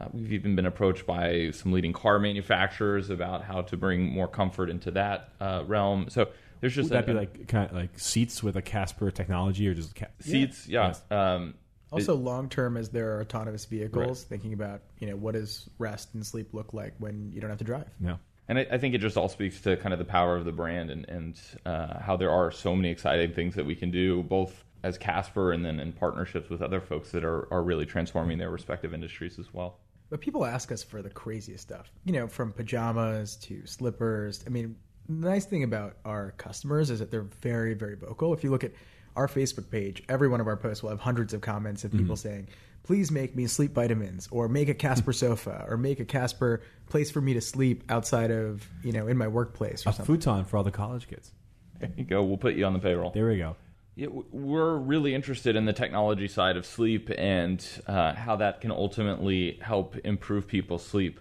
Uh, 0.00 0.06
we've 0.12 0.32
even 0.32 0.56
been 0.56 0.66
approached 0.66 1.06
by 1.06 1.50
some 1.52 1.72
leading 1.72 1.92
car 1.92 2.18
manufacturers 2.18 3.10
about 3.10 3.44
how 3.44 3.62
to 3.62 3.76
bring 3.76 4.12
more 4.12 4.28
comfort 4.28 4.70
into 4.70 4.90
that 4.92 5.30
uh, 5.40 5.62
realm. 5.66 6.06
So 6.10 6.28
there's 6.60 6.74
just 6.74 6.90
Would 6.90 6.96
that 6.98 7.04
a- 7.04 7.12
be 7.12 7.18
like 7.18 7.48
kind 7.48 7.70
of 7.70 7.76
like 7.76 7.98
seats 7.98 8.42
with 8.42 8.56
a 8.56 8.62
Casper 8.62 9.10
technology, 9.10 9.66
or 9.68 9.74
just 9.74 9.94
ca- 9.94 10.06
seats? 10.20 10.66
Yeah. 10.68 10.88
Yes. 10.88 11.02
Um, 11.10 11.54
Also, 11.92 12.14
long 12.14 12.48
term, 12.48 12.76
as 12.76 12.88
there 12.90 13.16
are 13.16 13.20
autonomous 13.22 13.64
vehicles, 13.64 14.22
thinking 14.24 14.52
about 14.52 14.82
you 15.00 15.08
know 15.08 15.16
what 15.16 15.34
does 15.34 15.68
rest 15.78 16.14
and 16.14 16.24
sleep 16.24 16.54
look 16.54 16.72
like 16.72 16.94
when 16.98 17.32
you 17.32 17.40
don't 17.40 17.50
have 17.50 17.58
to 17.58 17.64
drive. 17.64 17.88
no? 17.98 18.18
And 18.48 18.58
I, 18.58 18.66
I 18.72 18.78
think 18.78 18.94
it 18.96 18.98
just 18.98 19.16
all 19.16 19.28
speaks 19.28 19.60
to 19.60 19.76
kind 19.76 19.92
of 19.92 20.00
the 20.00 20.04
power 20.04 20.36
of 20.36 20.44
the 20.44 20.50
brand 20.50 20.90
and, 20.90 21.08
and 21.08 21.40
uh, 21.64 22.00
how 22.00 22.16
there 22.16 22.30
are 22.32 22.50
so 22.50 22.74
many 22.74 22.90
exciting 22.90 23.32
things 23.32 23.54
that 23.54 23.64
we 23.64 23.76
can 23.76 23.92
do, 23.92 24.24
both 24.24 24.64
as 24.82 24.98
Casper 24.98 25.52
and 25.52 25.64
then 25.64 25.80
in 25.80 25.92
partnerships 25.92 26.48
with 26.48 26.62
other 26.62 26.80
folks 26.80 27.10
that 27.12 27.24
are, 27.24 27.52
are 27.52 27.62
really 27.62 27.86
transforming 27.86 28.38
their 28.38 28.50
respective 28.50 28.94
industries 28.94 29.38
as 29.38 29.52
well. 29.52 29.78
But 30.08 30.20
people 30.20 30.44
ask 30.44 30.72
us 30.72 30.82
for 30.82 31.02
the 31.02 31.10
craziest 31.10 31.62
stuff, 31.62 31.90
you 32.04 32.12
know, 32.12 32.26
from 32.26 32.52
pajamas 32.52 33.36
to 33.36 33.64
slippers. 33.66 34.42
I 34.46 34.50
mean, 34.50 34.74
the 35.08 35.28
nice 35.28 35.44
thing 35.44 35.62
about 35.62 35.96
our 36.04 36.32
customers 36.32 36.90
is 36.90 36.98
that 36.98 37.10
they're 37.10 37.28
very, 37.42 37.74
very 37.74 37.94
vocal. 37.94 38.32
If 38.34 38.42
you 38.42 38.50
look 38.50 38.64
at 38.64 38.72
our 39.16 39.28
Facebook 39.28 39.70
page, 39.70 40.02
every 40.08 40.28
one 40.28 40.40
of 40.40 40.46
our 40.46 40.56
posts 40.56 40.82
will 40.82 40.90
have 40.90 41.00
hundreds 41.00 41.32
of 41.32 41.40
comments 41.40 41.84
of 41.84 41.92
people 41.92 42.16
mm-hmm. 42.16 42.28
saying, 42.28 42.48
please 42.82 43.10
make 43.10 43.36
me 43.36 43.46
sleep 43.46 43.72
vitamins 43.72 44.28
or 44.32 44.48
make 44.48 44.68
a 44.68 44.74
Casper 44.74 45.12
sofa 45.12 45.64
or 45.68 45.76
make 45.76 46.00
a 46.00 46.04
Casper 46.04 46.62
place 46.88 47.10
for 47.10 47.20
me 47.20 47.34
to 47.34 47.40
sleep 47.40 47.84
outside 47.88 48.30
of, 48.30 48.68
you 48.82 48.92
know, 48.92 49.06
in 49.06 49.16
my 49.16 49.28
workplace 49.28 49.86
or 49.86 49.90
A 49.90 49.92
something. 49.92 50.16
futon 50.16 50.44
for 50.44 50.56
all 50.56 50.64
the 50.64 50.72
college 50.72 51.06
kids. 51.08 51.30
There 51.78 51.90
you 51.96 52.04
go. 52.04 52.22
We'll 52.24 52.36
put 52.36 52.54
you 52.54 52.64
on 52.64 52.72
the 52.72 52.78
payroll. 52.78 53.10
There 53.10 53.28
we 53.28 53.38
go. 53.38 53.56
Yeah, 54.00 54.06
we're 54.32 54.76
really 54.76 55.14
interested 55.14 55.56
in 55.56 55.66
the 55.66 55.74
technology 55.74 56.26
side 56.26 56.56
of 56.56 56.64
sleep 56.64 57.10
and 57.18 57.62
uh, 57.86 58.14
how 58.14 58.34
that 58.36 58.62
can 58.62 58.70
ultimately 58.70 59.58
help 59.60 59.94
improve 60.04 60.46
people's 60.46 60.82
sleep. 60.82 61.20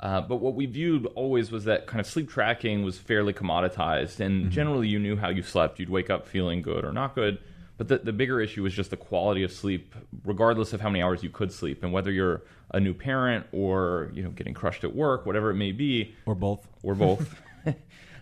Uh, 0.00 0.22
but 0.22 0.38
what 0.38 0.56
we 0.56 0.66
viewed 0.66 1.06
always 1.14 1.52
was 1.52 1.66
that 1.66 1.86
kind 1.86 2.00
of 2.00 2.06
sleep 2.08 2.28
tracking 2.28 2.82
was 2.82 2.98
fairly 2.98 3.32
commoditized, 3.32 4.18
and 4.18 4.50
generally 4.50 4.88
you 4.88 4.98
knew 4.98 5.16
how 5.16 5.28
you 5.28 5.44
slept. 5.44 5.78
You'd 5.78 5.88
wake 5.88 6.10
up 6.10 6.26
feeling 6.26 6.62
good 6.62 6.84
or 6.84 6.92
not 6.92 7.14
good. 7.14 7.38
But 7.78 7.86
the, 7.86 7.98
the 7.98 8.12
bigger 8.12 8.40
issue 8.40 8.64
was 8.64 8.74
just 8.74 8.90
the 8.90 8.96
quality 8.96 9.44
of 9.44 9.52
sleep, 9.52 9.94
regardless 10.24 10.72
of 10.72 10.80
how 10.80 10.88
many 10.90 11.04
hours 11.04 11.22
you 11.22 11.30
could 11.30 11.52
sleep, 11.52 11.84
and 11.84 11.92
whether 11.92 12.10
you're 12.10 12.42
a 12.72 12.80
new 12.80 12.92
parent 12.92 13.46
or 13.52 14.10
you 14.14 14.24
know 14.24 14.30
getting 14.30 14.52
crushed 14.52 14.82
at 14.82 14.96
work, 14.96 15.26
whatever 15.26 15.50
it 15.50 15.54
may 15.56 15.70
be 15.70 16.12
Or 16.26 16.34
both. 16.34 16.66
or 16.82 16.96
both. 16.96 17.40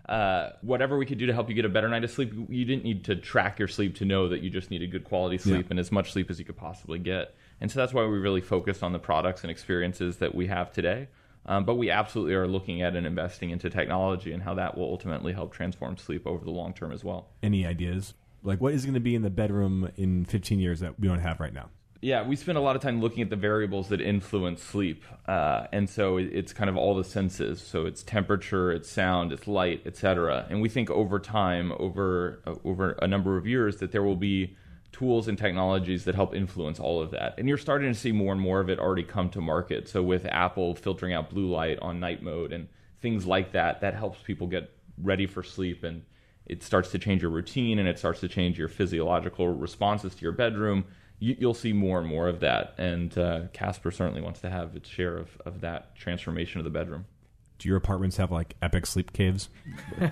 uh, 0.09 0.51
whatever 0.63 0.99
we 0.99 1.07
could 1.07 1.19
do 1.19 1.27
to 1.27 1.33
help 1.33 1.49
you 1.49 1.55
get 1.55 1.65
a 1.65 1.69
better 1.69 1.89
night 1.89 2.05
of 2.05 2.11
sleep, 2.11 2.33
you 2.49 2.65
didn't 2.65 2.85
need 2.85 3.05
to 3.05 3.17
track 3.17 3.59
your 3.59 3.69
sleep 3.69 3.95
to 3.97 4.05
know 4.05 4.29
that 4.29 4.43
you 4.43 4.51
just 4.51 4.71
needed 4.71 4.91
good 4.91 5.05
quality 5.05 5.39
sleep 5.39 5.63
Yeah. 5.67 5.71
and 5.71 5.79
as 5.79 5.91
much 5.91 6.13
sleep 6.13 6.31
as 6.31 6.39
you 6.39 6.45
could 6.45 6.57
possibly 6.57 6.99
get. 6.99 7.35
And 7.61 7.71
so 7.71 7.79
that's 7.81 7.95
why 7.95 8.03
we 8.05 8.19
really 8.19 8.41
focused 8.43 8.83
on 8.83 8.93
the 8.93 8.99
products 8.99 9.43
and 9.43 9.51
experiences 9.51 10.19
that 10.19 10.35
we 10.35 10.47
have 10.49 10.73
today. 10.73 11.09
Um, 11.47 11.65
but 11.65 11.75
we 11.75 11.91
absolutely 11.91 12.35
are 12.35 12.47
looking 12.47 12.81
at 12.83 12.97
and 12.97 13.07
investing 13.07 13.51
into 13.51 13.69
technology 13.71 14.33
and 14.33 14.43
how 14.43 14.55
that 14.55 14.77
will 14.77 14.85
ultimately 14.87 15.33
help 15.35 15.53
transform 15.53 15.97
sleep 15.97 16.27
over 16.27 16.45
the 16.45 16.51
long 16.51 16.73
term 16.73 16.91
as 16.93 17.05
well. 17.05 17.29
Any 17.43 17.67
ideas? 17.67 18.15
Like, 18.43 18.61
what 18.61 18.75
is 18.75 18.85
going 18.85 18.95
to 18.95 19.01
be 19.01 19.15
in 19.15 19.23
the 19.23 19.31
bedroom 19.31 19.91
in 19.97 20.25
15 20.27 20.59
years 20.59 20.81
that 20.81 20.99
we 21.01 21.09
don't 21.09 21.21
have 21.21 21.41
right 21.41 21.53
now? 21.55 21.69
Yeah, 22.05 22.23
we 22.23 22.37
spend 22.37 22.59
a 22.59 22.61
lot 22.61 22.77
of 22.77 22.83
time 22.83 23.01
looking 23.01 23.23
at 23.23 23.31
the 23.31 23.37
variables 23.37 23.89
that 23.89 23.99
influence 23.99 24.63
sleep, 24.63 25.07
uh, 25.27 25.69
and 25.73 25.89
so 25.89 26.19
it's 26.19 26.53
kind 26.53 26.69
of 26.69 26.77
all 26.77 26.95
the 26.95 27.03
senses. 27.03 27.63
So 27.63 27.87
it's 27.87 28.03
temperature, 28.03 28.71
it's 28.71 28.91
sound, 28.91 29.33
it's 29.33 29.47
light, 29.47 29.81
etc. 29.87 30.47
And 30.51 30.61
we 30.61 30.69
think 30.69 30.91
over 30.91 31.19
time, 31.19 31.73
over 31.79 32.43
uh, 32.47 32.57
over 32.63 32.91
a 33.01 33.09
number 33.09 33.39
of 33.39 33.47
years, 33.47 33.79
that 33.79 33.91
there 33.91 34.03
will 34.03 34.17
be 34.17 34.55
tools 34.93 35.29
and 35.29 35.39
technologies 35.39 36.05
that 36.05 36.15
help 36.15 36.35
influence 36.35 36.79
all 36.79 37.01
of 37.01 37.11
that. 37.13 37.37
And 37.39 37.49
you're 37.49 37.57
starting 37.57 37.91
to 37.91 37.99
see 37.99 38.13
more 38.13 38.33
and 38.33 38.41
more 38.41 38.61
of 38.61 38.69
it 38.69 38.79
already 38.79 39.03
come 39.03 39.31
to 39.31 39.41
market. 39.41 39.89
So 39.89 40.03
with 40.03 40.27
Apple 40.27 40.75
filtering 40.75 41.15
out 41.15 41.31
blue 41.31 41.49
light 41.49 41.79
on 41.81 42.01
night 42.01 42.23
mode 42.23 42.53
and 42.53 42.69
things 43.01 43.25
like 43.25 43.53
that, 43.53 43.81
that 43.81 43.95
helps 43.95 44.19
people 44.21 44.47
get 44.47 44.71
ready 44.99 45.27
for 45.27 45.43
sleep 45.43 45.83
and 45.85 46.03
it 46.45 46.63
starts 46.63 46.91
to 46.91 46.99
change 46.99 47.23
your 47.23 47.31
routine 47.31 47.79
and 47.79 47.89
it 47.89 47.99
starts 47.99 48.21
to 48.21 48.29
change 48.29 48.59
your 48.59 48.69
physiological 48.69 49.49
responses 49.49 50.15
to 50.15 50.21
your 50.21 50.33
bedroom. 50.33 50.85
You, 51.19 51.37
you'll 51.39 51.55
see 51.55 51.73
more 51.73 51.99
and 51.99 52.09
more 52.09 52.29
of 52.29 52.41
that. 52.41 52.75
And 52.79 53.17
uh, 53.17 53.43
Casper 53.53 53.91
certainly 53.91 54.21
wants 54.21 54.41
to 54.41 54.51
have 54.51 54.75
its 54.77 54.89
share 54.89 55.17
of, 55.17 55.29
of 55.47 55.61
that 55.61 55.95
transformation 55.97 56.59
of 56.59 56.65
the 56.65 56.71
bedroom. 56.71 57.07
Do 57.59 57.69
your 57.69 57.77
apartments 57.77 58.17
have 58.17 58.33
like 58.33 58.57
epic 58.61 58.87
sleep 58.87 59.13
caves? 59.13 59.49
do 59.99 60.11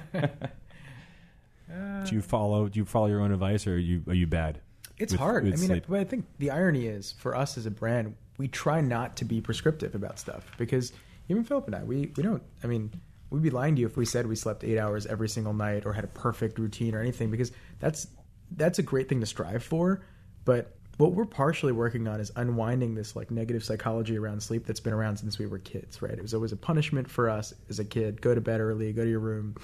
you 2.14 2.22
follow? 2.22 2.68
Do 2.68 2.78
you 2.78 2.84
follow 2.84 3.06
your 3.06 3.20
own 3.20 3.32
advice, 3.32 3.66
or 3.66 3.74
are 3.74 3.78
you 3.78 4.02
are 4.06 4.14
you 4.14 4.26
bad? 4.26 4.60
It's 4.98 5.12
with- 5.12 5.20
hard. 5.20 5.44
with 5.44 5.54
I 5.54 5.56
mean, 5.56 5.66
sleep? 5.66 5.84
but 5.88 6.00
I 6.00 6.04
think 6.04 6.26
the 6.38 6.50
irony 6.50 6.86
is 6.86 7.12
for 7.12 7.34
us 7.34 7.58
as 7.58 7.66
a 7.66 7.70
brand, 7.70 8.14
we 8.38 8.48
try 8.48 8.80
not 8.80 9.16
to 9.16 9.24
be 9.24 9.40
prescriptive 9.40 9.94
about 9.94 10.18
stuff 10.18 10.44
because 10.58 10.92
even 11.28 11.44
Philip 11.44 11.66
and 11.66 11.76
I, 11.76 11.82
we, 11.82 12.12
we 12.16 12.22
don't. 12.22 12.42
I 12.62 12.66
mean, 12.66 12.90
we'd 13.30 13.42
be 13.42 13.50
lying 13.50 13.74
to 13.76 13.80
you 13.80 13.86
if 13.86 13.96
we 13.96 14.04
said 14.04 14.26
we 14.26 14.36
slept 14.36 14.64
eight 14.64 14.78
hours 14.78 15.06
every 15.06 15.28
single 15.28 15.54
night 15.54 15.86
or 15.86 15.92
had 15.92 16.04
a 16.04 16.08
perfect 16.08 16.58
routine 16.58 16.94
or 16.94 17.00
anything 17.00 17.30
because 17.30 17.52
that's 17.80 18.06
that's 18.52 18.78
a 18.78 18.82
great 18.82 19.08
thing 19.08 19.20
to 19.20 19.26
strive 19.26 19.62
for. 19.62 20.02
But 20.44 20.74
what 20.98 21.12
we're 21.12 21.24
partially 21.24 21.72
working 21.72 22.07
on 22.07 22.20
is 22.20 22.31
unwinding 22.37 22.94
this 22.94 23.16
like 23.16 23.31
negative 23.31 23.64
psychology 23.64 24.18
around 24.18 24.42
sleep 24.42 24.66
that's 24.66 24.81
been 24.81 24.92
around 24.92 25.16
since 25.16 25.38
we 25.38 25.46
were 25.46 25.59
kids. 25.59 26.02
Right? 26.02 26.12
It 26.12 26.22
was 26.22 26.35
always 26.35 26.52
a 26.52 26.57
punishment 26.57 27.11
for 27.11 27.28
us 27.31 27.55
as 27.68 27.78
a 27.78 27.85
kid. 27.85 28.20
Go 28.20 28.35
to 28.35 28.40
bed 28.40 28.61
early. 28.61 28.92
Go 28.92 29.05
to 29.05 29.11
your 29.11 29.20
room, 29.20 29.57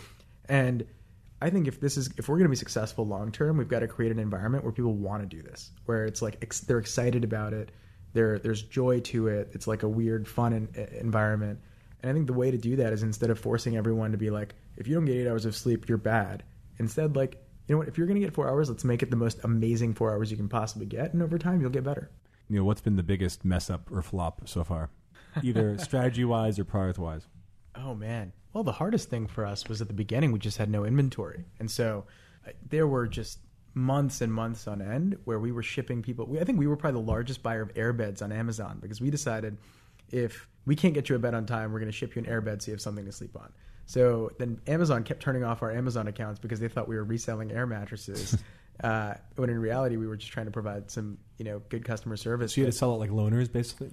and 0.49 0.87
I 1.41 1.51
think 1.51 1.69
if 1.69 1.81
this 1.81 1.97
is 1.97 2.11
if 2.17 2.29
we're 2.29 2.37
going 2.37 2.47
to 2.47 2.51
be 2.51 2.57
successful 2.57 3.07
long 3.07 3.31
term, 3.31 3.57
we've 3.57 3.69
got 3.69 3.81
to 3.81 3.89
create 3.89 4.11
an 4.11 4.19
environment 4.19 4.65
where 4.65 4.73
people 4.73 4.95
want 4.95 5.23
to 5.23 5.37
do 5.37 5.43
this, 5.43 5.71
where 5.85 6.05
it's 6.05 6.21
like 6.21 6.39
ex- 6.43 6.61
they're 6.61 6.79
excited 6.79 7.23
about 7.23 7.53
it, 7.53 7.71
there 8.13 8.39
there's 8.39 8.63
joy 8.63 9.01
to 9.01 9.29
it. 9.29 9.51
It's 9.53 9.67
like 9.67 9.83
a 9.83 9.89
weird, 9.89 10.27
fun 10.27 10.53
en- 10.53 10.89
environment. 11.01 11.61
And 12.01 12.11
I 12.11 12.15
think 12.15 12.27
the 12.27 12.33
way 12.33 12.51
to 12.51 12.59
do 12.59 12.77
that 12.77 12.93
is 12.93 13.03
instead 13.03 13.31
of 13.31 13.39
forcing 13.39 13.77
everyone 13.77 14.13
to 14.13 14.19
be 14.19 14.31
like, 14.31 14.55
if 14.77 14.87
you 14.87 14.95
don't 14.95 15.05
get 15.05 15.17
eight 15.17 15.29
hours 15.29 15.45
of 15.45 15.57
sleep, 15.57 15.89
you're 15.89 15.99
bad. 15.99 16.45
Instead, 16.79 17.17
like, 17.17 17.43
you 17.69 17.75
know 17.75 17.79
what? 17.79 17.89
If 17.89 17.99
you're 17.99 18.07
going 18.07 18.19
to 18.19 18.27
get 18.27 18.35
four 18.35 18.49
hours, 18.49 18.69
let's 18.71 18.85
make 18.85 19.03
it 19.03 19.11
the 19.11 19.17
most 19.17 19.39
amazing 19.45 19.95
four 19.95 20.11
hours 20.11 20.31
you 20.31 20.37
can 20.37 20.49
possibly 20.49 20.87
get, 20.87 21.13
and 21.13 21.23
over 21.23 21.39
time, 21.39 21.61
you'll 21.61 21.71
get 21.71 21.85
better. 21.85 22.11
You 22.49 22.57
know, 22.57 22.65
what's 22.65 22.81
been 22.81 22.97
the 22.97 23.03
biggest 23.03 23.45
mess 23.45 23.69
up 23.69 23.93
or 23.93 24.01
flop 24.01 24.49
so 24.49 24.65
far, 24.65 24.91
either 25.43 25.77
strategy 25.79 26.25
wise 26.25 26.59
or 26.59 26.65
product 26.65 26.99
wise? 26.99 27.27
Oh 27.77 27.95
man. 27.95 28.33
Well, 28.55 28.65
the 28.65 28.73
hardest 28.73 29.11
thing 29.11 29.27
for 29.27 29.45
us 29.45 29.69
was 29.69 29.83
at 29.83 29.89
the 29.89 29.95
beginning 29.95 30.33
we 30.33 30.39
just 30.39 30.57
had 30.57 30.71
no 30.71 30.85
inventory, 30.85 31.45
and 31.61 31.71
so 31.71 32.07
uh, 32.47 32.53
there 32.71 32.87
were 32.87 33.07
just 33.07 33.41
months 33.75 34.23
and 34.23 34.33
months 34.33 34.67
on 34.67 34.81
end 34.81 35.17
where 35.25 35.39
we 35.39 35.53
were 35.53 35.63
shipping 35.63 36.03
people. 36.03 36.27
We, 36.27 36.41
I 36.41 36.45
think 36.45 36.59
we 36.59 36.67
were 36.67 36.77
probably 36.77 37.03
the 37.03 37.07
largest 37.07 37.43
buyer 37.43 37.61
of 37.61 37.73
airbeds 37.75 38.23
on 38.23 38.33
Amazon 38.33 38.79
because 38.81 39.01
we 39.01 39.11
decided 39.11 39.59
if 40.11 40.49
we 40.65 40.75
can't 40.75 40.95
get 40.95 41.11
you 41.11 41.17
a 41.17 41.19
bed 41.19 41.35
on 41.35 41.45
time, 41.45 41.71
we're 41.71 41.81
going 41.81 41.93
to 41.93 41.97
ship 41.97 42.17
you 42.17 42.23
an 42.23 42.29
airbed 42.29 42.63
so 42.63 42.71
you 42.71 42.73
have 42.73 42.81
something 42.81 43.05
to 43.05 43.13
sleep 43.13 43.37
on. 43.37 43.53
So 43.89 44.31
then 44.39 44.61
Amazon 44.67 45.03
kept 45.03 45.23
turning 45.23 45.45
off 45.45 45.63
our 45.63 45.73
Amazon 45.73 46.09
accounts 46.09 46.39
because 46.39 46.61
they 46.61 46.69
thought 46.69 46.89
we 46.89 46.97
were 46.97 47.05
reselling 47.05 47.51
air 47.51 47.67
mattresses. 47.67 48.37
uh, 48.85 49.15
when 49.37 49.49
in 49.49 49.59
reality, 49.59 49.97
we 49.97 50.07
were 50.07 50.19
just 50.19 50.31
trying 50.31 50.45
to 50.45 50.53
provide 50.53 50.91
some, 50.91 51.17
you 51.39 51.47
know, 51.47 51.63
good 51.71 51.87
customer 51.87 52.19
service. 52.19 52.55
So 52.55 52.61
you 52.61 52.67
had 52.67 52.73
to 52.75 52.79
sell 52.79 52.93
it 52.93 52.99
like 52.99 53.09
loaners, 53.09 53.51
basically. 53.51 53.91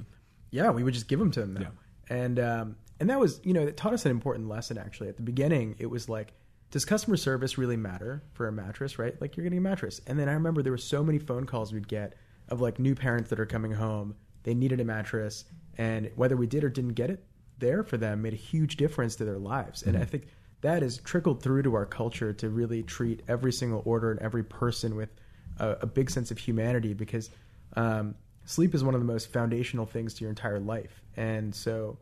Yeah, 0.51 0.71
we 0.71 0.84
would 0.84 0.93
just 0.93 1.08
give 1.08 1.17
them 1.17 1.31
to 1.31 1.39
them. 1.39 1.53
Though. 1.53 1.62
Yeah. 1.62 1.67
And 2.10 2.39
um, 2.41 2.75
and 2.99 3.10
that 3.10 3.21
was, 3.21 3.39
you 3.45 3.53
know, 3.53 3.62
it 3.62 3.77
taught 3.77 3.93
us 3.93 4.03
an 4.03 4.12
important 4.12 4.49
lesson. 4.49 4.77
Actually, 4.77 5.08
at 5.08 5.15
the 5.15 5.23
beginning, 5.23 5.77
it 5.79 5.86
was 5.86 6.10
like, 6.10 6.34
does 6.71 6.84
customer 6.84 7.15
service 7.15 7.58
really 7.58 7.77
matter 7.77 8.21
for 8.34 8.49
a 8.49 8.51
mattress? 8.51 8.99
Right? 8.99 9.19
Like 9.21 9.38
you're 9.38 9.45
getting 9.45 9.60
a 9.60 9.62
mattress. 9.62 10.01
And 10.08 10.19
then 10.19 10.27
I 10.27 10.34
remember 10.34 10.62
there 10.62 10.73
were 10.73 10.77
so 10.77 11.05
many 11.05 11.19
phone 11.19 11.45
calls 11.45 11.71
we'd 11.71 11.88
get 11.88 12.15
of 12.49 12.60
like 12.60 12.79
new 12.79 12.95
parents 12.95 13.29
that 13.29 13.39
are 13.39 13.45
coming 13.45 13.71
home. 13.71 14.13
They 14.43 14.55
needed 14.55 14.81
a 14.81 14.86
mattress, 14.86 15.45
and 15.77 16.12
whether 16.17 16.36
we 16.36 16.47
did 16.47 16.65
or 16.65 16.69
didn't 16.69 16.95
get 16.95 17.10
it, 17.10 17.23
there 17.60 17.84
for 17.84 17.98
them 17.98 18.22
made 18.22 18.34
a 18.34 18.38
huge 18.38 18.78
difference 18.78 19.15
to 19.18 19.26
their 19.26 19.38
lives. 19.38 19.84
And 19.84 19.94
mm-hmm. 19.94 20.04
I 20.04 20.06
think 20.06 20.28
that 20.62 20.82
has 20.82 20.98
trickled 20.98 21.41
through 21.41 21.63
to 21.63 21.76
our 21.76 21.86
culture 21.86 22.34
to 22.34 22.50
really 22.50 22.84
treat 22.84 23.22
every 23.28 23.54
single 23.54 23.82
order 23.86 24.12
and 24.12 24.20
every 24.22 24.44
person 24.44 24.96
with 24.96 25.10
a, 25.58 25.78
a 25.82 25.86
big 25.86 26.10
sense 26.10 26.32
of 26.32 26.38
humanity 26.38 26.94
because 26.94 27.30
um, 27.76 28.15
sleep 28.46 28.74
is 28.74 28.84
one 28.84 28.94
of 28.94 29.02
the 29.02 29.06
most 29.06 29.32
foundational 29.32 29.86
things 29.86 30.15
to 30.15 30.22
your 30.22 30.30
entire 30.30 30.60
life. 30.60 31.02
And 31.18 31.54
so 31.54 31.98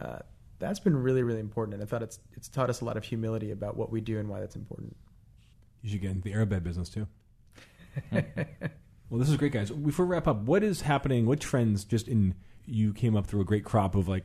uh, 0.00 0.18
that's 0.58 0.80
been 0.80 0.96
really, 0.96 1.22
really 1.22 1.40
important. 1.40 1.74
And 1.74 1.82
I 1.82 1.86
thought 1.86 2.02
it's 2.02 2.18
it's 2.34 2.48
taught 2.48 2.70
us 2.70 2.80
a 2.80 2.84
lot 2.84 2.96
of 2.96 3.04
humility 3.04 3.50
about 3.50 3.76
what 3.76 3.90
we 3.90 4.00
do 4.00 4.18
and 4.18 4.28
why 4.28 4.40
that's 4.40 4.56
important. 4.56 4.96
You 5.82 5.90
should 5.90 6.00
get 6.00 6.10
into 6.10 6.22
the 6.22 6.32
airbed 6.32 6.62
business 6.62 6.88
too. 6.88 7.06
well, 8.12 9.18
this 9.18 9.28
is 9.28 9.36
great, 9.36 9.52
guys. 9.52 9.70
Before 9.70 10.06
we 10.06 10.12
wrap 10.12 10.26
up, 10.26 10.42
what 10.42 10.62
is 10.62 10.80
happening? 10.80 11.26
What 11.26 11.40
trends 11.40 11.84
just 11.84 12.08
in 12.08 12.34
you 12.66 12.94
came 12.94 13.16
up 13.16 13.26
through 13.26 13.42
a 13.42 13.44
great 13.44 13.64
crop 13.64 13.94
of 13.94 14.08
like 14.08 14.24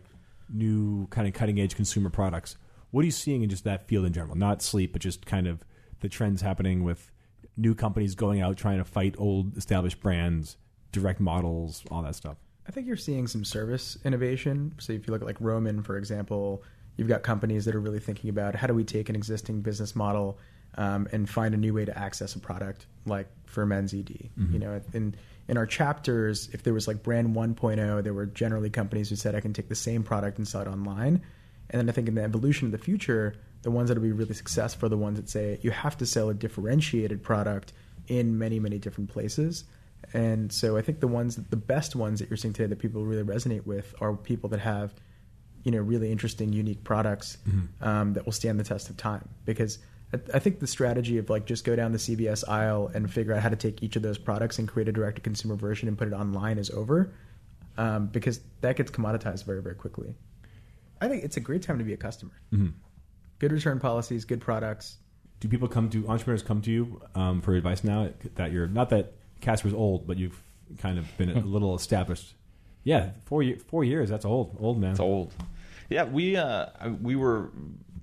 new 0.52 1.08
kind 1.08 1.28
of 1.28 1.34
cutting 1.34 1.60
edge 1.60 1.76
consumer 1.76 2.10
products. 2.10 2.58
What 2.92 3.02
are 3.04 3.06
you 3.06 3.12
seeing 3.12 3.44
in 3.44 3.50
just 3.50 3.64
that 3.66 3.88
field 3.88 4.06
in 4.06 4.14
general? 4.14 4.36
Not 4.36 4.62
sleep, 4.62 4.94
but 4.94 5.02
just 5.02 5.26
kind 5.26 5.48
of 5.48 5.64
the 6.00 6.10
trends 6.10 6.42
happening 6.42 6.84
with 6.84 7.12
new 7.56 7.76
companies 7.76 8.16
going 8.16 8.42
out 8.42 8.58
trying 8.58 8.78
to 8.78 8.86
fight 8.86 9.16
old 9.18 9.58
established 9.58 10.00
brands, 10.00 10.58
direct 10.92 11.20
models, 11.20 11.84
all 11.92 12.02
that 12.02 12.16
stuff. 12.16 12.38
I 12.68 12.72
think 12.72 12.88
you're 12.88 12.96
seeing 12.96 13.28
some 13.28 13.44
service 13.44 13.98
innovation. 14.06 14.74
So 14.80 14.94
if 14.94 15.08
you 15.08 15.12
look 15.12 15.22
at 15.22 15.28
like 15.28 15.40
Roman, 15.40 15.82
for 15.82 15.98
example, 15.98 16.64
you've 16.98 17.08
got 17.08 17.24
companies 17.24 17.66
that 17.66 17.76
are 17.76 17.80
really 17.80 18.00
thinking 18.00 18.30
about 18.30 18.56
how 18.56 18.68
do 18.68 18.74
we 18.74 18.84
take 18.84 19.10
an 19.10 19.16
existing 19.16 19.62
business 19.62 19.96
model 19.96 20.38
um, 20.76 21.08
and 21.12 21.30
find 21.30 21.54
a 21.54 21.58
new 21.58 21.74
way 21.74 21.86
to 21.86 21.98
access 21.98 22.36
a 22.36 22.40
product, 22.40 22.86
like 23.06 23.28
for 23.46 23.66
men's 23.66 23.94
ED. 23.94 24.30
Mm-hmm. 24.38 24.54
You 24.54 24.60
know, 24.60 24.82
and 24.94 25.18
in 25.48 25.58
our 25.58 25.66
chapters, 25.66 26.48
if 26.54 26.64
there 26.64 26.74
was 26.74 26.88
like 26.88 27.02
brand 27.02 27.36
1.0, 27.36 28.04
there 28.04 28.14
were 28.14 28.28
generally 28.28 28.70
companies 28.70 29.10
who 29.10 29.16
said, 29.16 29.34
I 29.34 29.42
can 29.42 29.52
take 29.52 29.68
the 29.68 29.76
same 29.76 30.04
product 30.04 30.38
and 30.38 30.48
sell 30.48 30.62
it 30.62 30.68
online. 30.68 31.22
And 31.72 31.80
then 31.80 31.90
I 31.90 31.92
think 31.92 32.08
in 32.08 32.16
the 32.16 32.24
evolution 32.24 32.68
of 32.68 32.72
the 32.72 32.78
future, 32.78 33.36
the 33.64 33.72
ones 33.72 33.90
that 33.90 33.96
will 33.96 34.04
be 34.04 34.12
really 34.12 34.36
successful 34.36 34.86
are 34.86 34.90
the 34.90 34.98
ones 34.98 35.20
that 35.20 35.30
say 35.30 35.60
you 35.62 35.72
have 35.72 35.98
to 35.98 36.06
sell 36.06 36.30
a 36.30 36.34
differentiated 36.34 37.24
product 37.24 37.74
in 38.08 38.38
many, 38.38 38.60
many 38.60 38.78
different 38.78 39.10
places. 39.10 39.64
And 40.14 40.52
so 40.52 40.78
I 40.78 40.82
think 40.82 41.00
the 41.00 41.08
ones, 41.08 41.36
the 41.36 41.58
best 41.58 41.96
ones 41.96 42.20
that 42.20 42.30
you're 42.30 42.38
seeing 42.38 42.54
today 42.54 42.68
that 42.68 42.80
people 42.80 43.04
really 43.04 43.24
resonate 43.24 43.66
with 43.66 43.94
are 44.00 44.16
people 44.16 44.50
that 44.50 44.60
have, 44.60 44.94
you 45.64 45.72
know, 45.72 45.80
really 45.80 46.12
interesting, 46.12 46.54
unique 46.54 46.84
products 46.84 47.38
mm-hmm. 47.48 47.88
um, 47.88 48.14
that 48.14 48.26
will 48.26 48.34
stand 48.34 48.60
the 48.60 48.64
test 48.64 48.90
of 48.90 48.98
time. 48.98 49.28
Because 49.46 49.80
I 50.12 50.40
think 50.40 50.60
the 50.60 50.68
strategy 50.68 51.20
of 51.20 51.30
like 51.30 51.46
just 51.46 51.64
go 51.64 51.76
down 51.76 51.92
the 51.92 52.00
CVS 52.00 52.48
aisle 52.48 52.90
and 52.94 53.12
figure 53.12 53.34
out 53.34 53.44
how 53.44 53.50
to 53.50 53.56
take 53.56 53.84
each 53.84 53.96
of 53.96 54.02
those 54.02 54.18
products 54.18 54.58
and 54.58 54.68
create 54.68 54.90
a 54.90 54.92
direct 54.92 55.18
to 55.18 55.22
consumer 55.22 55.56
version 55.56 55.88
and 55.88 55.98
put 55.98 56.08
it 56.08 56.14
online 56.14 56.58
is 56.58 56.72
over, 56.72 57.14
um, 57.78 58.08
because 58.08 58.40
that 58.62 58.76
gets 58.76 58.90
commoditized 58.90 59.46
very 59.46 59.62
very 59.62 59.76
quickly. 59.76 60.16
I 61.00 61.08
think 61.08 61.24
it's 61.24 61.38
a 61.38 61.40
great 61.40 61.62
time 61.62 61.78
to 61.78 61.84
be 61.84 61.94
a 61.94 61.98
customer. 61.98 62.34
Mm-hmm. 62.52 62.70
Good 63.38 63.52
return 63.52 63.80
policies, 63.80 64.26
good 64.26 64.42
products. 64.42 64.98
Do 65.40 65.48
people 65.48 65.68
come 65.68 65.90
to 65.92 66.08
entrepreneurs 66.10 66.42
come 66.42 66.62
to 66.64 66.72
you 66.72 67.02
um, 67.16 67.42
for 67.42 67.54
advice 67.56 67.84
now 67.84 68.10
that 68.36 68.52
you're 68.52 68.68
not 68.68 68.90
that 68.90 69.14
Casper's 69.42 69.74
old, 69.74 70.08
but 70.08 70.18
you've 70.18 70.42
kind 70.80 70.98
of 70.98 71.06
been 71.18 71.30
a 71.30 71.40
little 71.40 71.76
established? 71.76 72.34
Yeah, 72.84 73.12
four 73.26 73.44
four 73.68 73.84
years. 73.84 74.10
That's 74.10 74.26
old, 74.26 74.58
old 74.60 74.80
man. 74.80 74.92
It's 74.92 75.00
old. 75.00 75.34
Yeah, 75.90 76.06
we 76.06 76.36
uh, 76.36 76.68
we 77.02 77.16
were 77.16 77.52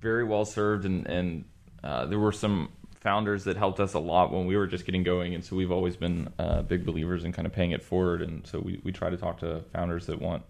very 0.01 0.25
well 0.25 0.45
served 0.45 0.85
and 0.85 1.07
and 1.07 1.45
uh, 1.83 2.07
there 2.07 2.19
were 2.19 2.33
some 2.33 2.71
founders 3.01 3.45
that 3.45 3.57
helped 3.57 3.79
us 3.79 3.95
a 3.95 3.99
lot 3.99 4.33
when 4.33 4.47
we 4.47 4.57
were 4.57 4.67
just 4.67 4.85
getting 4.85 5.05
going, 5.05 5.35
and 5.35 5.45
so 5.45 5.55
we've 5.55 5.71
always 5.71 5.97
been 5.97 6.29
uh, 6.39 6.63
big 6.63 6.85
believers 6.85 7.25
in 7.25 7.33
kind 7.33 7.47
of 7.47 7.53
paying 7.53 7.71
it 7.71 7.83
forward. 7.83 8.23
And 8.23 8.47
so 8.47 8.59
we, 8.59 8.81
we 8.83 8.93
try 8.93 9.11
to 9.11 9.17
talk 9.17 9.39
to 9.41 9.63
founders 9.73 10.07
that 10.07 10.21
want 10.21 10.43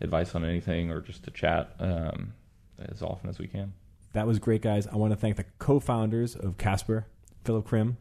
advice 0.00 0.34
on 0.34 0.44
anything 0.44 0.90
or 0.90 1.00
just 1.00 1.24
to 1.24 1.30
chat 1.30 1.74
um, 1.80 2.34
as 2.78 3.02
often 3.02 3.30
as 3.30 3.38
we 3.38 3.46
can. 3.46 3.72
That 4.12 4.26
was 4.26 4.38
great, 4.38 4.62
guys. 4.62 4.86
I 4.86 4.96
want 4.96 5.12
to 5.12 5.16
thank 5.16 5.36
the 5.36 5.44
co-founders 5.58 6.34
of 6.34 6.58
Casper, 6.58 7.06
Philip 7.44 7.66
Krim, 7.66 7.96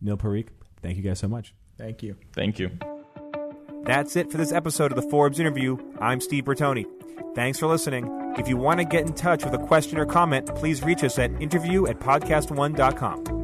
Neil 0.00 0.16
Parikh. 0.16 0.48
Thank 0.82 0.96
you 0.96 1.02
guys 1.02 1.18
so 1.18 1.28
much. 1.28 1.54
Thank 1.76 2.02
you. 2.02 2.16
Thank 2.32 2.58
you. 2.58 2.70
That's 3.82 4.16
it 4.16 4.30
for 4.30 4.36
this 4.36 4.52
episode 4.52 4.92
of 4.92 5.00
the 5.00 5.08
Forbes 5.08 5.38
interview. 5.38 5.78
I'm 6.00 6.20
Steve 6.20 6.44
Bertoni. 6.44 6.86
Thanks 7.34 7.58
for 7.58 7.66
listening. 7.66 8.27
If 8.38 8.48
you 8.48 8.56
want 8.56 8.78
to 8.78 8.84
get 8.84 9.06
in 9.06 9.12
touch 9.14 9.44
with 9.44 9.52
a 9.54 9.58
question 9.58 9.98
or 9.98 10.06
comment, 10.06 10.46
please 10.54 10.82
reach 10.82 11.02
us 11.02 11.18
at 11.18 11.30
interview 11.42 11.86
at 11.88 11.98
podcastone.com. 11.98 13.37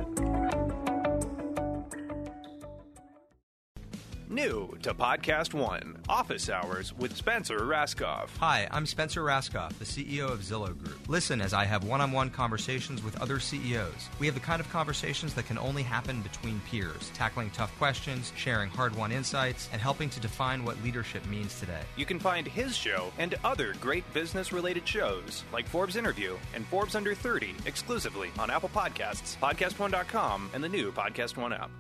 to 4.85 4.93
Podcast 4.93 5.55
One 5.55 5.97
Office 6.11 6.51
Hours 6.51 6.93
with 6.99 7.17
Spencer 7.17 7.61
Rascoff. 7.61 8.29
Hi, 8.39 8.69
I'm 8.71 8.85
Spencer 8.85 9.23
Rascoff, 9.23 9.73
the 9.79 9.85
CEO 9.87 10.31
of 10.31 10.41
Zillow 10.41 10.77
Group. 10.77 11.09
Listen 11.09 11.41
as 11.41 11.55
I 11.55 11.65
have 11.65 11.85
one 11.85 12.03
on 12.03 12.13
one 12.13 12.29
conversations 12.29 13.03
with 13.03 13.19
other 13.19 13.41
CEOs. 13.41 14.11
We 14.21 14.27
have 14.27 14.35
the 14.35 14.43
kind 14.43 14.61
of 14.61 14.69
conversations 14.69 15.33
that 15.35 15.47
can 15.47 15.57
only 15.57 15.83
happen 15.83 16.21
between 16.21 16.61
peers, 16.69 17.11
tackling 17.15 17.49
tough 17.53 17.75
questions, 17.79 18.31
sharing 18.37 18.69
hard 18.69 18.95
won 18.95 19.11
insights, 19.11 19.71
and 19.73 19.81
helping 19.81 20.11
to 20.11 20.21
define 20.21 20.67
what 20.67 20.83
leadership 20.85 21.25
means 21.29 21.59
today. 21.59 21.81
You 21.97 22.05
can 22.05 22.19
find 22.19 22.47
his 22.47 22.77
show 22.77 23.11
and 23.17 23.37
other 23.43 23.73
great 23.81 24.05
business 24.13 24.53
related 24.53 24.87
shows 24.87 25.45
like 25.51 25.67
Forbes 25.67 25.97
Interview 25.97 26.37
and 26.55 26.67
Forbes 26.67 26.95
Under 26.95 27.15
30 27.15 27.55
exclusively 27.65 28.31
on 28.39 28.51
Apple 28.51 28.69
Podcasts, 28.69 29.39
PodcastOne.com, 29.39 30.51
and 30.53 30.63
the 30.63 30.69
new 30.69 30.93
Podcast 30.93 31.39
One 31.39 31.55
app. 31.55 31.71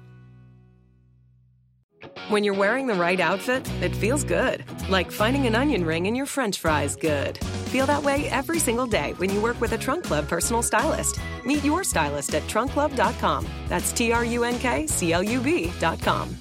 When 2.28 2.44
you're 2.44 2.54
wearing 2.54 2.86
the 2.86 2.94
right 2.94 3.20
outfit, 3.20 3.68
it 3.82 3.94
feels 3.94 4.24
good. 4.24 4.64
Like 4.88 5.10
finding 5.10 5.46
an 5.46 5.54
onion 5.54 5.84
ring 5.84 6.06
in 6.06 6.14
your 6.14 6.26
french 6.26 6.58
fries 6.58 6.96
good. 6.96 7.38
Feel 7.68 7.86
that 7.86 8.02
way 8.02 8.28
every 8.30 8.58
single 8.58 8.86
day 8.86 9.12
when 9.18 9.30
you 9.30 9.40
work 9.40 9.60
with 9.60 9.72
a 9.72 9.78
Trunk 9.78 10.04
Club 10.04 10.28
personal 10.28 10.62
stylist. 10.62 11.18
Meet 11.44 11.64
your 11.64 11.84
stylist 11.84 12.34
at 12.34 12.42
trunkclub.com. 12.44 13.46
That's 13.68 13.92
T 13.92 14.12
R 14.12 14.24
U 14.24 14.44
N 14.44 14.58
K 14.58 14.86
C 14.86 15.12
L 15.12 15.22
U 15.22 15.40
B.com. 15.40 16.36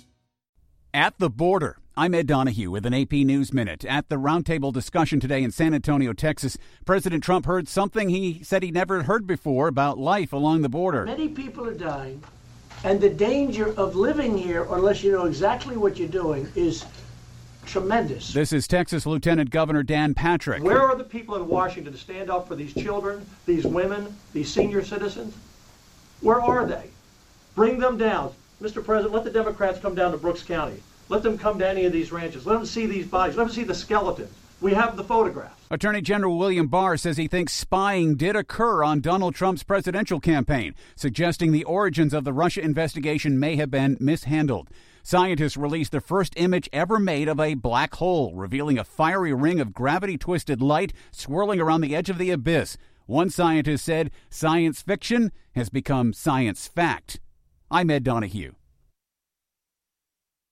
At 0.94 1.18
the 1.18 1.30
border. 1.30 1.78
I'm 1.96 2.16
Ed 2.16 2.26
Donahue 2.26 2.72
with 2.72 2.88
an 2.88 2.94
AP 2.96 3.12
News 3.12 3.54
Minute. 3.54 3.86
At 3.86 4.10
the 4.10 4.16
roundtable 4.16 4.74
discussion 4.74 5.20
today 5.20 5.44
in 5.44 5.52
San 5.52 5.76
Antonio, 5.76 6.12
Texas, 6.12 6.58
President 6.86 7.24
Trump 7.24 7.46
heard 7.46 7.68
something 7.68 8.10
he 8.10 8.42
said 8.42 8.64
he 8.64 8.72
never 8.72 9.04
heard 9.04 9.28
before 9.28 9.68
about 9.68 10.00
life 10.00 10.34
along 10.34 10.64
the 10.64 10.70
border. 10.70 11.06
Many 11.06 11.30
people 11.30 11.68
are 11.68 11.76
dying 11.76 12.24
and 12.84 13.00
the 13.00 13.10
danger 13.10 13.74
of 13.78 13.96
living 13.96 14.38
here, 14.38 14.68
unless 14.70 15.04
you 15.04 15.12
know 15.12 15.26
exactly 15.26 15.78
what 15.78 15.98
you're 15.98 16.08
doing, 16.08 16.48
is 16.56 16.86
tremendous. 17.66 18.34
This 18.34 18.52
is 18.52 18.68
Texas 18.68 19.06
Lieutenant 19.06 19.50
Governor 19.50 19.84
Dan 19.84 20.14
Patrick. 20.14 20.62
Where 20.62 20.82
are 20.82 20.96
the 20.96 21.04
people 21.04 21.36
in 21.36 21.48
Washington 21.48 21.94
to 21.94 22.00
stand 22.00 22.30
up 22.30 22.48
for 22.48 22.56
these 22.56 22.74
children, 22.74 23.26
these 23.46 23.66
women, 23.66 24.16
these 24.34 24.54
senior 24.54 24.84
citizens? 24.84 25.34
Where 26.20 26.42
are 26.42 26.66
they? 26.66 26.90
Bring 27.56 27.80
them 27.80 27.98
down. 27.98 28.34
Mr. 28.62 28.84
President, 28.84 29.14
let 29.14 29.24
the 29.24 29.32
Democrats 29.32 29.80
come 29.80 29.96
down 29.96 30.12
to 30.12 30.18
Brooks 30.18 30.44
County. 30.44 30.82
Let 31.10 31.24
them 31.24 31.38
come 31.38 31.60
to 31.60 31.68
any 31.68 31.86
of 31.86 31.94
these 31.94 32.12
ranches. 32.12 32.46
Let 32.46 32.56
them 32.56 32.66
see 32.66 32.86
these 32.86 33.08
bodies. 33.08 33.38
Let 33.38 33.46
them 33.46 33.54
see 33.54 33.64
the 33.64 33.76
skeletons. 33.76 34.34
We 34.64 34.76
have 34.76 34.96
the 34.96 35.04
photographs. 35.04 35.62
Attorney 35.70 36.00
General 36.00 36.38
William 36.38 36.68
Barr 36.68 36.96
says 36.96 37.18
he 37.18 37.28
thinks 37.28 37.52
spying 37.52 38.16
did 38.16 38.38
occur 38.38 38.82
on 38.82 39.02
Donald 39.02 39.36
Trump's 39.36 39.62
presidential 39.62 40.22
campaign, 40.22 40.74
suggesting 40.96 41.52
the 41.52 41.66
origins 41.66 42.14
of 42.14 42.24
the 42.24 42.32
Russia 42.32 42.62
investigation 42.62 43.38
may 43.38 43.58
have 43.58 43.70
been 43.70 43.98
mishandled. 44.00 44.70
Scientists 45.04 45.58
released 45.58 45.92
the 45.92 46.00
first 46.00 46.34
image 46.38 46.70
ever 46.72 46.98
made 46.98 47.28
of 47.28 47.42
a 47.42 47.56
black 47.56 47.96
hole, 47.96 48.34
revealing 48.36 48.80
a 48.80 48.86
fiery 48.86 49.34
ring 49.34 49.60
of 49.60 49.74
gravity 49.74 50.18
twisted 50.18 50.62
light 50.62 50.94
swirling 51.12 51.60
around 51.60 51.82
the 51.82 51.94
edge 51.94 52.10
of 52.10 52.18
the 52.18 52.32
abyss. 52.32 52.78
One 53.06 53.30
scientist 53.30 53.84
said 53.84 54.12
science 54.30 54.82
fiction 54.82 55.34
has 55.56 55.68
become 55.68 56.14
science 56.14 56.70
fact. 56.70 57.20
I'm 57.70 57.90
Ed 57.90 58.06
Donahue. 58.06 58.54